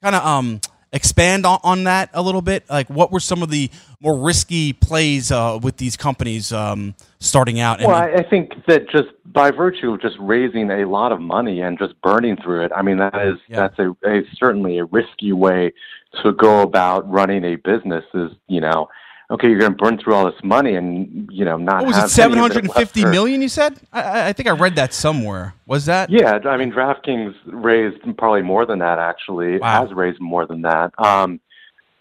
kind 0.00 0.14
of 0.14 0.24
um, 0.24 0.60
expand 0.92 1.46
on, 1.46 1.58
on 1.64 1.84
that 1.84 2.10
a 2.14 2.22
little 2.22 2.42
bit? 2.42 2.68
Like, 2.70 2.88
what 2.88 3.10
were 3.10 3.20
some 3.20 3.42
of 3.42 3.50
the 3.50 3.70
more 4.00 4.16
risky 4.16 4.72
plays 4.72 5.32
uh, 5.32 5.58
with 5.60 5.78
these 5.78 5.96
companies 5.96 6.52
um, 6.52 6.94
starting 7.18 7.58
out? 7.58 7.80
Well, 7.80 7.90
I, 7.90 8.12
I 8.18 8.22
think 8.22 8.52
that 8.66 8.88
just 8.88 9.08
by 9.36 9.50
virtue 9.50 9.92
of 9.92 10.00
just 10.00 10.16
raising 10.18 10.70
a 10.70 10.86
lot 10.86 11.12
of 11.12 11.20
money 11.20 11.60
and 11.60 11.78
just 11.78 11.92
burning 12.00 12.38
through 12.42 12.64
it, 12.64 12.72
I 12.74 12.80
mean 12.80 12.96
that 12.96 13.14
is 13.14 13.36
that's 13.50 13.78
a, 13.78 13.90
a 14.06 14.22
certainly 14.34 14.78
a 14.78 14.86
risky 14.86 15.32
way 15.34 15.74
to 16.22 16.32
go 16.32 16.62
about 16.62 17.08
running 17.08 17.44
a 17.44 17.56
business. 17.56 18.02
Is 18.14 18.30
you 18.48 18.62
know, 18.62 18.88
okay, 19.30 19.48
you're 19.50 19.58
going 19.58 19.72
to 19.72 19.76
burn 19.76 19.98
through 19.98 20.14
all 20.14 20.24
this 20.24 20.42
money 20.42 20.74
and 20.74 21.28
you 21.30 21.44
know 21.44 21.58
not 21.58 21.80
what 21.80 21.88
was 21.88 21.96
have 21.96 22.06
it? 22.06 22.12
Seven 22.12 22.38
hundred 22.38 22.64
and 22.64 22.72
fifty 22.72 23.04
million? 23.04 23.42
You 23.42 23.50
said? 23.50 23.78
I- 23.92 24.28
I, 24.28 24.32
think 24.32 24.48
I 24.48 24.52
read 24.52 24.74
that 24.76 24.94
somewhere. 24.94 25.52
Was 25.66 25.84
that? 25.84 26.08
Yeah, 26.08 26.38
I 26.46 26.56
mean, 26.56 26.72
DraftKings 26.72 27.34
raised 27.44 28.00
probably 28.16 28.42
more 28.42 28.64
than 28.64 28.78
that. 28.78 28.98
Actually, 28.98 29.60
has 29.60 29.92
raised 29.92 30.18
more 30.18 30.46
than 30.46 30.62
that. 30.62 30.98
Um, 30.98 31.40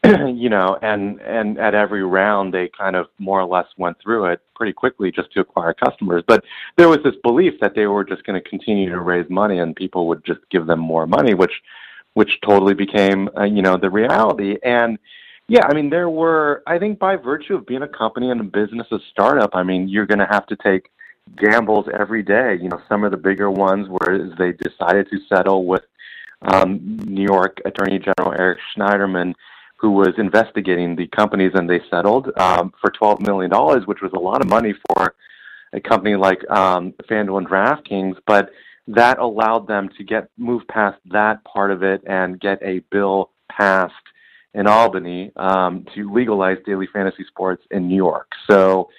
you 0.35 0.49
know, 0.49 0.77
and 0.81 1.19
and 1.21 1.57
at 1.57 1.75
every 1.75 2.03
round, 2.03 2.53
they 2.53 2.69
kind 2.77 2.95
of 2.95 3.07
more 3.19 3.39
or 3.39 3.45
less 3.45 3.67
went 3.77 3.97
through 4.01 4.25
it 4.25 4.41
pretty 4.55 4.73
quickly 4.73 5.11
just 5.11 5.31
to 5.33 5.41
acquire 5.41 5.73
customers. 5.73 6.23
But 6.27 6.43
there 6.77 6.89
was 6.89 6.99
this 7.03 7.15
belief 7.23 7.53
that 7.61 7.75
they 7.75 7.87
were 7.87 8.03
just 8.03 8.23
going 8.23 8.41
to 8.41 8.49
continue 8.49 8.89
to 8.89 8.99
raise 8.99 9.29
money, 9.29 9.59
and 9.59 9.75
people 9.75 10.07
would 10.07 10.25
just 10.25 10.41
give 10.49 10.65
them 10.65 10.79
more 10.79 11.07
money, 11.07 11.33
which 11.33 11.53
which 12.13 12.39
totally 12.41 12.73
became 12.73 13.29
uh, 13.37 13.43
you 13.43 13.61
know 13.61 13.77
the 13.77 13.89
reality. 13.89 14.57
And 14.63 14.97
yeah, 15.47 15.65
I 15.69 15.73
mean, 15.73 15.89
there 15.89 16.09
were 16.09 16.63
I 16.67 16.79
think 16.79 16.99
by 16.99 17.15
virtue 17.15 17.55
of 17.55 17.65
being 17.65 17.83
a 17.83 17.87
company 17.87 18.31
and 18.31 18.41
a 18.41 18.45
business, 18.45 18.87
a 18.91 18.99
startup, 19.11 19.51
I 19.53 19.63
mean, 19.63 19.87
you're 19.87 20.07
going 20.07 20.19
to 20.19 20.27
have 20.29 20.45
to 20.47 20.55
take 20.57 20.89
gambles 21.37 21.87
every 21.97 22.23
day. 22.23 22.57
You 22.61 22.69
know, 22.69 22.81
some 22.87 23.03
of 23.03 23.11
the 23.11 23.17
bigger 23.17 23.51
ones 23.51 23.87
were 23.89 24.29
they 24.37 24.53
decided 24.53 25.09
to 25.09 25.19
settle 25.29 25.65
with 25.65 25.83
um, 26.41 26.79
New 27.05 27.23
York 27.23 27.59
Attorney 27.65 27.99
General 27.99 28.33
Eric 28.37 28.59
Schneiderman, 28.75 29.33
who 29.77 29.91
was 29.91 30.13
investigating 30.17 30.95
the 30.95 31.07
companies, 31.07 31.51
and 31.53 31.69
they 31.69 31.81
settled 31.89 32.31
um, 32.37 32.73
for 32.81 32.89
twelve 32.91 33.21
million 33.21 33.51
dollars, 33.51 33.85
which 33.85 34.01
was 34.01 34.11
a 34.13 34.19
lot 34.19 34.41
of 34.41 34.47
money 34.47 34.73
for 34.87 35.15
a 35.73 35.79
company 35.79 36.15
like 36.15 36.49
um, 36.49 36.93
FanDuel 37.09 37.39
and 37.39 37.47
DraftKings, 37.47 38.15
but 38.25 38.49
that 38.87 39.19
allowed 39.19 39.67
them 39.67 39.89
to 39.97 40.03
get 40.03 40.29
move 40.37 40.61
past 40.67 40.97
that 41.05 41.43
part 41.43 41.71
of 41.71 41.83
it 41.83 42.01
and 42.07 42.39
get 42.39 42.61
a 42.61 42.79
bill 42.91 43.31
passed 43.49 43.93
in 44.53 44.67
Albany 44.67 45.31
um, 45.35 45.85
to 45.95 46.11
legalize 46.13 46.57
daily 46.65 46.87
fantasy 46.93 47.25
sports 47.27 47.63
in 47.71 47.87
New 47.87 47.95
York. 47.95 48.31
So 48.49 48.89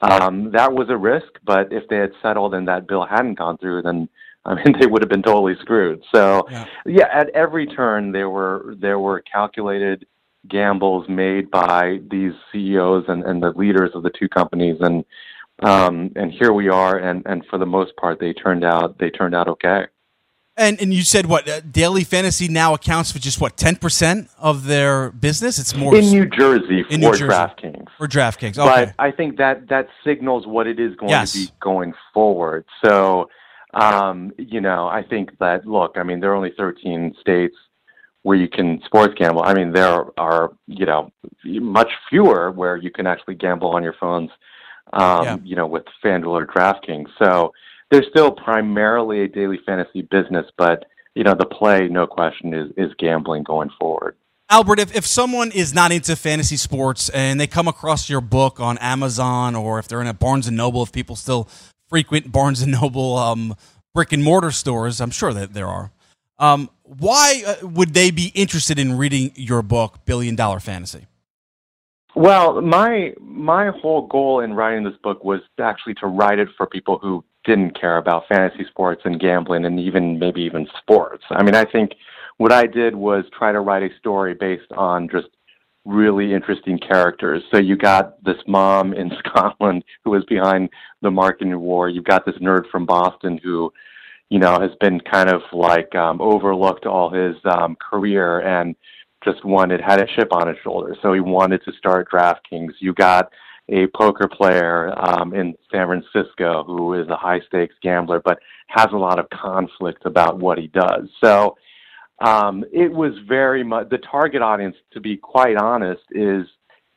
um, 0.00 0.52
that 0.52 0.72
was 0.72 0.88
a 0.88 0.96
risk, 0.96 1.28
but 1.44 1.72
if 1.72 1.88
they 1.88 1.96
had 1.96 2.12
settled 2.22 2.54
and 2.54 2.68
that 2.68 2.86
bill 2.86 3.04
hadn't 3.04 3.34
gone 3.34 3.58
through, 3.58 3.82
then 3.82 4.08
I 4.44 4.54
mean 4.54 4.74
they 4.80 4.86
would 4.86 5.02
have 5.02 5.10
been 5.10 5.22
totally 5.22 5.56
screwed. 5.60 6.02
So 6.14 6.46
yeah, 6.86 7.08
at 7.12 7.28
every 7.30 7.66
turn 7.66 8.12
there 8.12 8.30
were 8.30 8.74
there 8.78 8.98
were 8.98 9.20
calculated 9.20 10.06
gambles 10.48 11.08
made 11.08 11.50
by 11.50 12.00
these 12.10 12.32
CEOs 12.52 13.04
and, 13.08 13.22
and 13.24 13.42
the 13.42 13.50
leaders 13.52 13.90
of 13.94 14.02
the 14.02 14.10
two 14.10 14.28
companies, 14.28 14.78
and 14.80 15.04
um, 15.62 16.10
and 16.16 16.32
here 16.32 16.52
we 16.52 16.68
are, 16.70 16.96
and, 16.96 17.22
and 17.26 17.44
for 17.50 17.58
the 17.58 17.66
most 17.66 17.94
part 17.96 18.18
they 18.18 18.32
turned 18.32 18.64
out 18.64 18.98
they 18.98 19.10
turned 19.10 19.34
out 19.34 19.48
okay. 19.48 19.86
And 20.56 20.80
and 20.80 20.92
you 20.92 21.02
said 21.02 21.26
what? 21.26 21.48
Uh, 21.48 21.60
daily 21.60 22.04
fantasy 22.04 22.48
now 22.48 22.74
accounts 22.74 23.12
for 23.12 23.18
just 23.18 23.40
what 23.40 23.56
ten 23.56 23.76
percent 23.76 24.28
of 24.38 24.66
their 24.66 25.10
business. 25.10 25.58
It's 25.58 25.74
more 25.74 25.94
in 25.94 26.04
New 26.10 26.26
Jersey 26.26 26.82
for 26.82 26.98
New 26.98 27.12
Jersey. 27.12 27.24
DraftKings. 27.24 27.86
for 27.96 28.08
DraftKings. 28.08 28.58
Okay. 28.58 28.84
But 28.86 28.94
I 28.98 29.10
think 29.10 29.38
that 29.38 29.68
that 29.68 29.88
signals 30.04 30.46
what 30.46 30.66
it 30.66 30.78
is 30.80 30.94
going 30.96 31.10
Yes. 31.10 31.32
to 31.32 31.38
be 31.38 31.48
going 31.60 31.92
forward. 32.12 32.64
So, 32.84 33.30
Um, 33.72 34.32
you 34.36 34.60
know, 34.60 34.88
I 34.88 35.02
think 35.02 35.38
that 35.38 35.64
look, 35.66 35.92
I 35.96 36.02
mean, 36.02 36.18
there 36.20 36.32
are 36.32 36.34
only 36.34 36.52
13 36.56 37.14
states 37.20 37.56
where 38.22 38.36
you 38.36 38.48
can 38.48 38.80
sports 38.84 39.14
gamble. 39.16 39.42
I 39.42 39.54
mean, 39.54 39.72
there 39.72 40.06
are 40.18 40.52
you 40.66 40.86
know 40.86 41.10
much 41.44 41.90
fewer 42.08 42.50
where 42.50 42.76
you 42.76 42.90
can 42.90 43.06
actually 43.06 43.34
gamble 43.34 43.70
on 43.70 43.82
your 43.82 43.94
phones. 43.98 44.30
Um, 44.92 45.24
Yeah. 45.24 45.36
You 45.44 45.56
know, 45.56 45.66
with 45.66 45.84
FanDuel 46.04 46.28
or 46.28 46.46
DraftKings. 46.46 47.08
So 47.18 47.52
there's 47.90 48.06
still 48.10 48.32
primarily 48.32 49.22
a 49.22 49.28
daily 49.28 49.60
fantasy 49.66 50.02
business, 50.02 50.46
but 50.56 50.86
you 51.14 51.24
know, 51.24 51.34
the 51.34 51.46
play, 51.46 51.88
no 51.88 52.06
question, 52.06 52.54
is 52.54 52.70
is 52.76 52.92
gambling 52.98 53.42
going 53.42 53.70
forward. 53.78 54.16
Albert, 54.48 54.80
if, 54.80 54.96
if 54.96 55.06
someone 55.06 55.52
is 55.52 55.72
not 55.72 55.92
into 55.92 56.16
fantasy 56.16 56.56
sports 56.56 57.08
and 57.10 57.38
they 57.38 57.46
come 57.46 57.68
across 57.68 58.10
your 58.10 58.20
book 58.20 58.58
on 58.58 58.78
Amazon 58.78 59.54
or 59.54 59.78
if 59.78 59.86
they're 59.86 60.00
in 60.00 60.08
a 60.08 60.14
Barnes 60.14 60.48
and 60.48 60.56
Noble, 60.56 60.82
if 60.82 60.90
people 60.90 61.14
still 61.14 61.48
frequent 61.88 62.32
Barnes 62.32 62.60
and 62.60 62.72
Noble 62.72 63.16
um, 63.16 63.54
brick 63.94 64.12
and 64.12 64.24
mortar 64.24 64.50
stores, 64.50 65.00
I'm 65.00 65.12
sure 65.12 65.32
that 65.32 65.52
there 65.54 65.68
are. 65.68 65.92
Um, 66.40 66.70
why 66.82 67.42
uh, 67.46 67.66
would 67.68 67.94
they 67.94 68.10
be 68.10 68.32
interested 68.34 68.78
in 68.78 68.98
reading 68.98 69.30
your 69.36 69.62
book, 69.62 70.04
Billion 70.04 70.34
Dollar 70.34 70.58
Fantasy? 70.58 71.06
Well, 72.16 72.60
my 72.60 73.14
my 73.20 73.70
whole 73.70 74.08
goal 74.08 74.40
in 74.40 74.54
writing 74.54 74.82
this 74.82 74.96
book 75.02 75.22
was 75.22 75.40
actually 75.60 75.94
to 75.94 76.06
write 76.06 76.40
it 76.40 76.48
for 76.56 76.66
people 76.66 76.98
who 76.98 77.24
didn't 77.44 77.78
care 77.78 77.98
about 77.98 78.24
fantasy 78.28 78.64
sports 78.68 79.02
and 79.04 79.20
gambling 79.20 79.64
and 79.64 79.78
even 79.78 80.18
maybe 80.18 80.40
even 80.42 80.66
sports. 80.78 81.24
I 81.30 81.42
mean, 81.42 81.54
I 81.54 81.64
think 81.64 81.92
what 82.38 82.52
I 82.52 82.66
did 82.66 82.96
was 82.96 83.24
try 83.36 83.52
to 83.52 83.60
write 83.60 83.82
a 83.82 83.96
story 83.98 84.34
based 84.34 84.72
on 84.72 85.08
just 85.08 85.28
really 85.84 86.34
interesting 86.34 86.78
characters. 86.78 87.42
So 87.50 87.58
you 87.58 87.76
got 87.76 88.22
this 88.24 88.36
mom 88.46 88.92
in 88.92 89.10
Scotland 89.26 89.84
who 90.04 90.10
was 90.10 90.24
behind 90.24 90.68
the 91.02 91.10
marketing 91.10 91.58
war. 91.60 91.88
You've 91.88 92.04
got 92.04 92.26
this 92.26 92.36
nerd 92.36 92.68
from 92.70 92.86
Boston 92.86 93.38
who, 93.42 93.72
you 94.30 94.38
know, 94.38 94.58
has 94.60 94.70
been 94.80 95.00
kind 95.00 95.28
of 95.28 95.42
like 95.52 95.94
um, 95.94 96.20
overlooked 96.20 96.86
all 96.86 97.10
his 97.10 97.36
um, 97.44 97.76
career 97.76 98.40
and 98.40 98.76
just 99.24 99.44
wanted 99.44 99.80
had 99.80 100.00
a 100.00 100.06
chip 100.16 100.32
on 100.32 100.48
his 100.48 100.56
shoulder. 100.62 100.96
So 101.02 101.12
he 101.12 101.20
wanted 101.20 101.62
to 101.64 101.72
start 101.72 102.10
DraftKings. 102.10 102.72
You 102.78 102.94
got 102.94 103.30
a 103.68 103.86
poker 103.88 104.28
player 104.28 104.94
um, 104.98 105.34
in 105.34 105.54
San 105.70 105.86
Francisco 105.86 106.64
who 106.64 106.94
is 106.94 107.08
a 107.08 107.16
high 107.16 107.40
stakes 107.40 107.74
gambler, 107.82 108.20
but 108.24 108.38
has 108.68 108.88
a 108.92 108.96
lot 108.96 109.18
of 109.18 109.28
conflict 109.30 110.06
about 110.06 110.38
what 110.38 110.58
he 110.58 110.68
does. 110.68 111.08
So 111.22 111.56
um, 112.20 112.64
it 112.72 112.90
was 112.90 113.12
very 113.28 113.64
much 113.64 113.90
the 113.90 113.98
target 113.98 114.42
audience. 114.42 114.76
To 114.92 115.00
be 115.00 115.16
quite 115.16 115.56
honest, 115.56 116.02
is 116.10 116.46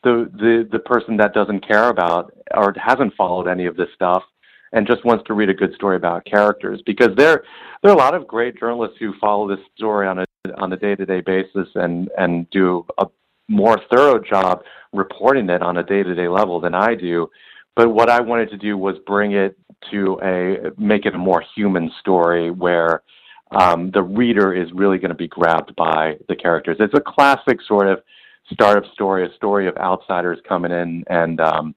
the 0.04 0.30
the 0.34 0.68
the 0.72 0.80
person 0.80 1.18
that 1.18 1.34
doesn't 1.34 1.68
care 1.68 1.90
about 1.90 2.32
or 2.54 2.76
hasn't 2.78 3.16
followed 3.16 3.48
any 3.48 3.66
of 3.66 3.76
this 3.76 3.90
stuff 3.96 4.24
and 4.74 4.88
just 4.88 5.06
wants 5.06 5.24
to 5.28 5.34
read 5.34 5.50
a 5.50 5.54
good 5.54 5.74
story 5.76 5.96
about 5.96 6.26
characters 6.26 6.82
because 6.86 7.16
there 7.16 7.44
there 7.82 7.92
are 7.92 7.96
a 7.96 7.98
lot 7.98 8.14
of 8.14 8.28
great 8.28 8.60
journalists 8.60 8.98
who 9.00 9.14
follow 9.22 9.48
this 9.48 9.64
story 9.76 10.08
on 10.08 10.20
a 10.20 10.26
on 10.58 10.74
a 10.74 10.78
day 10.78 10.96
to 10.96 11.06
day 11.06 11.22
basis 11.22 11.68
and 11.76 12.10
and 12.18 12.50
do 12.50 12.86
a 12.98 13.06
more 13.48 13.80
thorough 13.92 14.20
job 14.20 14.64
reporting 14.92 15.50
it 15.50 15.62
on 15.62 15.78
a 15.78 15.84
day 15.84 16.04
to 16.04 16.16
day 16.16 16.28
level 16.28 16.60
than 16.60 16.74
I 16.74 16.96
do. 16.96 17.30
But 17.76 17.90
what 17.90 18.10
I 18.10 18.22
wanted 18.22 18.50
to 18.52 18.58
do 18.58 18.78
was 18.78 18.98
bring 19.06 19.34
it 19.34 19.58
to 19.92 20.20
a 20.24 20.72
make 20.78 21.06
it 21.06 21.16
a 21.16 21.18
more 21.18 21.44
human 21.56 21.92
story 22.00 22.52
where 22.52 23.04
um, 23.52 23.92
the 23.92 24.02
reader 24.02 24.54
is 24.54 24.72
really 24.74 24.98
going 24.98 25.10
to 25.10 25.16
be 25.16 25.28
grabbed 25.28 25.76
by 25.76 26.18
the 26.28 26.36
characters. 26.36 26.78
It's 26.80 26.94
a 26.96 27.02
classic 27.02 27.60
sort 27.68 27.88
of 27.88 28.02
startup 28.52 28.92
story, 28.94 29.26
a 29.26 29.34
story 29.36 29.68
of 29.68 29.78
outsiders 29.78 30.40
coming 30.48 30.72
in 30.72 31.04
and 31.08 31.40
um, 31.40 31.76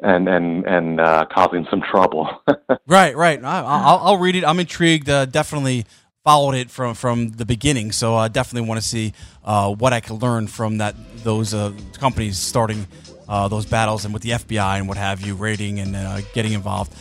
and 0.00 0.28
and 0.28 0.64
and 0.66 1.00
uh, 1.00 1.26
causing 1.32 1.66
some 1.70 1.82
trouble. 1.82 2.28
Right, 2.86 3.14
right. 3.14 3.42
I, 3.44 3.60
I'll, 3.60 3.98
I'll 3.98 4.16
read 4.16 4.34
it. 4.34 4.44
I'm 4.44 4.58
intrigued. 4.58 5.10
Uh, 5.10 5.26
definitely 5.26 5.84
followed 6.24 6.54
it 6.54 6.70
from 6.70 6.94
from 6.94 7.28
the 7.28 7.44
beginning, 7.44 7.92
so 7.92 8.14
I 8.14 8.28
definitely 8.28 8.66
want 8.66 8.80
to 8.80 8.86
see 8.86 9.12
uh, 9.44 9.74
what 9.74 9.92
I 9.92 10.00
can 10.00 10.16
learn 10.16 10.46
from 10.46 10.78
that 10.78 10.94
those 11.22 11.52
uh, 11.52 11.72
companies 11.98 12.38
starting 12.38 12.86
uh, 13.28 13.46
those 13.48 13.66
battles 13.66 14.06
and 14.06 14.14
with 14.14 14.22
the 14.22 14.30
FBI 14.30 14.78
and 14.78 14.88
what 14.88 14.96
have 14.96 15.20
you, 15.20 15.34
rating 15.34 15.80
and 15.80 15.94
uh, 15.94 16.20
getting 16.32 16.52
involved. 16.52 16.94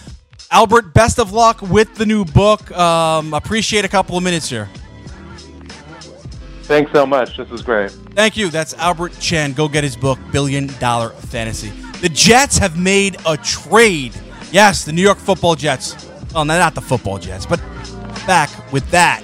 Albert, 0.52 0.94
best 0.94 1.20
of 1.20 1.32
luck 1.32 1.62
with 1.62 1.96
the 1.96 2.06
new 2.06 2.26
book. 2.26 2.70
Um, 2.72 3.34
appreciate 3.34 3.86
a 3.86 3.90
couple 3.90 4.18
of 4.18 4.24
minutes 4.24 4.50
here. 4.50 4.68
Thanks 6.64 6.92
so 6.92 7.06
much. 7.06 7.38
This 7.38 7.50
was 7.50 7.62
great. 7.62 7.92
Thank 7.92 8.36
you. 8.36 8.50
That's 8.50 8.74
Albert 8.74 9.18
Chen. 9.22 9.54
Go 9.54 9.70
get 9.70 9.86
his 9.86 9.96
book, 9.96 10.20
Billion 10.34 10.68
Dollar 10.80 11.10
Fantasy. 11.12 11.72
The 12.02 12.10
Jets 12.10 12.58
have 12.60 12.78
made 12.78 13.18
a 13.26 13.38
trade. 13.38 14.14
Yes, 14.52 14.86
the 14.86 14.94
New 14.94 15.02
York 15.02 15.18
Football 15.18 15.56
Jets. 15.56 15.96
Well, 16.34 16.46
no, 16.46 16.58
not 16.58 16.76
the 16.76 16.82
Football 16.82 17.18
Jets, 17.18 17.46
but 17.46 17.60
back 18.28 18.50
with 18.72 18.90
that 18.92 19.24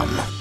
maidsailors.com. 0.01 0.31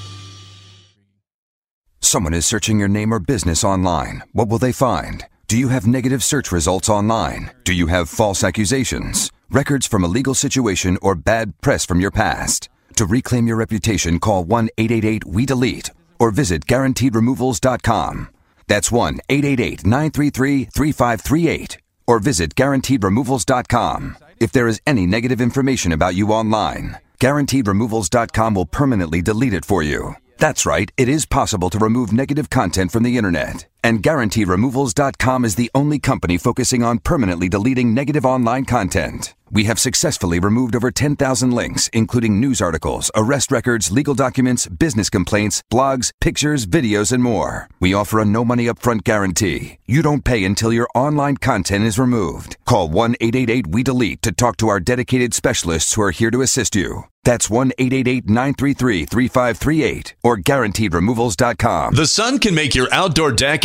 Someone 2.01 2.35
is 2.35 2.47
searching 2.47 2.79
your 2.79 2.89
name 2.89 3.13
or 3.13 3.21
business 3.21 3.63
online. 3.63 4.23
What 4.33 4.49
will 4.49 4.59
they 4.59 4.73
find? 4.73 5.27
Do 5.47 5.57
you 5.59 5.69
have 5.69 5.87
negative 5.87 6.25
search 6.25 6.51
results 6.53 6.89
online? 6.89 7.51
Do 7.65 7.73
you 7.73 7.87
have 7.89 8.09
false 8.09 8.43
accusations, 8.43 9.31
records 9.51 9.87
from 9.87 10.05
a 10.05 10.09
legal 10.09 10.35
situation, 10.35 10.97
or 11.03 11.15
bad 11.15 11.61
press 11.61 11.85
from 11.85 12.01
your 12.01 12.11
past? 12.11 12.69
To 12.97 13.07
reclaim 13.07 13.47
your 13.47 13.57
reputation, 13.57 14.19
call 14.19 14.45
1 14.45 14.71
888 14.79 15.25
We 15.25 15.47
Delete 15.47 15.91
or 16.19 16.31
visit 16.31 16.67
guaranteedremovals.com. 16.67 18.29
That's 18.67 18.93
1 18.93 19.21
888 19.29 19.85
933 19.87 20.65
3538 20.67 21.79
or 22.07 22.19
visit 22.19 22.55
guaranteedremovals.com. 22.55 24.17
If 24.39 24.53
there 24.53 24.69
is 24.69 24.81
any 24.87 25.07
negative 25.07 25.41
information 25.41 25.93
about 25.93 26.15
you 26.15 26.29
online, 26.29 26.99
guaranteedremovals.com 27.21 28.55
will 28.55 28.67
permanently 28.67 29.23
delete 29.23 29.55
it 29.55 29.65
for 29.65 29.83
you. 29.83 30.15
That's 30.39 30.65
right, 30.65 30.91
it 30.97 31.09
is 31.09 31.27
possible 31.27 31.69
to 31.71 31.79
remove 31.79 32.13
negative 32.13 32.49
content 32.49 32.91
from 32.91 33.03
the 33.03 33.19
internet. 33.19 33.67
And 33.83 34.03
GuaranteeRemovals.com 34.03 35.45
is 35.45 35.55
the 35.55 35.71
only 35.75 35.99
company 35.99 36.39
focusing 36.39 36.83
on 36.83 36.99
permanently 36.99 37.49
deleting 37.49 37.95
negative 37.95 38.27
online 38.27 38.65
content. 38.65 39.35
We 39.53 39.65
have 39.65 39.81
successfully 39.81 40.39
removed 40.39 40.77
over 40.77 40.93
10,000 40.93 41.51
links, 41.51 41.89
including 41.93 42.39
news 42.39 42.61
articles, 42.61 43.11
arrest 43.17 43.51
records, 43.51 43.91
legal 43.91 44.15
documents, 44.15 44.69
business 44.69 45.11
complaints, 45.11 45.65
blogs, 45.73 46.13
pictures, 46.21 46.67
videos, 46.67 47.11
and 47.11 47.23
more. 47.23 47.69
We 47.81 47.93
offer 47.93 48.21
a 48.21 48.25
no 48.25 48.45
money 48.45 48.67
upfront 48.67 49.03
guarantee. 49.03 49.79
You 49.87 50.03
don't 50.03 50.25
pay 50.25 50.45
until 50.45 50.73
your 50.73 50.89
online 50.95 51.39
content 51.39 51.85
is 51.85 51.99
removed. 51.99 52.59
Call 52.65 52.89
1 52.89 53.17
888 53.21 53.67
We 53.67 53.83
Delete 53.83 54.23
to 54.23 54.31
talk 54.31 54.57
to 54.59 54.69
our 54.69 54.79
dedicated 54.79 55.35
specialists 55.35 55.95
who 55.95 56.03
are 56.03 56.13
here 56.13 56.31
to 56.31 56.43
assist 56.43 56.77
you. 56.77 57.05
That's 57.25 57.51
1 57.51 57.73
888 57.77 58.29
933 58.29 59.05
3538 59.05 60.15
or 60.23 60.39
guaranteedremovals.com. 60.39 61.95
The 61.95 62.07
sun 62.07 62.39
can 62.39 62.55
make 62.55 62.75
your 62.75 62.89
outdoor 62.93 63.33
deck 63.33 63.65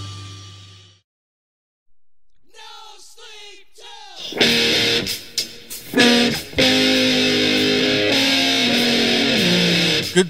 Good 4.31 4.39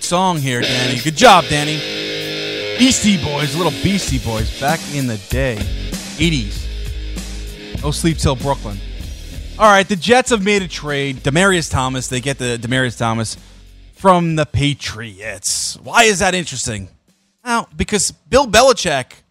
song 0.04 0.38
here, 0.38 0.62
Danny. 0.62 1.00
Good 1.00 1.16
job, 1.16 1.46
Danny. 1.46 1.78
Beastie 2.80 3.24
Boys, 3.24 3.56
little 3.56 3.72
Beastie 3.84 4.18
Boys, 4.18 4.60
back 4.60 4.80
in 4.96 5.06
the 5.06 5.18
day, 5.30 5.58
80s. 6.18 7.84
No 7.84 7.92
sleep 7.92 8.18
till 8.18 8.36
Brooklyn. 8.36 8.80
All 9.60 9.70
right, 9.70 9.88
the 9.88 9.96
Jets 9.96 10.32
have 10.32 10.44
made 10.44 10.64
a 10.64 10.68
trade. 10.68 11.18
Demaryius 11.18 11.70
Thomas, 11.70 12.08
they 12.08 12.22
get 12.22 12.40
the 12.40 12.58
Demaryius 12.60 12.98
Thomas 12.98 13.38
from 13.94 14.36
the 14.36 14.48
Patriots. 14.48 15.78
Why 15.84 16.06
is 16.06 16.18
that 16.20 16.34
interesting? 16.34 16.88
Well, 17.46 17.70
because 17.78 18.10
Bill 18.10 18.48
Belichick 18.48 19.22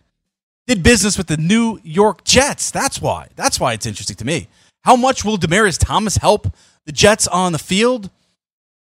did 0.69 0.85
business 0.85 1.19
with 1.19 1.27
the 1.27 1.37
New 1.37 1.81
York 1.83 2.23
Jets. 2.23 2.71
That's 2.71 3.03
why. 3.03 3.27
That's 3.35 3.59
why 3.59 3.73
it's 3.73 3.87
interesting 3.87 4.17
to 4.19 4.25
me. 4.25 4.47
How 4.83 4.97
much 4.97 5.25
will 5.25 5.37
Demaryius 5.39 5.79
Thomas 5.79 6.17
help 6.17 6.55
the 6.87 6.93
Jets 6.93 7.27
on 7.27 7.53
the 7.53 7.59
field? 7.59 8.11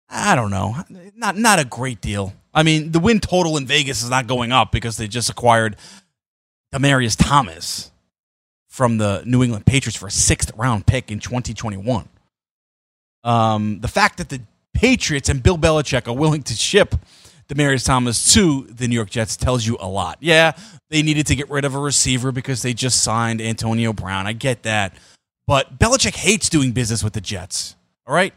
I 0.09 0.35
don't 0.35 0.51
know. 0.51 0.75
Not 1.15 1.37
not 1.37 1.59
a 1.59 1.65
great 1.65 2.01
deal. 2.01 2.33
I 2.53 2.63
mean, 2.63 2.91
the 2.91 2.99
win 2.99 3.19
total 3.19 3.57
in 3.57 3.65
Vegas 3.65 4.03
is 4.03 4.09
not 4.09 4.27
going 4.27 4.51
up 4.51 4.71
because 4.71 4.97
they 4.97 5.07
just 5.07 5.29
acquired 5.29 5.77
Demaryius 6.73 7.15
Thomas 7.17 7.91
from 8.67 8.97
the 8.97 9.23
New 9.25 9.43
England 9.43 9.65
Patriots 9.65 9.97
for 9.97 10.07
a 10.07 10.11
sixth 10.11 10.51
round 10.55 10.85
pick 10.85 11.11
in 11.11 11.19
2021. 11.19 12.07
Um, 13.23 13.79
the 13.79 13.87
fact 13.87 14.17
that 14.17 14.29
the 14.29 14.41
Patriots 14.73 15.29
and 15.29 15.43
Bill 15.43 15.57
Belichick 15.57 16.07
are 16.07 16.15
willing 16.15 16.43
to 16.43 16.53
ship 16.53 16.95
Demarius 17.53 17.85
Thomas 17.85 18.33
to 18.33 18.65
the 18.69 18.87
New 18.87 18.95
York 18.95 19.09
Jets 19.09 19.35
tells 19.35 19.67
you 19.67 19.77
a 19.79 19.87
lot. 19.87 20.17
Yeah, 20.21 20.53
they 20.89 21.01
needed 21.01 21.27
to 21.27 21.35
get 21.35 21.49
rid 21.49 21.65
of 21.65 21.75
a 21.75 21.79
receiver 21.79 22.31
because 22.31 22.61
they 22.61 22.73
just 22.73 23.03
signed 23.03 23.41
Antonio 23.41 23.91
Brown. 23.91 24.25
I 24.25 24.33
get 24.33 24.63
that. 24.63 24.95
But 25.51 25.77
Belichick 25.77 26.15
hates 26.15 26.47
doing 26.47 26.71
business 26.71 27.03
with 27.03 27.11
the 27.11 27.19
Jets. 27.19 27.75
All 28.07 28.15
right? 28.15 28.33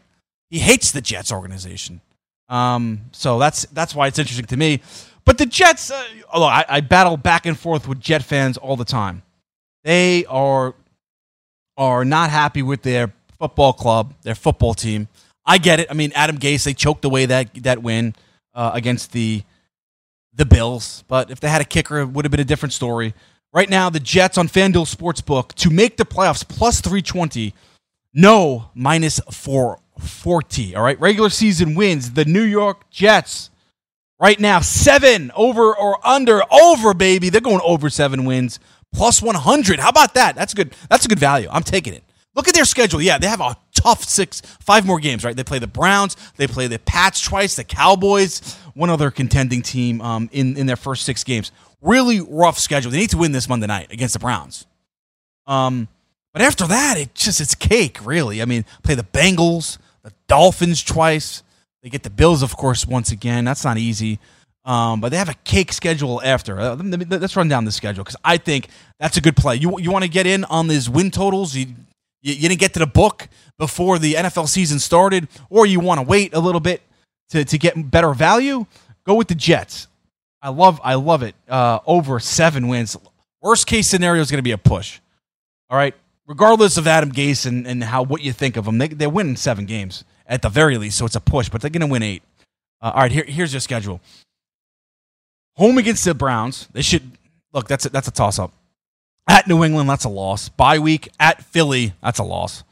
He 0.49 0.59
hates 0.59 0.91
the 0.91 0.99
Jets 0.99 1.31
organization. 1.31 2.01
Um, 2.49 3.05
so 3.13 3.39
that's 3.39 3.63
that's 3.67 3.95
why 3.95 4.07
it's 4.07 4.19
interesting 4.19 4.47
to 4.47 4.57
me. 4.57 4.81
But 5.23 5.37
the 5.37 5.45
Jets, 5.45 5.91
uh, 5.91 6.03
although 6.29 6.47
I, 6.47 6.65
I 6.67 6.81
battle 6.81 7.15
back 7.15 7.45
and 7.45 7.57
forth 7.57 7.87
with 7.87 8.01
Jet 8.01 8.21
fans 8.21 8.57
all 8.57 8.75
the 8.75 8.83
time, 8.83 9.23
they 9.85 10.25
are 10.25 10.75
are 11.77 12.03
not 12.03 12.31
happy 12.31 12.61
with 12.61 12.81
their 12.81 13.13
football 13.39 13.71
club, 13.71 14.13
their 14.23 14.35
football 14.35 14.73
team. 14.73 15.07
I 15.45 15.57
get 15.57 15.79
it. 15.79 15.87
I 15.89 15.93
mean, 15.93 16.11
Adam 16.15 16.37
Gase 16.37 16.65
they 16.65 16.73
choked 16.73 17.05
away 17.05 17.27
that 17.27 17.63
that 17.63 17.81
win 17.81 18.13
uh, 18.53 18.71
against 18.73 19.13
the 19.13 19.41
the 20.33 20.45
Bills, 20.45 21.05
but 21.07 21.31
if 21.31 21.39
they 21.39 21.47
had 21.47 21.61
a 21.61 21.65
kicker, 21.65 21.99
it 21.99 22.07
would 22.07 22.25
have 22.25 22.31
been 22.31 22.41
a 22.41 22.43
different 22.43 22.73
story. 22.73 23.13
Right 23.55 23.69
now, 23.69 23.89
the 23.89 24.01
Jets 24.01 24.37
on 24.37 24.49
FanDuel 24.49 24.93
Sportsbook 24.93 25.53
to 25.53 25.69
make 25.69 25.95
the 25.95 26.03
playoffs 26.03 26.45
plus 26.45 26.81
320, 26.81 27.53
no 28.13 28.69
minus 28.75 29.21
440. 29.31 30.75
All 30.75 30.83
right, 30.83 30.99
regular 30.99 31.29
season 31.29 31.73
wins. 31.73 32.11
The 32.11 32.25
New 32.25 32.41
York 32.41 32.89
Jets 32.89 33.49
right 34.19 34.37
now, 34.41 34.59
seven 34.59 35.31
over 35.37 35.73
or 35.73 36.05
under, 36.05 36.41
over, 36.51 36.93
baby. 36.93 37.29
They're 37.29 37.39
going 37.39 37.61
over 37.63 37.89
seven 37.89 38.25
wins, 38.25 38.59
plus 38.93 39.21
100. 39.21 39.79
How 39.79 39.87
about 39.87 40.15
that? 40.15 40.35
That's 40.35 40.53
good. 40.53 40.75
That's 40.89 41.05
a 41.05 41.07
good 41.07 41.19
value. 41.19 41.47
I'm 41.49 41.63
taking 41.63 41.93
it. 41.93 42.03
Look 42.35 42.49
at 42.49 42.53
their 42.53 42.65
schedule. 42.65 43.01
Yeah, 43.01 43.17
they 43.17 43.27
have 43.27 43.39
a 43.39 43.55
tough 43.73 44.03
six, 44.03 44.41
five 44.41 44.85
more 44.85 44.99
games, 44.99 45.23
right? 45.23 45.33
They 45.35 45.45
play 45.45 45.59
the 45.59 45.67
Browns, 45.67 46.17
they 46.35 46.47
play 46.47 46.67
the 46.67 46.79
Pats 46.79 47.21
twice, 47.21 47.55
the 47.55 47.63
Cowboys, 47.63 48.57
one 48.73 48.89
other 48.89 49.11
contending 49.11 49.61
team 49.61 50.01
um, 50.01 50.29
in, 50.33 50.57
in 50.57 50.65
their 50.65 50.75
first 50.75 51.05
six 51.05 51.23
games. 51.23 51.53
Really 51.81 52.21
rough 52.21 52.59
schedule. 52.59 52.91
They 52.91 52.99
need 52.99 53.11
to 53.11 53.17
win 53.17 53.31
this 53.31 53.47
Monday 53.47 53.67
night 53.67 53.91
against 53.91 54.13
the 54.13 54.19
Browns. 54.19 54.65
Um, 55.47 55.87
but 56.33 56.41
after 56.41 56.67
that, 56.67 56.97
it 56.97 57.15
just 57.15 57.39
it's 57.39 57.55
cake, 57.55 57.97
really. 58.05 58.41
I 58.41 58.45
mean, 58.45 58.65
play 58.83 58.95
the 58.95 59.03
Bengals, 59.03 59.77
the 60.03 60.11
Dolphins 60.27 60.83
twice. 60.83 61.43
They 61.81 61.89
get 61.89 62.03
the 62.03 62.09
Bills, 62.09 62.41
of 62.41 62.57
course, 62.57 62.85
once 62.85 63.11
again. 63.11 63.45
That's 63.45 63.63
not 63.63 63.77
easy. 63.77 64.19
Um, 64.65 64.99
but 64.99 65.09
they 65.09 65.17
have 65.17 65.29
a 65.29 65.35
cake 65.43 65.71
schedule 65.71 66.21
after. 66.23 66.59
Uh, 66.59 66.75
let's 66.75 67.35
run 67.35 67.47
down 67.47 67.65
the 67.65 67.71
schedule 67.71 68.03
because 68.03 68.17
I 68.25 68.37
think 68.37 68.67
that's 68.99 69.15
a 69.15 69.21
good 69.21 69.35
play. 69.35 69.55
You 69.55 69.79
you 69.79 69.91
want 69.91 70.03
to 70.03 70.09
get 70.09 70.25
in 70.25 70.43
on 70.45 70.67
these 70.67 70.89
win 70.89 71.11
totals? 71.11 71.55
You, 71.55 71.67
you 72.21 72.33
you 72.33 72.49
didn't 72.49 72.59
get 72.59 72.73
to 72.73 72.79
the 72.79 72.87
book 72.87 73.29
before 73.59 73.99
the 73.99 74.15
NFL 74.15 74.49
season 74.49 74.79
started, 74.79 75.27
or 75.51 75.67
you 75.67 75.79
want 75.79 75.99
to 75.99 76.05
wait 76.05 76.33
a 76.33 76.39
little 76.39 76.59
bit 76.59 76.81
to 77.29 77.45
to 77.45 77.57
get 77.59 77.91
better 77.91 78.13
value? 78.13 78.65
Go 79.05 79.13
with 79.13 79.27
the 79.27 79.35
Jets. 79.35 79.87
I 80.45 80.49
love 80.49 80.79
I 80.83 80.93
love 80.93 81.23
it. 81.23 81.33
Uh, 81.49 81.79
over 81.87 82.19
seven 82.19 82.67
wins. 82.67 82.95
Worst 83.41 83.65
case 83.65 83.87
scenario 83.87 84.21
is 84.21 84.29
going 84.29 84.37
to 84.37 84.43
be 84.43 84.51
a 84.51 84.59
push. 84.59 84.99
All 85.71 85.77
right. 85.77 85.95
Regardless 86.27 86.77
of 86.77 86.85
Adam 86.85 87.11
Gase 87.11 87.47
and, 87.47 87.65
and 87.65 87.83
how 87.83 88.03
what 88.03 88.21
you 88.21 88.31
think 88.31 88.55
of 88.55 88.65
them, 88.65 88.77
they 88.77 88.87
they're 88.89 89.09
winning 89.09 89.37
seven 89.37 89.65
games 89.65 90.03
at 90.27 90.43
the 90.43 90.49
very 90.49 90.77
least, 90.77 90.99
so 90.99 91.05
it's 91.07 91.15
a 91.15 91.19
push. 91.19 91.49
But 91.49 91.61
they're 91.61 91.71
going 91.71 91.81
to 91.81 91.87
win 91.87 92.03
eight. 92.03 92.21
Uh, 92.79 92.91
all 92.93 93.01
right. 93.01 93.11
Here, 93.11 93.23
here's 93.27 93.53
your 93.53 93.59
schedule. 93.59 94.01
Home 95.55 95.79
against 95.79 96.05
the 96.05 96.13
Browns. 96.13 96.67
They 96.73 96.83
should 96.83 97.11
look. 97.51 97.67
That's 97.67 97.87
a, 97.87 97.89
that's 97.89 98.07
a 98.07 98.11
toss 98.11 98.37
up. 98.37 98.51
At 99.27 99.47
New 99.47 99.63
England, 99.63 99.89
that's 99.89 100.03
a 100.03 100.09
loss. 100.09 100.49
Bye 100.49 100.77
week 100.77 101.09
at 101.19 101.43
Philly, 101.43 101.93
that's 102.03 102.19
a 102.19 102.23
loss. 102.23 102.63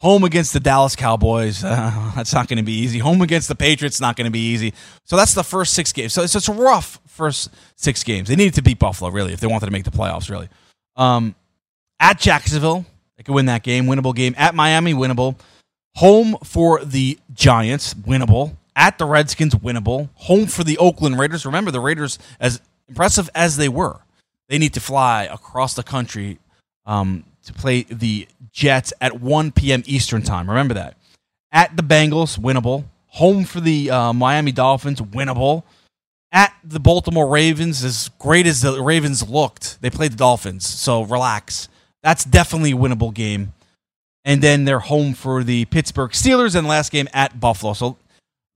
Home 0.00 0.24
against 0.24 0.52
the 0.52 0.60
Dallas 0.60 0.94
Cowboys, 0.94 1.64
uh, 1.64 2.12
that's 2.16 2.34
not 2.34 2.46
going 2.48 2.58
to 2.58 2.62
be 2.62 2.80
easy. 2.80 2.98
Home 2.98 3.22
against 3.22 3.48
the 3.48 3.54
Patriots, 3.54 4.02
not 4.02 4.16
going 4.16 4.26
to 4.26 4.30
be 4.30 4.50
easy. 4.50 4.74
So 5.04 5.16
that's 5.16 5.32
the 5.32 5.42
first 5.42 5.72
six 5.72 5.94
games. 5.94 6.12
So 6.12 6.22
it's 6.22 6.48
a 6.48 6.52
rough 6.52 7.00
first 7.14 7.50
six 7.76 8.02
games. 8.02 8.28
They 8.28 8.36
needed 8.36 8.54
to 8.54 8.62
beat 8.62 8.78
Buffalo, 8.78 9.10
really, 9.10 9.32
if 9.32 9.40
they 9.40 9.46
wanted 9.46 9.66
to 9.66 9.72
make 9.72 9.84
the 9.84 9.90
playoffs, 9.90 10.28
really. 10.28 10.48
Um, 10.96 11.34
at 12.00 12.18
Jacksonville, 12.18 12.84
they 13.16 13.22
could 13.22 13.34
win 13.34 13.46
that 13.46 13.62
game, 13.62 13.86
winnable 13.86 14.14
game. 14.14 14.34
At 14.36 14.54
Miami, 14.54 14.94
winnable. 14.94 15.38
Home 15.96 16.36
for 16.42 16.84
the 16.84 17.18
Giants, 17.32 17.94
winnable. 17.94 18.56
At 18.76 18.98
the 18.98 19.04
Redskins, 19.04 19.54
winnable. 19.54 20.08
Home 20.14 20.46
for 20.46 20.64
the 20.64 20.76
Oakland 20.78 21.18
Raiders. 21.18 21.46
Remember, 21.46 21.70
the 21.70 21.80
Raiders, 21.80 22.18
as 22.40 22.60
impressive 22.88 23.30
as 23.34 23.56
they 23.56 23.68
were, 23.68 24.00
they 24.48 24.58
need 24.58 24.74
to 24.74 24.80
fly 24.80 25.24
across 25.24 25.74
the 25.74 25.84
country 25.84 26.38
um, 26.84 27.24
to 27.44 27.52
play 27.52 27.82
the 27.84 28.26
Jets 28.52 28.92
at 29.00 29.20
1 29.20 29.52
p.m. 29.52 29.82
Eastern 29.86 30.22
Time. 30.22 30.48
Remember 30.48 30.74
that. 30.74 30.96
At 31.52 31.76
the 31.76 31.82
Bengals, 31.82 32.38
winnable. 32.38 32.84
Home 33.08 33.44
for 33.44 33.60
the 33.60 33.90
uh, 33.90 34.12
Miami 34.12 34.50
Dolphins, 34.50 35.00
winnable. 35.00 35.62
At 36.34 36.52
the 36.64 36.80
Baltimore 36.80 37.28
Ravens, 37.28 37.84
as 37.84 38.10
great 38.18 38.48
as 38.48 38.60
the 38.60 38.82
Ravens 38.82 39.28
looked, 39.28 39.80
they 39.80 39.88
played 39.88 40.12
the 40.12 40.16
Dolphins. 40.16 40.66
So 40.66 41.02
relax. 41.02 41.68
That's 42.02 42.24
definitely 42.24 42.72
a 42.72 42.76
winnable 42.76 43.14
game. 43.14 43.52
And 44.24 44.42
then 44.42 44.64
they're 44.64 44.80
home 44.80 45.14
for 45.14 45.44
the 45.44 45.64
Pittsburgh 45.66 46.10
Steelers 46.10 46.56
and 46.56 46.66
last 46.66 46.90
game 46.90 47.08
at 47.12 47.38
Buffalo. 47.38 47.72
So 47.72 47.98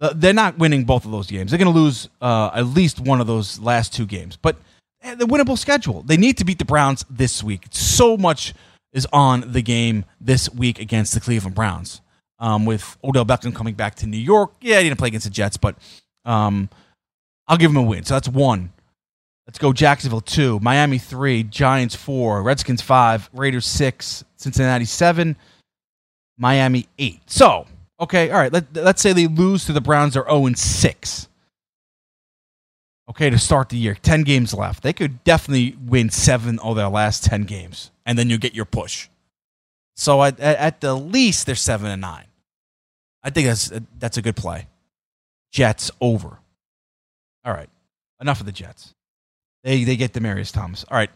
uh, 0.01 0.13
they're 0.13 0.33
not 0.33 0.59
winning 0.59 0.85
both 0.85 1.05
of 1.05 1.13
those 1.13 1.29
games. 1.29 1.53
They're 1.53 1.59
going 1.59 1.73
to 1.73 1.79
lose 1.79 2.09
uh, 2.21 2.51
at 2.53 2.67
least 2.67 2.99
one 2.99 3.21
of 3.21 3.29
those 3.29 3.61
last 3.61 3.95
two 3.95 4.07
games. 4.07 4.37
But 4.37 4.57
eh, 5.03 5.15
the 5.15 5.27
winnable 5.27 5.57
schedule. 5.57 6.03
They 6.03 6.17
need 6.17 6.37
to 6.39 6.45
beat 6.45 6.59
the 6.59 6.65
Browns 6.65 7.05
this 7.09 7.45
week. 7.45 7.67
So 7.71 8.17
much 8.17 8.55
is 8.93 9.07
on 9.13 9.53
the 9.53 9.63
game 9.63 10.05
this 10.21 10.51
week 10.51 10.81
against 10.81 11.15
the 11.15 11.21
Cleveland 11.21 11.55
Browns. 11.55 12.01
Um, 12.41 12.67
with 12.67 12.97
Odell 13.05 13.25
Beckham 13.25 13.55
coming 13.55 13.75
back 13.75 13.97
to 13.97 14.07
New 14.07 14.17
York. 14.17 14.53
Yeah, 14.61 14.79
he 14.79 14.85
didn't 14.89 14.99
play 14.99 15.09
against 15.09 15.27
the 15.27 15.31
Jets, 15.31 15.57
but 15.57 15.77
um, 16.25 16.69
I'll 17.49 17.57
give 17.57 17.71
them 17.73 17.83
a 17.83 17.87
win. 17.87 18.05
So 18.05 18.15
that's 18.15 18.29
one. 18.29 18.73
Let's 19.47 19.59
go 19.59 19.73
Jacksonville 19.73 20.21
2, 20.21 20.61
Miami 20.61 20.99
3, 20.99 21.45
Giants 21.45 21.95
4, 21.95 22.43
Redskins 22.43 22.83
5, 22.83 23.31
Raiders 23.33 23.65
6, 23.65 24.25
Cincinnati 24.37 24.85
7, 24.85 25.37
Miami 26.37 26.87
8. 26.99 27.21
So, 27.25 27.67
okay, 27.99 28.31
all 28.31 28.39
right, 28.39 28.53
let, 28.53 28.77
let's 28.77 29.01
say 29.01 29.15
they 29.15 29.27
lose 29.27 29.65
to 29.65 29.73
the 29.73 29.81
Browns, 29.81 30.13
they're 30.13 30.29
0 30.29 30.53
6. 30.55 31.29
Okay, 33.09 33.31
to 33.31 33.39
start 33.39 33.71
the 33.71 33.79
year, 33.79 33.95
10 33.95 34.23
games 34.23 34.53
left. 34.53 34.83
They 34.83 34.93
could 34.93 35.25
definitely 35.25 35.79
win 35.83 36.11
seven 36.11 36.59
of 36.59 36.77
their 36.77 36.91
last 36.91 37.25
10 37.25 37.45
games, 37.45 37.91
and 38.05 38.19
then 38.19 38.29
you 38.29 38.37
get 38.37 38.55
your 38.55 38.67
push. 38.67 39.09
So 39.97 40.23
at, 40.23 40.39
at 40.39 40.83
the 40.83 40.95
least, 40.95 41.47
they're 41.47 41.55
7 41.55 41.91
and 41.91 42.03
9. 42.03 42.25
I 43.23 43.31
think 43.31 43.47
that's, 43.49 43.73
that's 43.99 44.19
a 44.19 44.23
good 44.23 44.37
play. 44.37 44.67
Jets 45.53 45.91
over. 46.03 46.38
All 47.45 47.53
right, 47.53 47.71
enough 48.21 48.41
of 48.41 48.47
the 48.47 48.53
Jets. 48.53 48.95
They 49.65 49.85
they 49.85 49.97
get 49.97 50.13
Demaryius 50.13 50.53
Thomas. 50.53 50.85
All 50.91 50.97
right. 50.97 51.11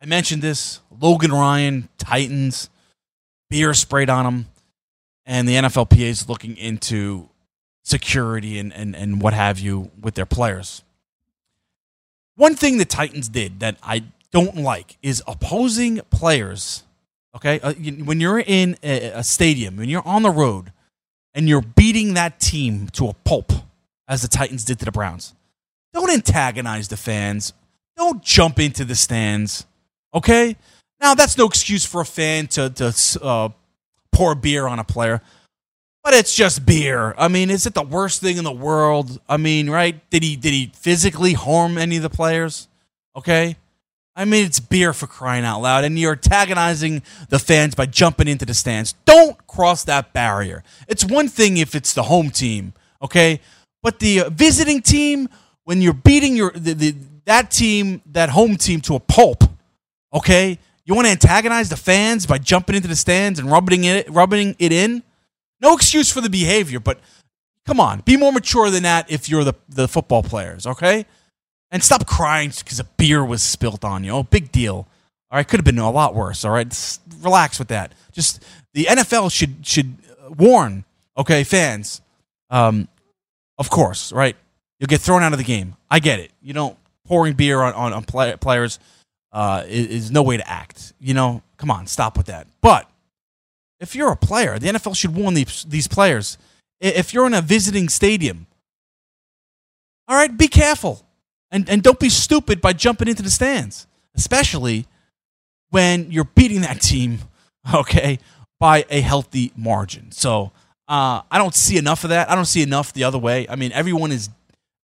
I 0.00 0.06
mentioned 0.06 0.42
this. 0.42 0.80
Logan 1.00 1.32
Ryan, 1.32 1.88
Titans, 1.98 2.68
beer 3.48 3.72
sprayed 3.74 4.10
on 4.10 4.26
him, 4.26 4.46
and 5.24 5.48
the 5.48 5.54
NFLPA 5.54 6.00
is 6.00 6.28
looking 6.28 6.56
into 6.56 7.28
security 7.82 8.58
and, 8.58 8.72
and, 8.72 8.94
and 8.96 9.22
what 9.22 9.32
have 9.32 9.58
you 9.58 9.90
with 10.00 10.14
their 10.14 10.26
players. 10.26 10.82
One 12.34 12.54
thing 12.54 12.78
the 12.78 12.84
Titans 12.84 13.28
did 13.28 13.60
that 13.60 13.76
I 13.82 14.04
don't 14.32 14.56
like 14.56 14.98
is 15.02 15.22
opposing 15.26 16.00
players. 16.10 16.82
Okay, 17.34 17.60
uh, 17.60 17.72
when 17.74 18.20
you're 18.20 18.40
in 18.40 18.76
a 18.82 19.22
stadium, 19.22 19.76
when 19.76 19.88
you're 19.88 20.06
on 20.06 20.22
the 20.22 20.30
road, 20.30 20.72
and 21.34 21.48
you're 21.48 21.62
beating 21.62 22.14
that 22.14 22.40
team 22.40 22.88
to 22.88 23.08
a 23.08 23.14
pulp, 23.14 23.52
as 24.08 24.22
the 24.22 24.28
Titans 24.28 24.64
did 24.64 24.78
to 24.78 24.84
the 24.84 24.92
Browns, 24.92 25.34
don't 25.96 26.10
antagonize 26.10 26.88
the 26.88 26.96
fans 26.96 27.52
don't 27.96 28.22
jump 28.22 28.58
into 28.58 28.84
the 28.84 28.94
stands. 28.94 29.66
Okay? 30.14 30.56
Now, 31.00 31.14
that's 31.14 31.36
no 31.36 31.46
excuse 31.46 31.84
for 31.84 32.02
a 32.02 32.06
fan 32.06 32.46
to, 32.48 32.70
to 32.70 33.20
uh, 33.22 33.48
pour 34.12 34.34
beer 34.34 34.66
on 34.66 34.78
a 34.78 34.84
player, 34.84 35.20
but 36.02 36.14
it's 36.14 36.34
just 36.34 36.64
beer. 36.64 37.14
I 37.18 37.28
mean, 37.28 37.50
is 37.50 37.66
it 37.66 37.74
the 37.74 37.82
worst 37.82 38.20
thing 38.20 38.36
in 38.36 38.44
the 38.44 38.52
world? 38.52 39.20
I 39.28 39.36
mean, 39.36 39.68
right? 39.68 40.08
Did 40.10 40.22
he 40.22 40.36
did 40.36 40.52
he 40.52 40.72
physically 40.74 41.32
harm 41.32 41.76
any 41.76 41.96
of 41.96 42.02
the 42.02 42.10
players? 42.10 42.68
Okay? 43.14 43.56
I 44.14 44.24
mean, 44.24 44.46
it's 44.46 44.60
beer 44.60 44.94
for 44.94 45.06
crying 45.06 45.44
out 45.44 45.60
loud, 45.60 45.84
and 45.84 45.98
you're 45.98 46.12
antagonizing 46.12 47.02
the 47.28 47.38
fans 47.38 47.74
by 47.74 47.84
jumping 47.84 48.28
into 48.28 48.46
the 48.46 48.54
stands. 48.54 48.94
Don't 49.04 49.46
cross 49.46 49.84
that 49.84 50.14
barrier. 50.14 50.64
It's 50.88 51.04
one 51.04 51.28
thing 51.28 51.58
if 51.58 51.74
it's 51.74 51.92
the 51.92 52.04
home 52.04 52.30
team, 52.30 52.72
okay? 53.02 53.40
But 53.82 53.98
the 53.98 54.30
visiting 54.30 54.80
team, 54.80 55.28
when 55.66 55.82
you're 55.82 55.92
beating 55.92 56.36
your 56.36 56.52
the, 56.52 56.72
the 56.72 56.94
that 57.26 57.50
team, 57.50 58.00
that 58.12 58.30
home 58.30 58.56
team, 58.56 58.80
to 58.82 58.94
a 58.94 59.00
pulp. 59.00 59.44
Okay, 60.14 60.58
you 60.84 60.94
want 60.94 61.06
to 61.06 61.10
antagonize 61.10 61.68
the 61.68 61.76
fans 61.76 62.24
by 62.24 62.38
jumping 62.38 62.76
into 62.76 62.88
the 62.88 62.96
stands 62.96 63.38
and 63.38 63.50
rubbing 63.50 63.84
it, 63.84 64.08
rubbing 64.08 64.54
it 64.58 64.72
in. 64.72 65.02
No 65.60 65.74
excuse 65.74 66.10
for 66.10 66.20
the 66.20 66.30
behavior, 66.30 66.78
but 66.78 67.00
come 67.66 67.80
on, 67.80 68.00
be 68.00 68.16
more 68.16 68.32
mature 68.32 68.70
than 68.70 68.84
that 68.84 69.10
if 69.10 69.28
you're 69.28 69.44
the 69.44 69.54
the 69.68 69.88
football 69.88 70.22
players. 70.22 70.66
Okay, 70.66 71.04
and 71.70 71.82
stop 71.82 72.06
crying 72.06 72.52
because 72.56 72.78
a 72.78 72.84
beer 72.84 73.24
was 73.24 73.42
spilt 73.42 73.84
on 73.84 74.04
you. 74.04 74.12
Oh, 74.12 74.22
big 74.22 74.52
deal. 74.52 74.86
All 75.28 75.38
right, 75.38 75.46
could 75.46 75.58
have 75.58 75.64
been 75.64 75.78
a 75.78 75.90
lot 75.90 76.14
worse. 76.14 76.44
All 76.44 76.52
right, 76.52 76.68
Just 76.68 77.00
relax 77.20 77.58
with 77.58 77.68
that. 77.68 77.92
Just 78.12 78.44
the 78.72 78.84
NFL 78.84 79.32
should 79.32 79.66
should 79.66 79.96
warn. 80.38 80.84
Okay, 81.18 81.42
fans. 81.42 82.00
Um, 82.50 82.86
of 83.58 83.68
course, 83.68 84.12
right? 84.12 84.36
You'll 84.78 84.88
get 84.88 85.00
thrown 85.00 85.22
out 85.22 85.32
of 85.32 85.38
the 85.38 85.44
game. 85.44 85.76
I 85.90 85.98
get 85.98 86.20
it. 86.20 86.32
You 86.42 86.52
don't 86.52 86.76
pouring 87.06 87.34
beer 87.34 87.60
on 87.62 87.72
on, 87.74 87.92
on 87.92 88.04
play, 88.04 88.34
players 88.40 88.78
uh, 89.32 89.64
is, 89.66 89.86
is 89.86 90.10
no 90.10 90.22
way 90.22 90.36
to 90.36 90.48
act. 90.48 90.92
You 91.00 91.14
know, 91.14 91.42
come 91.56 91.70
on, 91.70 91.86
stop 91.86 92.16
with 92.16 92.26
that. 92.26 92.46
But 92.60 92.90
if 93.80 93.94
you're 93.94 94.12
a 94.12 94.16
player, 94.16 94.58
the 94.58 94.68
NFL 94.68 94.96
should 94.96 95.14
warn 95.14 95.34
these 95.34 95.64
these 95.64 95.88
players. 95.88 96.38
If 96.80 97.14
you're 97.14 97.26
in 97.26 97.34
a 97.34 97.40
visiting 97.40 97.88
stadium, 97.88 98.46
all 100.08 100.16
right, 100.16 100.36
be 100.36 100.48
careful 100.48 101.06
and 101.50 101.68
and 101.68 101.82
don't 101.82 102.00
be 102.00 102.08
stupid 102.08 102.60
by 102.60 102.72
jumping 102.72 103.08
into 103.08 103.22
the 103.22 103.30
stands, 103.30 103.86
especially 104.14 104.86
when 105.70 106.10
you're 106.10 106.24
beating 106.24 106.62
that 106.62 106.80
team, 106.80 107.20
okay, 107.74 108.18
by 108.58 108.84
a 108.90 109.00
healthy 109.00 109.52
margin. 109.56 110.12
So 110.12 110.52
uh, 110.88 111.22
I 111.30 111.38
don't 111.38 111.54
see 111.54 111.76
enough 111.76 112.04
of 112.04 112.10
that. 112.10 112.30
I 112.30 112.34
don't 112.34 112.44
see 112.44 112.62
enough 112.62 112.92
the 112.92 113.04
other 113.04 113.18
way. 113.18 113.46
I 113.48 113.56
mean, 113.56 113.72
everyone 113.72 114.12
is 114.12 114.30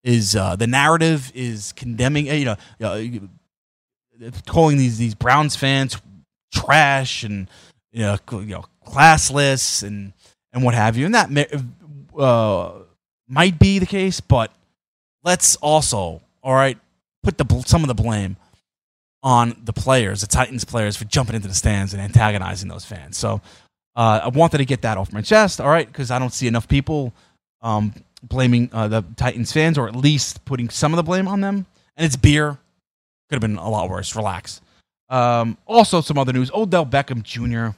is 0.04 0.36
uh, 0.36 0.56
the 0.56 0.68
narrative 0.68 1.32
is 1.36 1.74
condemning 1.74 2.28
you 2.28 2.46
know 2.46 2.56
uh, 2.82 3.02
calling 4.48 4.78
these 4.78 4.98
these 4.98 5.16
Browns 5.16 5.56
fans 5.56 6.00
trash 6.54 7.24
and 7.24 7.50
you 7.92 8.02
know, 8.02 8.18
you 8.32 8.46
know 8.46 8.66
classless 8.86 9.84
and 9.84 10.14
and 10.54 10.64
what 10.64 10.74
have 10.74 10.98
you. 10.98 11.06
And 11.06 11.16
that 11.16 11.64
uh, 12.18 12.72
might 13.28 13.60
be 13.60 13.80
the 13.80 13.86
case 13.86 14.20
but 14.20 14.52
let's 15.24 15.56
also 15.58 16.22
all 16.44 16.54
right 16.54 16.78
put 17.24 17.38
the 17.38 17.64
some 17.66 17.84
of 17.84 17.88
the 17.88 17.94
blame 17.94 18.38
on 19.24 19.56
the 19.64 19.74
players 19.74 20.22
the 20.22 20.28
Titans 20.28 20.66
players 20.66 20.98
for 20.98 21.06
jumping 21.06 21.36
into 21.36 21.48
the 21.48 21.54
stands 21.54 21.94
and 21.94 22.02
antagonizing 22.02 22.70
those 22.70 22.86
fans. 22.86 23.18
So 23.18 23.42
uh, 23.96 24.22
I 24.24 24.28
wanted 24.30 24.58
to 24.60 24.66
get 24.66 24.82
that 24.82 24.98
off 24.98 25.14
my 25.14 25.22
chest 25.22 25.62
all 25.62 25.70
right 25.70 25.86
because 25.86 26.12
I 26.12 26.18
don't 26.20 26.34
see 26.34 26.48
enough 26.48 26.68
people 26.68 27.14
um, 27.62 27.94
blaming 28.24 28.70
uh, 28.74 28.88
the 28.88 29.04
Titans 29.16 29.52
fans, 29.52 29.78
or 29.78 29.88
at 29.88 29.96
least 29.96 30.46
putting 30.46 30.70
some 30.70 30.94
of 30.94 30.98
the 30.98 31.04
blame 31.04 31.28
on 31.28 31.42
them. 31.42 31.66
And 31.96 32.06
it's 32.06 32.16
beer. 32.16 32.58
Could 33.30 33.36
have 33.36 33.42
been 33.42 33.58
a 33.58 33.70
lot 33.70 33.90
worse. 33.90 34.16
Relax. 34.16 34.62
Um, 35.10 35.58
also, 35.66 36.02
some 36.02 36.18
other 36.18 36.34
news: 36.34 36.52
Odell 36.54 36.86
Beckham 36.86 37.24
Jr. 37.24 37.76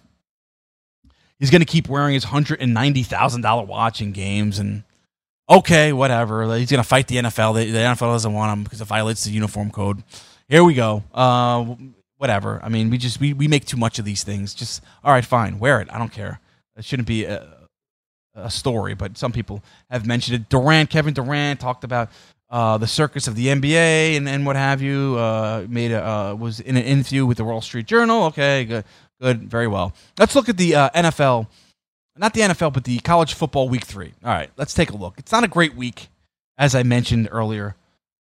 He's 1.39 1.49
going 1.49 1.61
to 1.61 1.65
keep 1.65 1.89
wearing 1.89 2.13
his 2.13 2.25
hundred 2.25 2.61
and 2.61 2.73
ninety 2.73 3.03
thousand 3.03 3.41
dollar 3.41 3.63
watch 3.63 4.01
in 4.01 4.11
games, 4.11 4.59
and 4.59 4.83
okay, 5.49 5.93
whatever. 5.93 6.55
He's 6.57 6.71
going 6.71 6.81
to 6.81 6.87
fight 6.87 7.07
the 7.07 7.17
NFL. 7.17 7.55
The, 7.55 7.71
the, 7.71 7.79
NFL 7.79 8.13
doesn't 8.13 8.33
want 8.33 8.53
him 8.53 8.63
because 8.63 8.81
it 8.81 8.85
violates 8.85 9.23
the 9.23 9.31
uniform 9.31 9.71
code. 9.71 10.03
Here 10.47 10.63
we 10.63 10.73
go. 10.73 11.03
Uh, 11.13 11.75
whatever. 12.17 12.61
I 12.63 12.69
mean, 12.69 12.89
we 12.89 12.97
just 12.97 13.19
we, 13.19 13.33
we 13.33 13.47
make 13.47 13.65
too 13.65 13.77
much 13.77 13.99
of 13.99 14.05
these 14.05 14.23
things. 14.23 14.53
Just 14.53 14.83
all 15.03 15.11
right, 15.11 15.25
fine, 15.25 15.59
wear 15.59 15.81
it. 15.81 15.89
I 15.91 15.97
don't 15.97 16.11
care. 16.11 16.39
It 16.77 16.85
shouldn't 16.85 17.07
be. 17.07 17.27
Uh, 17.27 17.41
a 18.35 18.49
story, 18.49 18.93
but 18.93 19.17
some 19.17 19.31
people 19.31 19.63
have 19.89 20.05
mentioned 20.05 20.35
it. 20.35 20.49
Durant, 20.49 20.89
Kevin 20.89 21.13
Durant, 21.13 21.59
talked 21.59 21.83
about 21.83 22.09
uh, 22.49 22.77
the 22.77 22.87
circus 22.87 23.27
of 23.27 23.35
the 23.35 23.47
NBA 23.47 24.15
and, 24.15 24.27
and 24.27 24.45
what 24.45 24.55
have 24.55 24.81
you. 24.81 25.15
Uh, 25.17 25.65
made 25.67 25.91
a 25.91 26.05
uh, 26.05 26.35
was 26.35 26.59
in 26.59 26.77
an 26.77 26.83
interview 26.83 27.25
with 27.25 27.37
the 27.37 27.43
Wall 27.43 27.61
Street 27.61 27.85
Journal. 27.85 28.25
Okay, 28.25 28.65
good, 28.65 28.85
good, 29.21 29.49
very 29.49 29.67
well. 29.67 29.93
Let's 30.19 30.35
look 30.35 30.49
at 30.49 30.57
the 30.57 30.75
uh, 30.75 30.89
NFL, 30.91 31.47
not 32.17 32.33
the 32.33 32.41
NFL, 32.41 32.73
but 32.73 32.83
the 32.83 32.99
college 32.99 33.33
football 33.33 33.69
week 33.69 33.85
three. 33.85 34.13
All 34.23 34.31
right, 34.31 34.49
let's 34.57 34.73
take 34.73 34.91
a 34.91 34.95
look. 34.97 35.15
It's 35.17 35.31
not 35.31 35.43
a 35.43 35.47
great 35.47 35.75
week, 35.75 36.09
as 36.57 36.75
I 36.75 36.83
mentioned 36.83 37.29
earlier. 37.31 37.75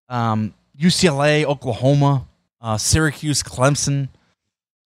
Um, 0.09 0.55
UCLA, 0.79 1.45
Oklahoma, 1.45 2.27
uh, 2.61 2.79
Syracuse, 2.79 3.43
Clemson. 3.43 4.09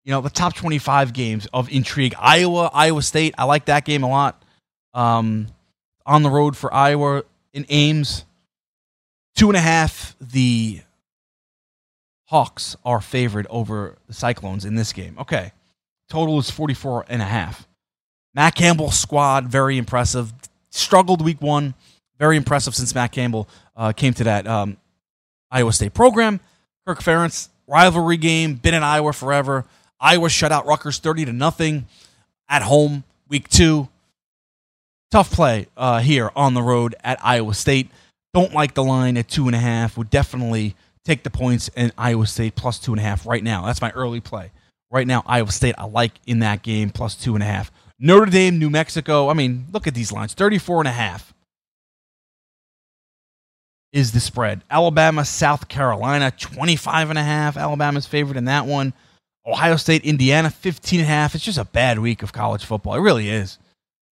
You 0.04 0.12
know 0.12 0.20
the 0.20 0.30
top 0.30 0.54
twenty-five 0.54 1.12
games 1.12 1.48
of 1.52 1.68
intrigue. 1.68 2.14
Iowa, 2.18 2.70
Iowa 2.72 3.02
State. 3.02 3.34
I 3.38 3.44
like 3.44 3.64
that 3.64 3.84
game 3.84 4.04
a 4.04 4.08
lot 4.08 4.40
um, 4.96 5.46
on 6.04 6.24
the 6.24 6.30
road 6.30 6.56
for 6.56 6.72
Iowa 6.74 7.22
in 7.52 7.66
Ames. 7.68 8.24
Two 9.36 9.48
and 9.48 9.56
a 9.56 9.60
half. 9.60 10.16
The 10.20 10.80
Hawks 12.24 12.76
are 12.84 13.00
favored 13.00 13.46
over 13.48 13.98
the 14.08 14.14
Cyclones 14.14 14.64
in 14.64 14.74
this 14.74 14.92
game. 14.92 15.16
Okay. 15.20 15.52
Total 16.08 16.38
is 16.38 16.50
44 16.50 17.04
and 17.08 17.22
a 17.22 17.26
half. 17.26 17.68
Matt 18.34 18.54
Campbell's 18.54 18.98
squad, 18.98 19.46
very 19.46 19.78
impressive. 19.78 20.32
Struggled 20.70 21.24
week 21.24 21.40
one. 21.40 21.74
Very 22.18 22.36
impressive 22.36 22.74
since 22.74 22.94
Matt 22.94 23.12
Campbell 23.12 23.48
uh, 23.76 23.92
came 23.92 24.14
to 24.14 24.24
that 24.24 24.46
um, 24.46 24.78
Iowa 25.50 25.72
State 25.72 25.92
program. 25.92 26.40
Kirk 26.86 27.00
Ferentz, 27.00 27.48
rivalry 27.66 28.16
game, 28.16 28.54
been 28.54 28.72
in 28.72 28.82
Iowa 28.82 29.12
forever. 29.12 29.66
Iowa 30.00 30.30
shut 30.30 30.52
out 30.52 30.66
Rutgers 30.66 30.98
30 30.98 31.26
to 31.26 31.32
nothing 31.32 31.86
at 32.48 32.62
home 32.62 33.04
week 33.28 33.48
two 33.48 33.88
tough 35.10 35.30
play 35.30 35.66
uh, 35.76 36.00
here 36.00 36.30
on 36.36 36.54
the 36.54 36.62
road 36.62 36.94
at 37.02 37.18
Iowa 37.24 37.54
State. 37.54 37.90
Don't 38.34 38.52
like 38.52 38.74
the 38.74 38.84
line 38.84 39.16
at 39.16 39.28
two 39.28 39.46
and 39.46 39.54
a 39.54 39.58
half. 39.58 39.96
Would 39.96 40.10
definitely 40.10 40.74
take 41.04 41.22
the 41.22 41.30
points 41.30 41.70
in 41.76 41.92
Iowa 41.96 42.26
State 42.26 42.54
plus 42.54 42.78
two 42.78 42.92
and 42.92 43.00
a 43.00 43.02
half 43.02 43.26
right 43.26 43.42
now. 43.42 43.64
That's 43.66 43.80
my 43.80 43.90
early 43.92 44.20
play. 44.20 44.50
Right 44.90 45.06
now, 45.06 45.22
Iowa 45.26 45.50
State, 45.50 45.74
I 45.78 45.84
like 45.84 46.12
in 46.26 46.40
that 46.40 46.62
game 46.62 46.90
plus 46.90 47.14
two 47.14 47.34
and 47.34 47.42
a 47.42 47.46
half. 47.46 47.70
Notre 47.98 48.30
Dame, 48.30 48.58
New 48.58 48.70
Mexico. 48.70 49.28
I 49.28 49.34
mean, 49.34 49.66
look 49.72 49.86
at 49.86 49.94
these 49.94 50.12
lines 50.12 50.34
34 50.34 50.82
and 50.82 50.88
a 50.88 50.92
half 50.92 51.32
is 53.92 54.12
the 54.12 54.20
spread. 54.20 54.62
Alabama, 54.70 55.24
South 55.24 55.68
Carolina, 55.68 56.30
25 56.30 57.10
and 57.10 57.18
a 57.18 57.22
half. 57.22 57.56
Alabama's 57.56 58.06
favored 58.06 58.36
in 58.36 58.44
that 58.44 58.66
one. 58.66 58.92
Ohio 59.46 59.76
State, 59.76 60.04
Indiana, 60.04 60.50
15 60.50 61.00
and 61.00 61.08
a 61.08 61.10
half. 61.10 61.34
It's 61.34 61.44
just 61.44 61.58
a 61.58 61.64
bad 61.64 61.98
week 61.98 62.22
of 62.22 62.32
college 62.32 62.64
football. 62.64 62.94
It 62.94 63.00
really 63.00 63.30
is 63.30 63.58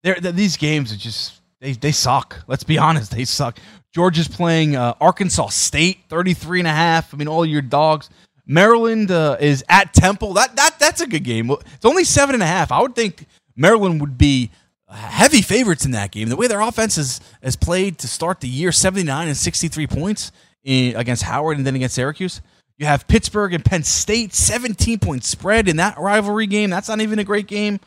they're, 0.04 0.20
these 0.20 0.58
games 0.58 0.92
are 0.94 0.98
just 0.98 1.42
they 1.60 1.74
they 1.74 1.92
suck. 1.92 2.44
Let's 2.48 2.64
be 2.64 2.78
honest, 2.78 3.12
they 3.12 3.26
suck. 3.26 3.60
Georgia's 3.94 4.28
playing 4.28 4.76
uh, 4.76 4.94
Arkansas 5.02 5.48
State, 5.48 6.00
33 6.10 6.60
and 6.60 6.68
a 6.68 6.72
half. 6.72 7.14
I 7.14 7.18
mean, 7.18 7.28
all 7.28 7.46
your 7.46 7.62
dogs. 7.62 8.10
Maryland 8.48 9.12
uh, 9.12 9.38
is 9.40 9.64
at 9.70 9.94
Temple. 9.94 10.34
That 10.34 10.56
that 10.56 10.80
that's 10.80 11.02
a 11.02 11.08
good 11.08 11.24
game. 11.24 11.50
It's 11.52 11.86
only 11.86 12.04
seven 12.04 12.36
and 12.36 12.44
a 12.44 12.48
half. 12.48 12.72
I 12.72 12.82
would 12.82 12.96
think 12.96 13.26
Maryland 13.56 14.02
would 14.02 14.18
be 14.18 14.52
heavy 14.92 15.42
favorites 15.42 15.86
in 15.86 15.92
that 15.92 16.12
game. 16.12 16.30
The 16.30 16.36
way 16.36 16.48
their 16.48 16.62
offense 16.62 16.96
has, 16.98 17.22
has 17.42 17.56
played 17.56 17.98
to 18.00 18.08
start 18.08 18.42
the 18.42 18.48
year, 18.48 18.72
79 18.72 19.28
and 19.28 19.38
63 19.38 19.88
points 19.88 20.32
in, 20.64 20.96
against 20.96 21.24
Howard 21.24 21.58
and 21.58 21.66
then 21.66 21.76
against 21.76 21.96
Syracuse. 21.96 22.42
You 22.78 22.88
have 22.88 23.08
Pittsburgh 23.08 23.54
and 23.54 23.64
Penn 23.64 23.84
State, 23.84 24.34
17 24.34 25.00
point 25.00 25.24
spread 25.24 25.68
in 25.68 25.78
that 25.78 25.98
rivalry 25.98 26.48
game. 26.48 26.70
That's 26.70 26.90
not 26.90 27.00
even 27.00 27.20
a 27.20 27.24
great 27.24 27.48
game, 27.48 27.80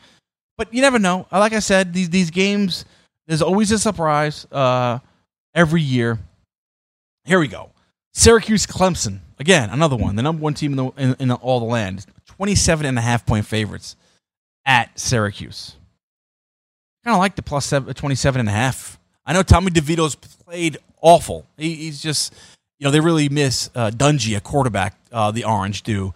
but 0.57 0.73
you 0.73 0.81
never 0.81 0.99
know. 0.99 1.27
Like 1.31 1.53
I 1.53 1.59
said, 1.59 1.93
these 1.93 2.09
these 2.09 2.31
games, 2.31 2.85
there's 3.27 3.41
always 3.41 3.71
a 3.71 3.79
surprise 3.79 4.47
uh, 4.51 4.99
every 5.53 5.81
year. 5.81 6.19
Here 7.25 7.39
we 7.39 7.47
go. 7.47 7.71
Syracuse 8.13 8.65
Clemson. 8.65 9.19
Again, 9.39 9.69
another 9.69 9.97
one. 9.97 10.15
The 10.15 10.23
number 10.23 10.41
one 10.41 10.53
team 10.53 10.71
in, 10.71 10.77
the, 10.77 10.85
in, 10.97 11.15
in 11.19 11.31
all 11.31 11.59
the 11.59 11.65
land. 11.65 12.05
27 12.25 12.85
and 12.85 12.97
a 12.97 13.01
half 13.01 13.25
point 13.25 13.45
favorites 13.45 13.95
at 14.65 14.97
Syracuse. 14.97 15.75
Kind 17.03 17.13
of 17.13 17.19
like 17.19 17.35
the 17.35 17.41
plus 17.41 17.65
seven, 17.65 17.93
27 17.93 18.39
and 18.39 18.49
a 18.49 18.51
half. 18.51 18.97
I 19.25 19.33
know 19.33 19.43
Tommy 19.43 19.71
DeVito's 19.71 20.15
played 20.15 20.77
awful. 21.01 21.45
He, 21.57 21.75
he's 21.75 22.01
just, 22.01 22.33
you 22.79 22.85
know, 22.85 22.91
they 22.91 22.99
really 22.99 23.29
miss 23.29 23.69
uh, 23.75 23.91
Dungey, 23.91 24.37
a 24.37 24.41
quarterback, 24.41 24.95
uh, 25.11 25.31
the 25.31 25.43
Orange 25.43 25.83
do. 25.83 26.13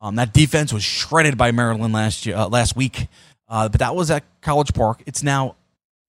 Um, 0.00 0.16
that 0.16 0.32
defense 0.32 0.72
was 0.72 0.82
shredded 0.82 1.36
by 1.36 1.50
Maryland 1.52 1.92
last 1.92 2.24
year, 2.24 2.36
uh, 2.36 2.48
last 2.48 2.74
week, 2.74 3.08
uh, 3.50 3.68
but 3.68 3.80
that 3.80 3.94
was 3.94 4.10
at 4.10 4.24
College 4.40 4.72
Park. 4.72 5.02
It's 5.06 5.22
now 5.22 5.56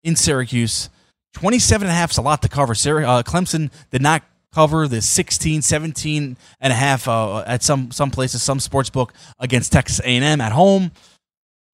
in 0.03 0.15
Syracuse. 0.15 0.89
27 1.34 1.88
and 1.88 1.91
a 1.91 1.95
half 1.95 2.11
is 2.11 2.17
a 2.17 2.21
lot 2.21 2.41
to 2.41 2.49
cover. 2.49 2.73
Uh, 2.73 3.23
Clemson 3.23 3.71
did 3.89 4.01
not 4.01 4.23
cover 4.53 4.88
the 4.88 5.01
16, 5.01 5.61
17 5.61 6.38
and 6.59 6.73
a 6.73 6.75
half 6.75 7.07
uh, 7.07 7.39
at 7.47 7.63
some 7.63 7.89
some 7.91 8.11
places, 8.11 8.43
some 8.43 8.59
sports 8.59 8.89
book 8.89 9.13
against 9.39 9.71
Texas 9.71 10.01
A&M 10.01 10.41
at 10.41 10.51
home. 10.51 10.91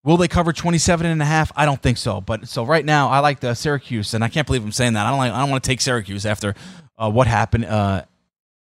Will 0.03 0.16
they 0.16 0.28
cover 0.28 0.53
27 0.53 1.05
and 1.05 1.22
a 1.22 1.26
half? 1.26 1.51
I 1.55 1.66
don't 1.66 1.82
think 1.82 1.97
so. 1.97 2.22
But 2.22 2.47
so 2.47 2.64
right 2.64 2.86
now, 2.86 3.10
I 3.10 3.20
like 3.20 3.39
the 3.39 3.55
Syracuse, 3.55 4.14
and 4.14 4.24
I 4.24 4.30
can't 4.30 4.47
believe 4.47 4.64
I'm 4.64 4.72
saying 4.72 4.93
that. 4.93 5.05
I 5.05 5.10
don't 5.10 5.18
like. 5.18 5.34
I 5.34 5.39
don't 5.39 5.49
want 5.49 5.64
to 5.64 5.68
take 5.68 5.82
Syracuse 5.82 6.26
after 6.26 6.55
uh, 6.97 7.10
what 7.10 7.28
happened 7.28 7.66
uh, 7.66 8.03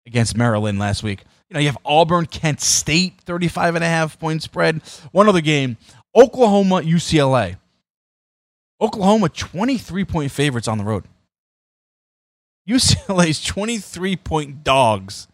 against 0.06 0.36
Maryland 0.36 0.78
last 0.78 1.02
week. 1.02 1.24
You 1.48 1.54
know, 1.54 1.60
you 1.60 1.66
have 1.66 1.78
Auburn, 1.84 2.26
Kent 2.26 2.60
State, 2.60 3.14
35 3.22 3.74
and 3.74 3.84
a 3.84 3.88
half 3.88 4.18
point 4.18 4.42
spread. 4.42 4.80
One 5.12 5.28
other 5.28 5.40
game, 5.40 5.76
Oklahoma, 6.16 6.82
UCLA. 6.82 7.56
Oklahoma, 8.80 9.28
23 9.28 10.04
point 10.04 10.30
favorites 10.30 10.68
on 10.68 10.78
the 10.78 10.84
road. 10.84 11.04
UCLA's 12.68 13.42
23 13.44 14.16
point 14.16 14.64
dogs 14.64 15.28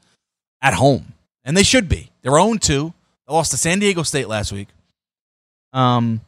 at 0.62 0.74
home. 0.74 1.14
And 1.44 1.56
they 1.56 1.62
should 1.62 1.88
be. 1.88 2.10
They're 2.22 2.38
own 2.38 2.58
two. 2.58 2.92
They 3.26 3.32
lost 3.34 3.50
to 3.52 3.56
San 3.56 3.78
Diego 3.78 4.02
State 4.02 4.28
last 4.28 4.52
week. 4.52 4.68
Um, 5.72 6.20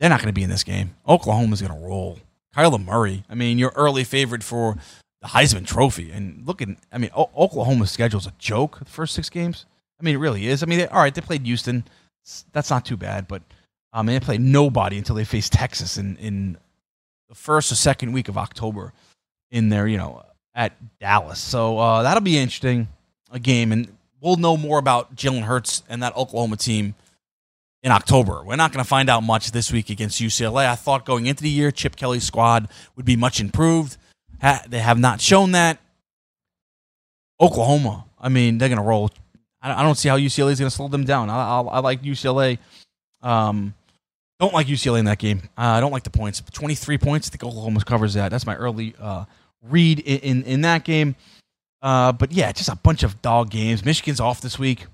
they're 0.00 0.08
not 0.08 0.20
going 0.20 0.28
to 0.28 0.32
be 0.34 0.42
in 0.44 0.50
this 0.50 0.64
game. 0.64 0.94
Oklahoma's 1.06 1.60
going 1.60 1.78
to 1.78 1.86
roll. 1.86 2.18
Kyler 2.56 2.82
Murray. 2.82 3.24
I 3.28 3.34
mean, 3.34 3.58
your 3.58 3.72
early 3.76 4.04
favorite 4.04 4.42
for 4.42 4.76
the 5.20 5.28
Heisman 5.28 5.66
Trophy. 5.66 6.10
And 6.10 6.46
looking, 6.46 6.78
I 6.92 6.98
mean, 6.98 7.10
o- 7.14 7.30
Oklahoma's 7.36 7.90
schedule 7.90 8.20
is 8.20 8.26
a 8.26 8.32
joke. 8.38 8.78
The 8.78 8.84
first 8.86 9.14
six 9.14 9.28
games. 9.28 9.66
I 10.00 10.04
mean, 10.04 10.14
it 10.14 10.18
really 10.18 10.46
is. 10.46 10.62
I 10.62 10.66
mean, 10.66 10.78
they, 10.78 10.86
all 10.88 11.00
right, 11.00 11.14
they 11.14 11.20
played 11.20 11.44
Houston. 11.44 11.84
That's 12.52 12.70
not 12.70 12.84
too 12.84 12.96
bad, 12.96 13.28
but 13.28 13.42
I 13.92 14.02
mean, 14.02 14.14
they 14.14 14.20
played 14.20 14.40
nobody 14.40 14.98
until 14.98 15.16
they 15.16 15.24
faced 15.24 15.52
Texas 15.52 15.96
in 15.96 16.16
in 16.16 16.56
the 17.28 17.34
first 17.34 17.70
or 17.72 17.74
second 17.74 18.12
week 18.12 18.28
of 18.28 18.38
October 18.38 18.92
in 19.50 19.68
there, 19.68 19.86
you 19.86 19.98
know, 19.98 20.22
at 20.54 20.72
Dallas. 20.98 21.38
So 21.38 21.78
uh, 21.78 22.02
that'll 22.02 22.22
be 22.22 22.38
interesting 22.38 22.88
a 23.30 23.38
game, 23.38 23.72
and 23.72 23.88
we'll 24.20 24.36
know 24.36 24.56
more 24.56 24.78
about 24.78 25.14
Jalen 25.14 25.42
Hurts 25.42 25.82
and 25.88 26.02
that 26.02 26.16
Oklahoma 26.16 26.56
team 26.56 26.94
in 27.82 27.92
October. 27.92 28.42
We're 28.44 28.56
not 28.56 28.72
going 28.72 28.82
to 28.82 28.88
find 28.88 29.08
out 29.08 29.22
much 29.22 29.52
this 29.52 29.72
week 29.72 29.90
against 29.90 30.20
UCLA. 30.20 30.66
I 30.66 30.74
thought 30.74 31.04
going 31.04 31.26
into 31.26 31.42
the 31.42 31.50
year, 31.50 31.70
Chip 31.70 31.96
Kelly's 31.96 32.24
squad 32.24 32.68
would 32.96 33.04
be 33.04 33.16
much 33.16 33.40
improved. 33.40 33.96
Ha- 34.40 34.64
they 34.68 34.80
have 34.80 34.98
not 34.98 35.20
shown 35.20 35.52
that. 35.52 35.78
Oklahoma, 37.40 38.04
I 38.18 38.28
mean, 38.30 38.58
they're 38.58 38.68
going 38.68 38.80
to 38.80 38.84
roll. 38.84 39.10
I, 39.62 39.80
I 39.80 39.82
don't 39.82 39.96
see 39.96 40.08
how 40.08 40.16
UCLA 40.16 40.52
is 40.52 40.58
going 40.58 40.70
to 40.70 40.74
slow 40.74 40.88
them 40.88 41.04
down. 41.04 41.30
I, 41.30 41.34
I, 41.34 41.60
I 41.60 41.78
like 41.80 42.02
UCLA. 42.02 42.58
Um, 43.22 43.74
don't 44.38 44.54
like 44.54 44.66
UCLA 44.66 45.00
in 45.00 45.04
that 45.06 45.18
game. 45.18 45.42
Uh, 45.56 45.62
I 45.62 45.80
don't 45.80 45.92
like 45.92 46.04
the 46.04 46.10
points. 46.10 46.40
23 46.52 46.98
points. 46.98 47.28
I 47.28 47.30
think 47.30 47.44
Oklahoma 47.44 47.82
covers 47.84 48.14
that. 48.14 48.30
That's 48.30 48.46
my 48.46 48.54
early 48.54 48.94
uh, 49.00 49.24
read 49.62 49.98
in, 50.00 50.18
in, 50.20 50.42
in, 50.44 50.60
that 50.62 50.84
game. 50.84 51.16
Uh, 51.82 52.12
but 52.12 52.32
yeah, 52.32 52.52
just 52.52 52.68
a 52.68 52.76
bunch 52.76 53.02
of 53.02 53.20
dog 53.20 53.50
games. 53.50 53.84
Michigan's 53.84 54.20
off 54.20 54.40
this 54.40 54.58
week. 54.58 54.86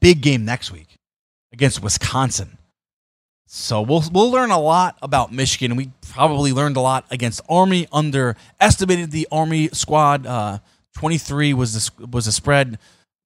Big 0.00 0.20
game 0.20 0.44
next 0.44 0.72
week 0.72 0.88
against 1.52 1.82
Wisconsin. 1.82 2.58
So 3.46 3.82
we'll 3.82 4.02
we'll 4.10 4.30
learn 4.30 4.50
a 4.50 4.58
lot 4.58 4.98
about 5.02 5.32
Michigan. 5.32 5.76
We 5.76 5.90
probably 6.10 6.52
learned 6.52 6.76
a 6.76 6.80
lot 6.80 7.04
against 7.10 7.42
Army. 7.48 7.86
Underestimated 7.92 9.10
the 9.10 9.28
Army 9.30 9.68
squad. 9.68 10.26
Uh, 10.26 10.58
Twenty 10.94 11.18
three 11.18 11.52
was 11.52 11.74
the 11.74 12.06
was 12.06 12.26
the 12.26 12.32
spread. 12.32 12.78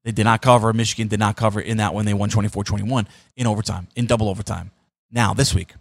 They 0.04 0.12
did 0.12 0.24
not 0.24 0.42
cover. 0.42 0.72
Michigan 0.72 1.08
did 1.08 1.18
not 1.18 1.36
cover 1.36 1.60
in 1.60 1.78
that 1.78 1.92
one. 1.92 2.04
They 2.04 2.14
won 2.14 2.30
24-21 2.30 3.06
in 3.36 3.46
overtime, 3.46 3.88
in 3.96 4.06
double 4.06 4.28
overtime. 4.28 4.70
Now 5.10 5.34
this 5.34 5.54
week, 5.54 5.74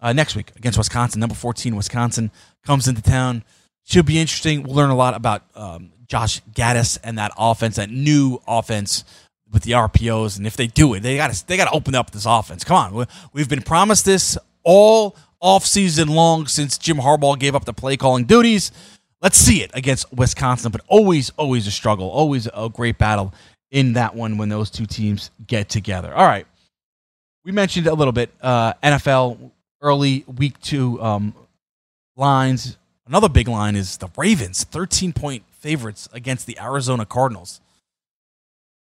uh, 0.00 0.12
next 0.12 0.36
week 0.36 0.52
against 0.56 0.78
Wisconsin, 0.78 1.20
number 1.20 1.34
fourteen 1.34 1.76
Wisconsin 1.76 2.30
comes 2.64 2.88
into 2.88 3.02
town. 3.02 3.44
Should 3.84 4.06
be 4.06 4.18
interesting. 4.18 4.62
We'll 4.62 4.74
learn 4.74 4.90
a 4.90 4.96
lot 4.96 5.14
about 5.14 5.44
um, 5.54 5.92
Josh 6.06 6.42
Gattis 6.52 6.98
and 7.02 7.18
that 7.18 7.32
offense, 7.38 7.76
that 7.76 7.90
new 7.90 8.40
offense 8.46 9.04
with 9.50 9.62
the 9.62 9.72
RPOs, 9.72 10.36
and 10.36 10.46
if 10.46 10.56
they 10.56 10.66
do 10.66 10.94
it, 10.94 11.00
they 11.00 11.16
got 11.16 11.32
to 11.32 11.46
they 11.46 11.56
got 11.56 11.66
to 11.66 11.74
open 11.74 11.94
up 11.94 12.10
this 12.10 12.26
offense. 12.26 12.64
Come 12.64 12.76
on, 12.76 13.06
we've 13.32 13.48
been 13.48 13.62
promised 13.62 14.04
this 14.04 14.36
all 14.64 15.16
off 15.40 15.64
season 15.64 16.08
long 16.08 16.46
since 16.46 16.76
Jim 16.78 16.96
Harbaugh 16.96 17.38
gave 17.38 17.54
up 17.54 17.64
the 17.64 17.72
play 17.72 17.96
calling 17.96 18.24
duties. 18.24 18.72
Let's 19.26 19.38
see 19.38 19.60
it 19.60 19.72
against 19.74 20.12
Wisconsin, 20.12 20.70
but 20.70 20.82
always, 20.86 21.30
always 21.30 21.66
a 21.66 21.72
struggle, 21.72 22.08
always 22.08 22.46
a 22.54 22.68
great 22.68 22.96
battle 22.96 23.34
in 23.72 23.94
that 23.94 24.14
one 24.14 24.38
when 24.38 24.50
those 24.50 24.70
two 24.70 24.86
teams 24.86 25.32
get 25.48 25.68
together. 25.68 26.14
All 26.14 26.24
right, 26.24 26.46
we 27.44 27.50
mentioned 27.50 27.88
a 27.88 27.94
little 27.94 28.12
bit 28.12 28.30
uh, 28.40 28.74
NFL 28.84 29.50
early 29.82 30.24
week 30.38 30.60
two 30.60 31.02
um, 31.02 31.34
lines. 32.14 32.78
Another 33.08 33.28
big 33.28 33.48
line 33.48 33.74
is 33.74 33.96
the 33.96 34.08
Ravens, 34.16 34.62
thirteen 34.62 35.12
point 35.12 35.42
favorites 35.50 36.08
against 36.12 36.46
the 36.46 36.56
Arizona 36.60 37.04
Cardinals. 37.04 37.60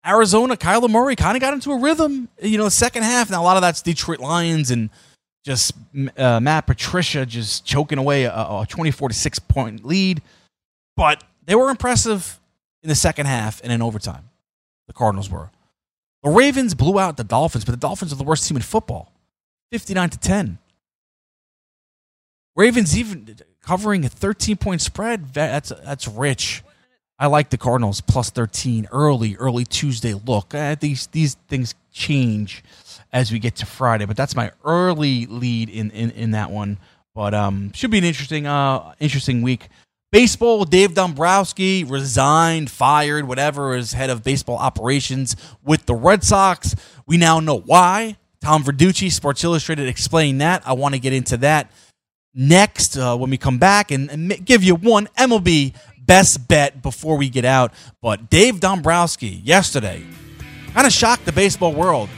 Arizona, 0.07 0.59
Kyler 0.59 0.91
Murray 0.91 1.17
kind 1.17 1.39
of 1.39 1.41
got 1.41 1.55
into 1.55 1.73
a 1.73 1.81
rhythm, 1.81 2.29
you 2.43 2.59
know, 2.59 2.69
second 2.69 3.03
half. 3.03 3.31
Now, 3.31 3.41
a 3.41 3.45
lot 3.45 3.57
of 3.57 3.63
that's 3.63 3.81
Detroit 3.81 4.21
Lions 4.21 4.71
and 4.71 4.91
just 5.49 5.73
uh, 6.19 6.39
Matt 6.41 6.67
Patricia 6.67 7.25
just 7.25 7.65
choking 7.65 7.97
away 7.97 8.25
a, 8.25 8.33
a 8.33 8.67
24 8.69 9.09
to 9.09 9.15
6 9.15 9.39
point 9.41 9.83
lead. 9.83 10.21
But 10.95 11.25
they 11.47 11.55
were 11.55 11.71
impressive 11.71 12.39
in 12.83 12.91
the 12.91 12.95
second 12.95 13.27
half 13.27 13.63
and 13.65 13.73
in 13.73 13.81
overtime. 13.81 14.29
The 14.89 14.93
Cardinals 14.93 15.31
were. 15.31 15.51
The 16.23 16.29
Ravens 16.29 16.75
blew 16.75 16.99
out 16.99 17.17
the 17.17 17.25
Dolphins, 17.25 17.65
but 17.65 17.71
the 17.71 17.79
Dolphins 17.79 18.13
are 18.13 18.17
the 18.17 18.25
worst 18.25 18.47
team 18.47 18.59
in 18.59 18.63
football 18.63 19.11
59 19.73 20.11
to 20.11 20.19
10. 20.19 20.59
Ravens 22.55 22.99
even 22.99 23.37
covering 23.63 24.05
a 24.05 24.11
13 24.11 24.59
point 24.59 24.83
spread. 24.83 25.33
That's, 25.33 25.71
that's 25.71 26.07
rich. 26.07 26.63
I 27.19 27.29
like 27.29 27.49
the 27.49 27.57
Cardinals 27.57 28.03
plus 28.03 28.29
13 28.29 28.89
early, 28.93 29.35
early 29.37 29.65
Tuesday 29.65 30.13
look. 30.13 30.55
Uh, 30.55 30.77
these 30.79 31.07
these 31.09 31.35
things 31.49 31.75
change 31.91 32.63
as 33.13 33.33
we 33.33 33.39
get 33.39 33.57
to 33.57 33.67
Friday, 33.67 34.05
but 34.05 34.17
that's 34.17 34.37
my 34.37 34.53
early 34.65 35.27
lead 35.27 35.69
in 35.69 35.91
in, 35.91 36.11
in 36.13 36.31
that 36.33 36.51
one. 36.51 36.79
But 37.15 37.35
um, 37.35 37.73
should 37.73 37.91
be 37.91 37.99
an 37.99 38.05
interesting 38.05 38.47
uh 38.47 38.95
interesting 39.01 39.43
week. 39.43 39.69
Baseball, 40.11 40.65
Dave 40.65 40.95
Dombrowski 40.95 41.85
resigned, 41.85 42.71
fired, 42.71 43.29
whatever, 43.29 43.75
as 43.75 43.93
head 43.93 44.09
of 44.09 44.25
baseball 44.25 44.57
operations 44.57 45.37
with 45.63 45.85
the 45.85 45.95
Red 45.95 46.25
Sox. 46.25 46.75
We 47.07 47.19
now 47.19 47.41
know 47.41 47.59
why. 47.59 48.17
Tom 48.41 48.65
Verducci, 48.65 49.13
Sports 49.13 49.45
Illustrated, 49.45 49.87
explained 49.87 50.41
that. 50.41 50.63
I 50.67 50.73
want 50.73 50.95
to 50.95 50.99
get 50.99 51.13
into 51.13 51.37
that 51.39 51.71
next 52.35 52.97
uh, 52.97 53.17
when 53.17 53.29
we 53.29 53.37
come 53.37 53.59
back 53.59 53.91
and, 53.91 54.11
and 54.11 54.45
give 54.47 54.63
you 54.63 54.77
one 54.77 55.09
MLB 55.19 55.75
best 55.99 56.49
bet 56.49 56.81
before 56.83 57.19
we 57.19 57.29
get 57.29 57.45
out. 57.45 57.73
But 58.01 58.31
Dave 58.31 58.61
Dombrowski 58.61 59.29
yesterday 59.45 60.05
kind 60.73 60.87
of 60.87 60.93
shocked 60.93 61.27
the 61.27 61.33
baseball 61.33 61.75
world, 61.75 62.09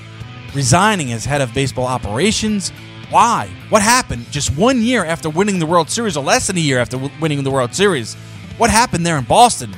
resigning 0.55 1.13
as 1.13 1.25
head 1.25 1.41
of 1.41 1.53
baseball 1.55 1.87
operations. 1.87 2.71
Why? 3.11 3.51
What 3.69 3.83
happened 3.83 4.31
just 4.31 4.57
one 4.57 4.83
year 4.83 5.05
after 5.05 5.29
winning 5.29 5.59
the 5.59 5.67
World 5.67 5.91
Series, 5.91 6.17
or 6.17 6.25
less 6.25 6.47
than 6.47 6.57
a 6.57 6.61
year 6.61 6.79
after 6.79 6.99
winning 7.21 7.43
the 7.43 7.51
World 7.51 7.75
Series? 7.75 8.15
What 8.57 8.71
happened 8.71 9.05
there 9.05 9.19
in 9.19 9.25
Boston? 9.25 9.75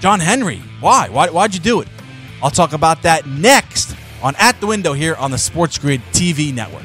John 0.00 0.20
Henry. 0.20 0.62
Why? 0.80 1.08
Why 1.08 1.30
why'd 1.30 1.54
you 1.54 1.60
do 1.60 1.80
it? 1.80 1.88
I'll 2.42 2.50
talk 2.50 2.72
about 2.72 3.02
that 3.02 3.26
next 3.26 3.96
on 4.22 4.34
At 4.38 4.60
the 4.60 4.66
Window 4.66 4.92
here 4.92 5.14
on 5.14 5.30
the 5.30 5.38
Sports 5.38 5.78
Grid 5.78 6.00
TV 6.12 6.52
network. 6.52 6.84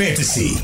Fantasy 0.00 0.54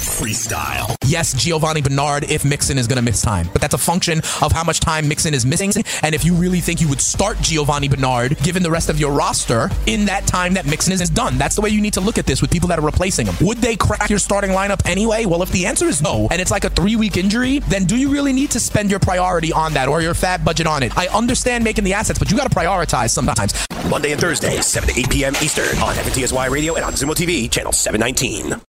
freestyle. 0.00 0.96
Yes, 1.06 1.34
Giovani 1.34 1.82
Bernard 1.82 2.30
if 2.30 2.44
Mixon 2.44 2.78
is 2.78 2.86
going 2.86 2.96
to 2.96 3.02
miss 3.02 3.20
time, 3.20 3.48
but 3.52 3.60
that's 3.60 3.74
a 3.74 3.78
function 3.78 4.18
of 4.42 4.52
how 4.52 4.64
much 4.64 4.80
time 4.80 5.08
Mixon 5.08 5.34
is 5.34 5.44
missing. 5.44 5.72
And 6.02 6.14
if 6.14 6.24
you 6.24 6.34
really 6.34 6.60
think 6.60 6.80
you 6.80 6.88
would 6.88 7.00
start 7.00 7.36
Giovani 7.38 7.88
Bernard, 7.88 8.38
given 8.38 8.62
the 8.62 8.70
rest 8.70 8.88
of 8.88 8.98
your 8.98 9.12
roster, 9.12 9.70
in 9.86 10.06
that 10.06 10.26
time 10.26 10.54
that 10.54 10.66
Mixon 10.66 10.92
is 10.92 11.10
done, 11.10 11.38
that's 11.38 11.56
the 11.56 11.60
way 11.60 11.70
you 11.70 11.80
need 11.80 11.94
to 11.94 12.00
look 12.00 12.18
at 12.18 12.26
this 12.26 12.40
with 12.40 12.50
people 12.50 12.68
that 12.68 12.78
are 12.78 12.84
replacing 12.84 13.26
him. 13.26 13.34
Would 13.46 13.58
they 13.58 13.76
crack 13.76 14.08
your 14.08 14.18
starting 14.18 14.50
lineup 14.50 14.80
anyway? 14.86 15.26
Well, 15.26 15.42
if 15.42 15.50
the 15.50 15.66
answer 15.66 15.86
is 15.86 16.02
no, 16.02 16.28
and 16.30 16.40
it's 16.40 16.50
like 16.50 16.64
a 16.64 16.70
three 16.70 16.96
week 16.96 17.16
injury, 17.16 17.58
then 17.60 17.84
do 17.84 17.96
you 17.96 18.10
really 18.10 18.32
need 18.32 18.50
to 18.52 18.60
spend 18.60 18.90
your 18.90 19.00
priority 19.00 19.52
on 19.52 19.74
that 19.74 19.88
or 19.88 20.00
your 20.00 20.14
fat 20.14 20.44
budget 20.44 20.66
on 20.66 20.82
it? 20.82 20.96
I 20.96 21.08
understand 21.08 21.64
making 21.64 21.84
the 21.84 21.92
assets, 21.92 22.18
but 22.18 22.30
you 22.30 22.36
got 22.36 22.50
to 22.50 22.56
prioritize 22.56 23.10
sometimes. 23.10 23.66
Monday 23.88 24.12
and 24.12 24.20
Thursday, 24.20 24.60
7 24.60 24.88
to 24.88 25.00
8 25.00 25.10
p.m. 25.10 25.34
Eastern 25.42 25.78
on 25.78 25.94
FNTSY 25.94 26.50
Radio 26.50 26.74
and 26.74 26.84
on 26.84 26.92
Zumo 26.94 27.14
TV, 27.14 27.50
channel 27.50 27.72
719. 27.72 28.60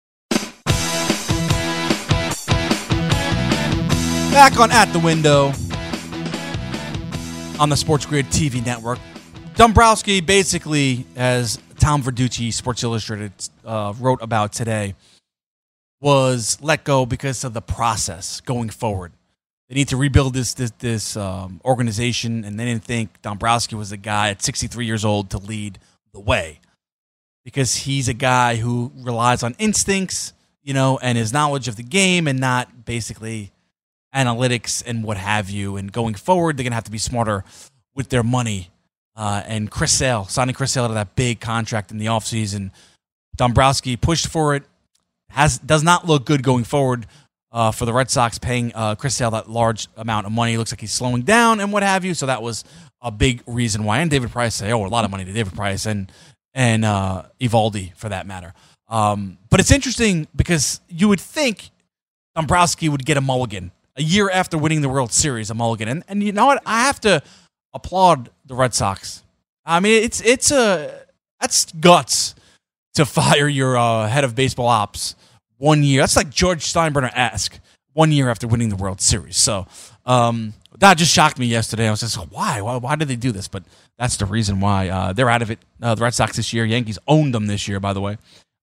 Back 4.37 4.61
on 4.61 4.71
At 4.71 4.93
the 4.93 4.99
Window 4.99 5.47
on 7.59 7.71
the 7.71 7.75
Sports 7.75 8.05
Grid 8.05 8.27
TV 8.27 8.63
network. 8.65 8.99
Dombrowski 9.55 10.21
basically, 10.21 11.07
as 11.17 11.59
Tom 11.79 12.03
Verducci, 12.03 12.53
Sports 12.53 12.83
Illustrated, 12.85 13.33
uh, 13.65 13.95
wrote 13.99 14.21
about 14.21 14.53
today, 14.53 14.95
was 16.03 16.59
let 16.61 16.85
go 16.85 17.07
because 17.07 17.45
of 17.45 17.55
the 17.55 17.63
process 17.63 18.43
going 18.43 18.69
forward. 18.69 19.13
They 19.71 19.75
need 19.75 19.89
to 19.89 19.97
rebuild 19.97 20.35
this 20.35 20.53
this, 20.53 20.71
this 20.81 21.17
um, 21.17 21.63
organization, 21.65 22.45
and 22.45 22.61
they 22.61 22.67
didn't 22.67 22.85
think 22.85 23.23
Dombrowski 23.23 23.75
was 23.75 23.89
the 23.89 23.97
guy 23.97 24.29
at 24.29 24.43
63 24.43 24.85
years 24.85 25.03
old 25.03 25.31
to 25.31 25.39
lead 25.39 25.79
the 26.13 26.21
way 26.21 26.61
because 27.43 27.75
he's 27.75 28.07
a 28.07 28.15
guy 28.15 28.57
who 28.57 28.93
relies 28.97 29.43
on 29.43 29.57
instincts, 29.59 30.35
you 30.63 30.75
know, 30.75 30.99
and 31.01 31.17
his 31.17 31.33
knowledge 31.33 31.69
of 31.69 31.77
the 31.77 31.83
game, 31.83 32.29
and 32.29 32.39
not 32.39 32.85
basically 32.85 33.51
analytics 34.17 34.83
and 34.87 35.05
what 35.05 35.19
have 35.19 35.51
you. 35.51 35.77
And 35.77 35.93
going 35.93 36.15
forward, 36.15 36.57
they're 36.57 36.65
going 36.65 36.73
to 36.73 36.77
have 36.77 36.85
to 36.85 36.91
be 36.91 36.99
smarter 36.99 37.45
with 37.95 38.09
their 38.09 38.23
money. 38.23 38.71
Uh, 39.15 39.43
and 39.47 39.71
Chris 39.71 39.93
Sale, 39.93 40.27
signing 40.27 40.55
Chris 40.55 40.73
Sale 40.73 40.89
to 40.89 40.95
that 40.95 41.15
big 41.15 41.41
contract 41.41 41.91
in 41.91 41.99
the 41.99 42.07
offseason. 42.07 42.71
Dombrowski 43.37 43.97
pushed 43.97 44.29
for 44.29 44.55
it. 44.55 44.65
Has 45.31 45.59
does 45.59 45.83
not 45.83 46.07
look 46.07 46.25
good 46.25 46.43
going 46.43 46.65
forward 46.65 47.07
uh, 47.53 47.71
for 47.71 47.85
the 47.85 47.93
Red 47.93 48.11
Sox 48.11 48.39
paying 48.39 48.73
uh, 48.75 48.95
Chris 48.95 49.15
Sale 49.15 49.31
that 49.33 49.51
large 49.51 49.89
amount 49.97 50.27
of 50.27 50.33
money. 50.33 50.57
looks 50.57 50.73
like 50.73 50.81
he's 50.81 50.93
slowing 50.93 51.23
down 51.23 51.61
and 51.61 51.73
what 51.73 51.83
have 51.83 52.05
you. 52.05 52.15
So 52.15 52.27
that 52.27 52.43
was 52.43 52.65
a 53.01 53.11
big 53.11 53.43
reason 53.47 53.85
why. 53.85 54.01
And 54.01 54.11
David 54.11 54.31
Price, 54.31 54.55
say, 54.55 54.73
oh, 54.73 54.85
a 54.85 54.89
lot 54.89 55.05
of 55.05 55.11
money 55.11 55.25
to 55.25 55.33
David 55.33 55.55
Price 55.55 55.87
and 55.87 56.11
and 56.55 56.85
uh, 56.85 57.25
Eovaldi 57.41 57.95
for 57.97 58.09
that 58.09 58.27
matter. 58.27 58.55
Um, 58.89 59.39
but 59.51 59.61
it's 59.61 59.71
interesting 59.71 60.29
because 60.35 60.81
you 60.89 61.09
would 61.09 61.21
think 61.21 61.71
Dombrowski 62.35 62.89
would 62.89 63.05
get 63.05 63.17
a 63.17 63.21
mulligan 63.21 63.73
a 63.97 64.03
year 64.03 64.31
after 64.31 64.59
winning 64.59 64.81
the 64.83 64.89
World 64.89 65.13
Series, 65.13 65.51
a 65.51 65.55
mulligan. 65.55 65.89
And 65.89 66.05
and 66.09 66.23
you 66.23 66.33
know 66.33 66.47
what? 66.47 66.63
I 66.67 66.83
have 66.83 67.01
to 67.01 67.23
applaud 67.75 68.31
the 68.45 68.55
Red 68.55 68.75
Sox. 68.75 69.23
I 69.65 69.81
mean, 69.81 70.03
it's 70.03 70.21
it's 70.21 70.51
a 70.51 71.07
that's 71.41 71.73
guts 71.73 72.35
to 72.95 73.05
fire 73.07 73.49
your 73.49 73.77
uh, 73.77 74.09
head 74.09 74.25
of 74.25 74.35
baseball 74.35 74.69
ops 74.69 75.15
one 75.59 75.83
year. 75.83 76.03
That's 76.03 76.17
like 76.17 76.31
George 76.31 76.61
Steinbrenner 76.61 77.11
ask 77.15 77.59
one 77.93 78.13
year 78.13 78.29
after 78.29 78.47
winning 78.47 78.69
the 78.69 78.77
World 78.77 79.01
Series. 79.01 79.37
So 79.37 79.67
um, 80.05 80.53
that 80.79 80.99
just 80.99 81.13
shocked 81.13 81.39
me 81.39 81.47
yesterday. 81.47 81.89
I 81.89 81.91
was 81.91 82.01
just 82.01 82.19
like, 82.19 82.29
why? 82.31 82.61
why? 82.61 82.77
Why 82.77 82.97
did 82.97 83.09
they 83.09 83.17
do 83.17 83.33
this? 83.33 83.49
But 83.49 83.65
that's 83.99 84.17
the 84.17 84.27
reason 84.27 84.61
why 84.61 84.89
uh, 84.89 85.13
they're 85.13 85.31
out 85.31 85.43
of 85.43 85.51
it. 85.51 85.59
Uh, 85.81 85.95
the 85.95 86.03
Red 86.03 86.15
Sox 86.15 86.37
this 86.37 86.53
year. 86.53 86.65
Yankees 86.65 86.99
owned 87.09 87.35
them 87.35 87.47
this 87.47 87.67
year, 87.67 87.81
by 87.81 87.93
the 87.93 88.01
way. 88.01 88.19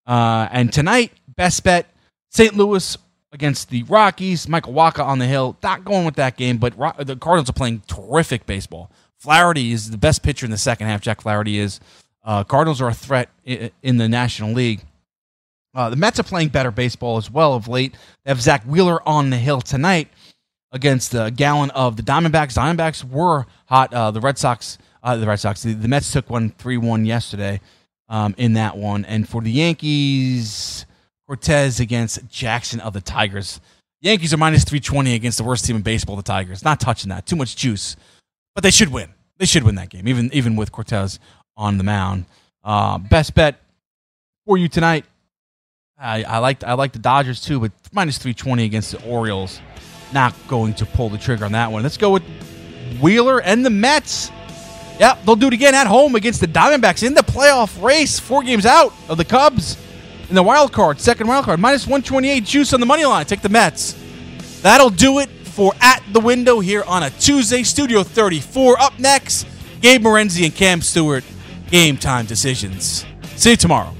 Uh, 0.06 0.48
and 0.52 0.72
tonight, 0.72 1.12
best 1.36 1.64
bet: 1.64 1.90
St. 2.30 2.56
Louis 2.56 2.98
against 3.34 3.70
the 3.70 3.84
Rockies. 3.84 4.48
Michael 4.48 4.74
Wacha 4.74 5.04
on 5.04 5.20
the 5.20 5.26
hill. 5.26 5.58
Not 5.62 5.84
going 5.84 6.06
with 6.06 6.16
that 6.16 6.38
game, 6.38 6.58
but 6.58 6.74
the 7.06 7.16
Cardinals 7.16 7.50
are 7.50 7.54
playing 7.54 7.82
terrific 7.88 8.46
baseball. 8.46 8.90
Flaherty 9.18 9.72
is 9.72 9.92
the 9.92 9.98
best 9.98 10.24
pitcher 10.24 10.46
in 10.46 10.52
the 10.52 10.58
second 10.58 10.88
half. 10.88 11.02
Jack 11.02 11.22
Flaherty 11.22 11.60
is. 11.60 11.80
Uh, 12.24 12.44
Cardinals 12.44 12.80
are 12.82 12.88
a 12.88 12.94
threat 12.94 13.30
in, 13.44 13.72
in 13.82 13.98
the 13.98 14.08
National 14.08 14.54
League. 14.54 14.82
Uh, 15.76 15.90
the 15.90 15.96
Mets 15.96 16.20
are 16.20 16.24
playing 16.24 16.50
better 16.50 16.72
baseball 16.72 17.18
as 17.18 17.30
well 17.30 17.54
of 17.54 17.68
late. 17.68 17.94
They 18.24 18.32
have 18.32 18.42
Zack 18.42 18.64
Wheeler 18.64 19.06
on 19.08 19.30
the 19.30 19.38
hill 19.38 19.60
tonight 19.60 20.08
against 20.72 21.12
the 21.12 21.32
Gallen 21.32 21.72
of 21.72 21.98
the 21.98 22.04
Diamondbacks. 22.04 22.56
Diamondbacks 22.58 23.04
were 23.04 23.46
hot. 23.66 23.94
Uh, 23.94 24.12
the 24.12 24.22
Red 24.22 24.38
Sox, 24.38 24.78
uh, 25.02 25.18
the 25.18 25.26
Red 25.26 25.40
Sox, 25.40 25.64
the, 25.64 25.74
the, 25.74 25.88
Mets 25.88 26.12
took 26.12 26.30
one 26.30 26.52
3 26.52 26.78
1 26.78 27.06
yesterday. 27.06 27.60
um, 28.10 28.36
in 28.38 28.54
that 28.54 28.78
one. 28.78 29.06
And 29.06 29.28
for 29.28 29.42
the 29.42 29.52
Yankees, 29.52 30.86
Cortes 31.34 31.80
against 31.80 32.28
Jackson 32.30 32.80
of 32.80 32.94
the 32.94 33.02
Tigers. 33.02 33.60
Yankees 34.02 34.36
are 34.36 34.38
minus 34.38 34.64
320 34.66 35.16
against 35.16 35.40
the 35.40 35.44
worst 35.44 35.66
team 35.66 35.76
in 35.76 35.82
baseball, 35.82 36.16
the 36.16 36.22
Tigers. 36.22 36.64
Not 36.64 36.80
touching 36.80 37.10
that. 37.10 37.26
Too 37.26 37.36
much 37.36 37.56
juice. 37.56 37.96
But 38.54 38.64
they 38.64 38.70
should 38.70 38.90
win. 38.90 39.10
They 39.40 39.46
should 39.46 39.64
win 39.64 39.74
that 39.76 39.90
game, 39.90 40.08
even 40.08 40.32
even 40.32 40.56
with 40.56 40.72
Cortes 40.72 41.18
on 41.58 41.80
the 41.80 41.84
mound. 41.84 42.26
Uh, 42.64 43.00
best 43.00 43.34
bet 43.34 43.60
for 44.46 44.60
you 44.60 44.68
tonight. 44.68 45.06
I, 45.98 46.24
I 46.24 46.38
like 46.38 46.64
I 46.64 46.74
like 46.74 46.92
the 46.92 47.00
Dodgers 47.00 47.42
too, 47.42 47.60
but 47.60 47.72
minus 47.92 48.20
320 48.20 48.66
against 48.66 48.92
the 48.92 49.04
Orioles. 49.04 49.60
Not 50.14 50.36
going 50.48 50.76
to 50.76 50.86
pull 50.86 51.10
the 51.10 51.18
trigger 51.18 51.46
on 51.46 51.54
that 51.54 51.72
one. 51.72 51.82
Let's 51.82 51.98
go 51.98 52.12
with 52.12 52.24
Wheeler 53.02 53.42
and 53.42 53.66
the 53.66 53.72
Mets. 53.72 54.30
Yep, 55.00 55.26
they'll 55.26 55.36
do 55.36 55.48
it 55.48 55.54
again 55.54 55.74
at 55.74 55.88
home 55.88 56.14
against 56.14 56.42
the 56.42 56.48
Diamondbacks 56.48 57.02
in 57.02 57.16
the 57.16 57.24
playoff 57.24 57.82
race. 57.82 58.20
Four 58.20 58.44
games 58.44 58.68
out 58.68 58.94
of 59.10 59.18
the 59.18 59.26
Cubs 59.26 59.78
in 60.30 60.36
the 60.36 60.44
wild 60.44 60.72
card, 60.72 61.00
second 61.00 61.28
wild 61.28 61.46
card. 61.46 61.60
Minus 61.60 61.86
128 61.86 62.44
juice 62.44 62.74
on 62.74 62.80
the 62.80 62.86
money 62.86 63.06
line. 63.06 63.26
Take 63.26 63.42
the 63.42 63.50
Mets. 63.50 63.96
That'll 64.62 64.90
do 64.90 65.20
it 65.20 65.30
for 65.30 65.74
At 65.82 66.02
the 66.12 66.20
Window 66.20 66.60
here 66.60 66.84
on 66.84 67.04
a 67.04 67.10
Tuesday. 67.12 67.64
Studio 67.64 68.04
34. 68.04 68.82
Up 68.82 68.98
next, 69.00 69.46
Gabe 69.82 70.02
Morency 70.02 70.46
and 70.46 70.56
Cam 70.56 70.82
Stewart. 70.82 71.24
Game 71.70 71.98
time 71.98 72.26
decisions. 72.26 73.06
See 73.36 73.52
you 73.52 73.58
tomorrow. 73.58 73.94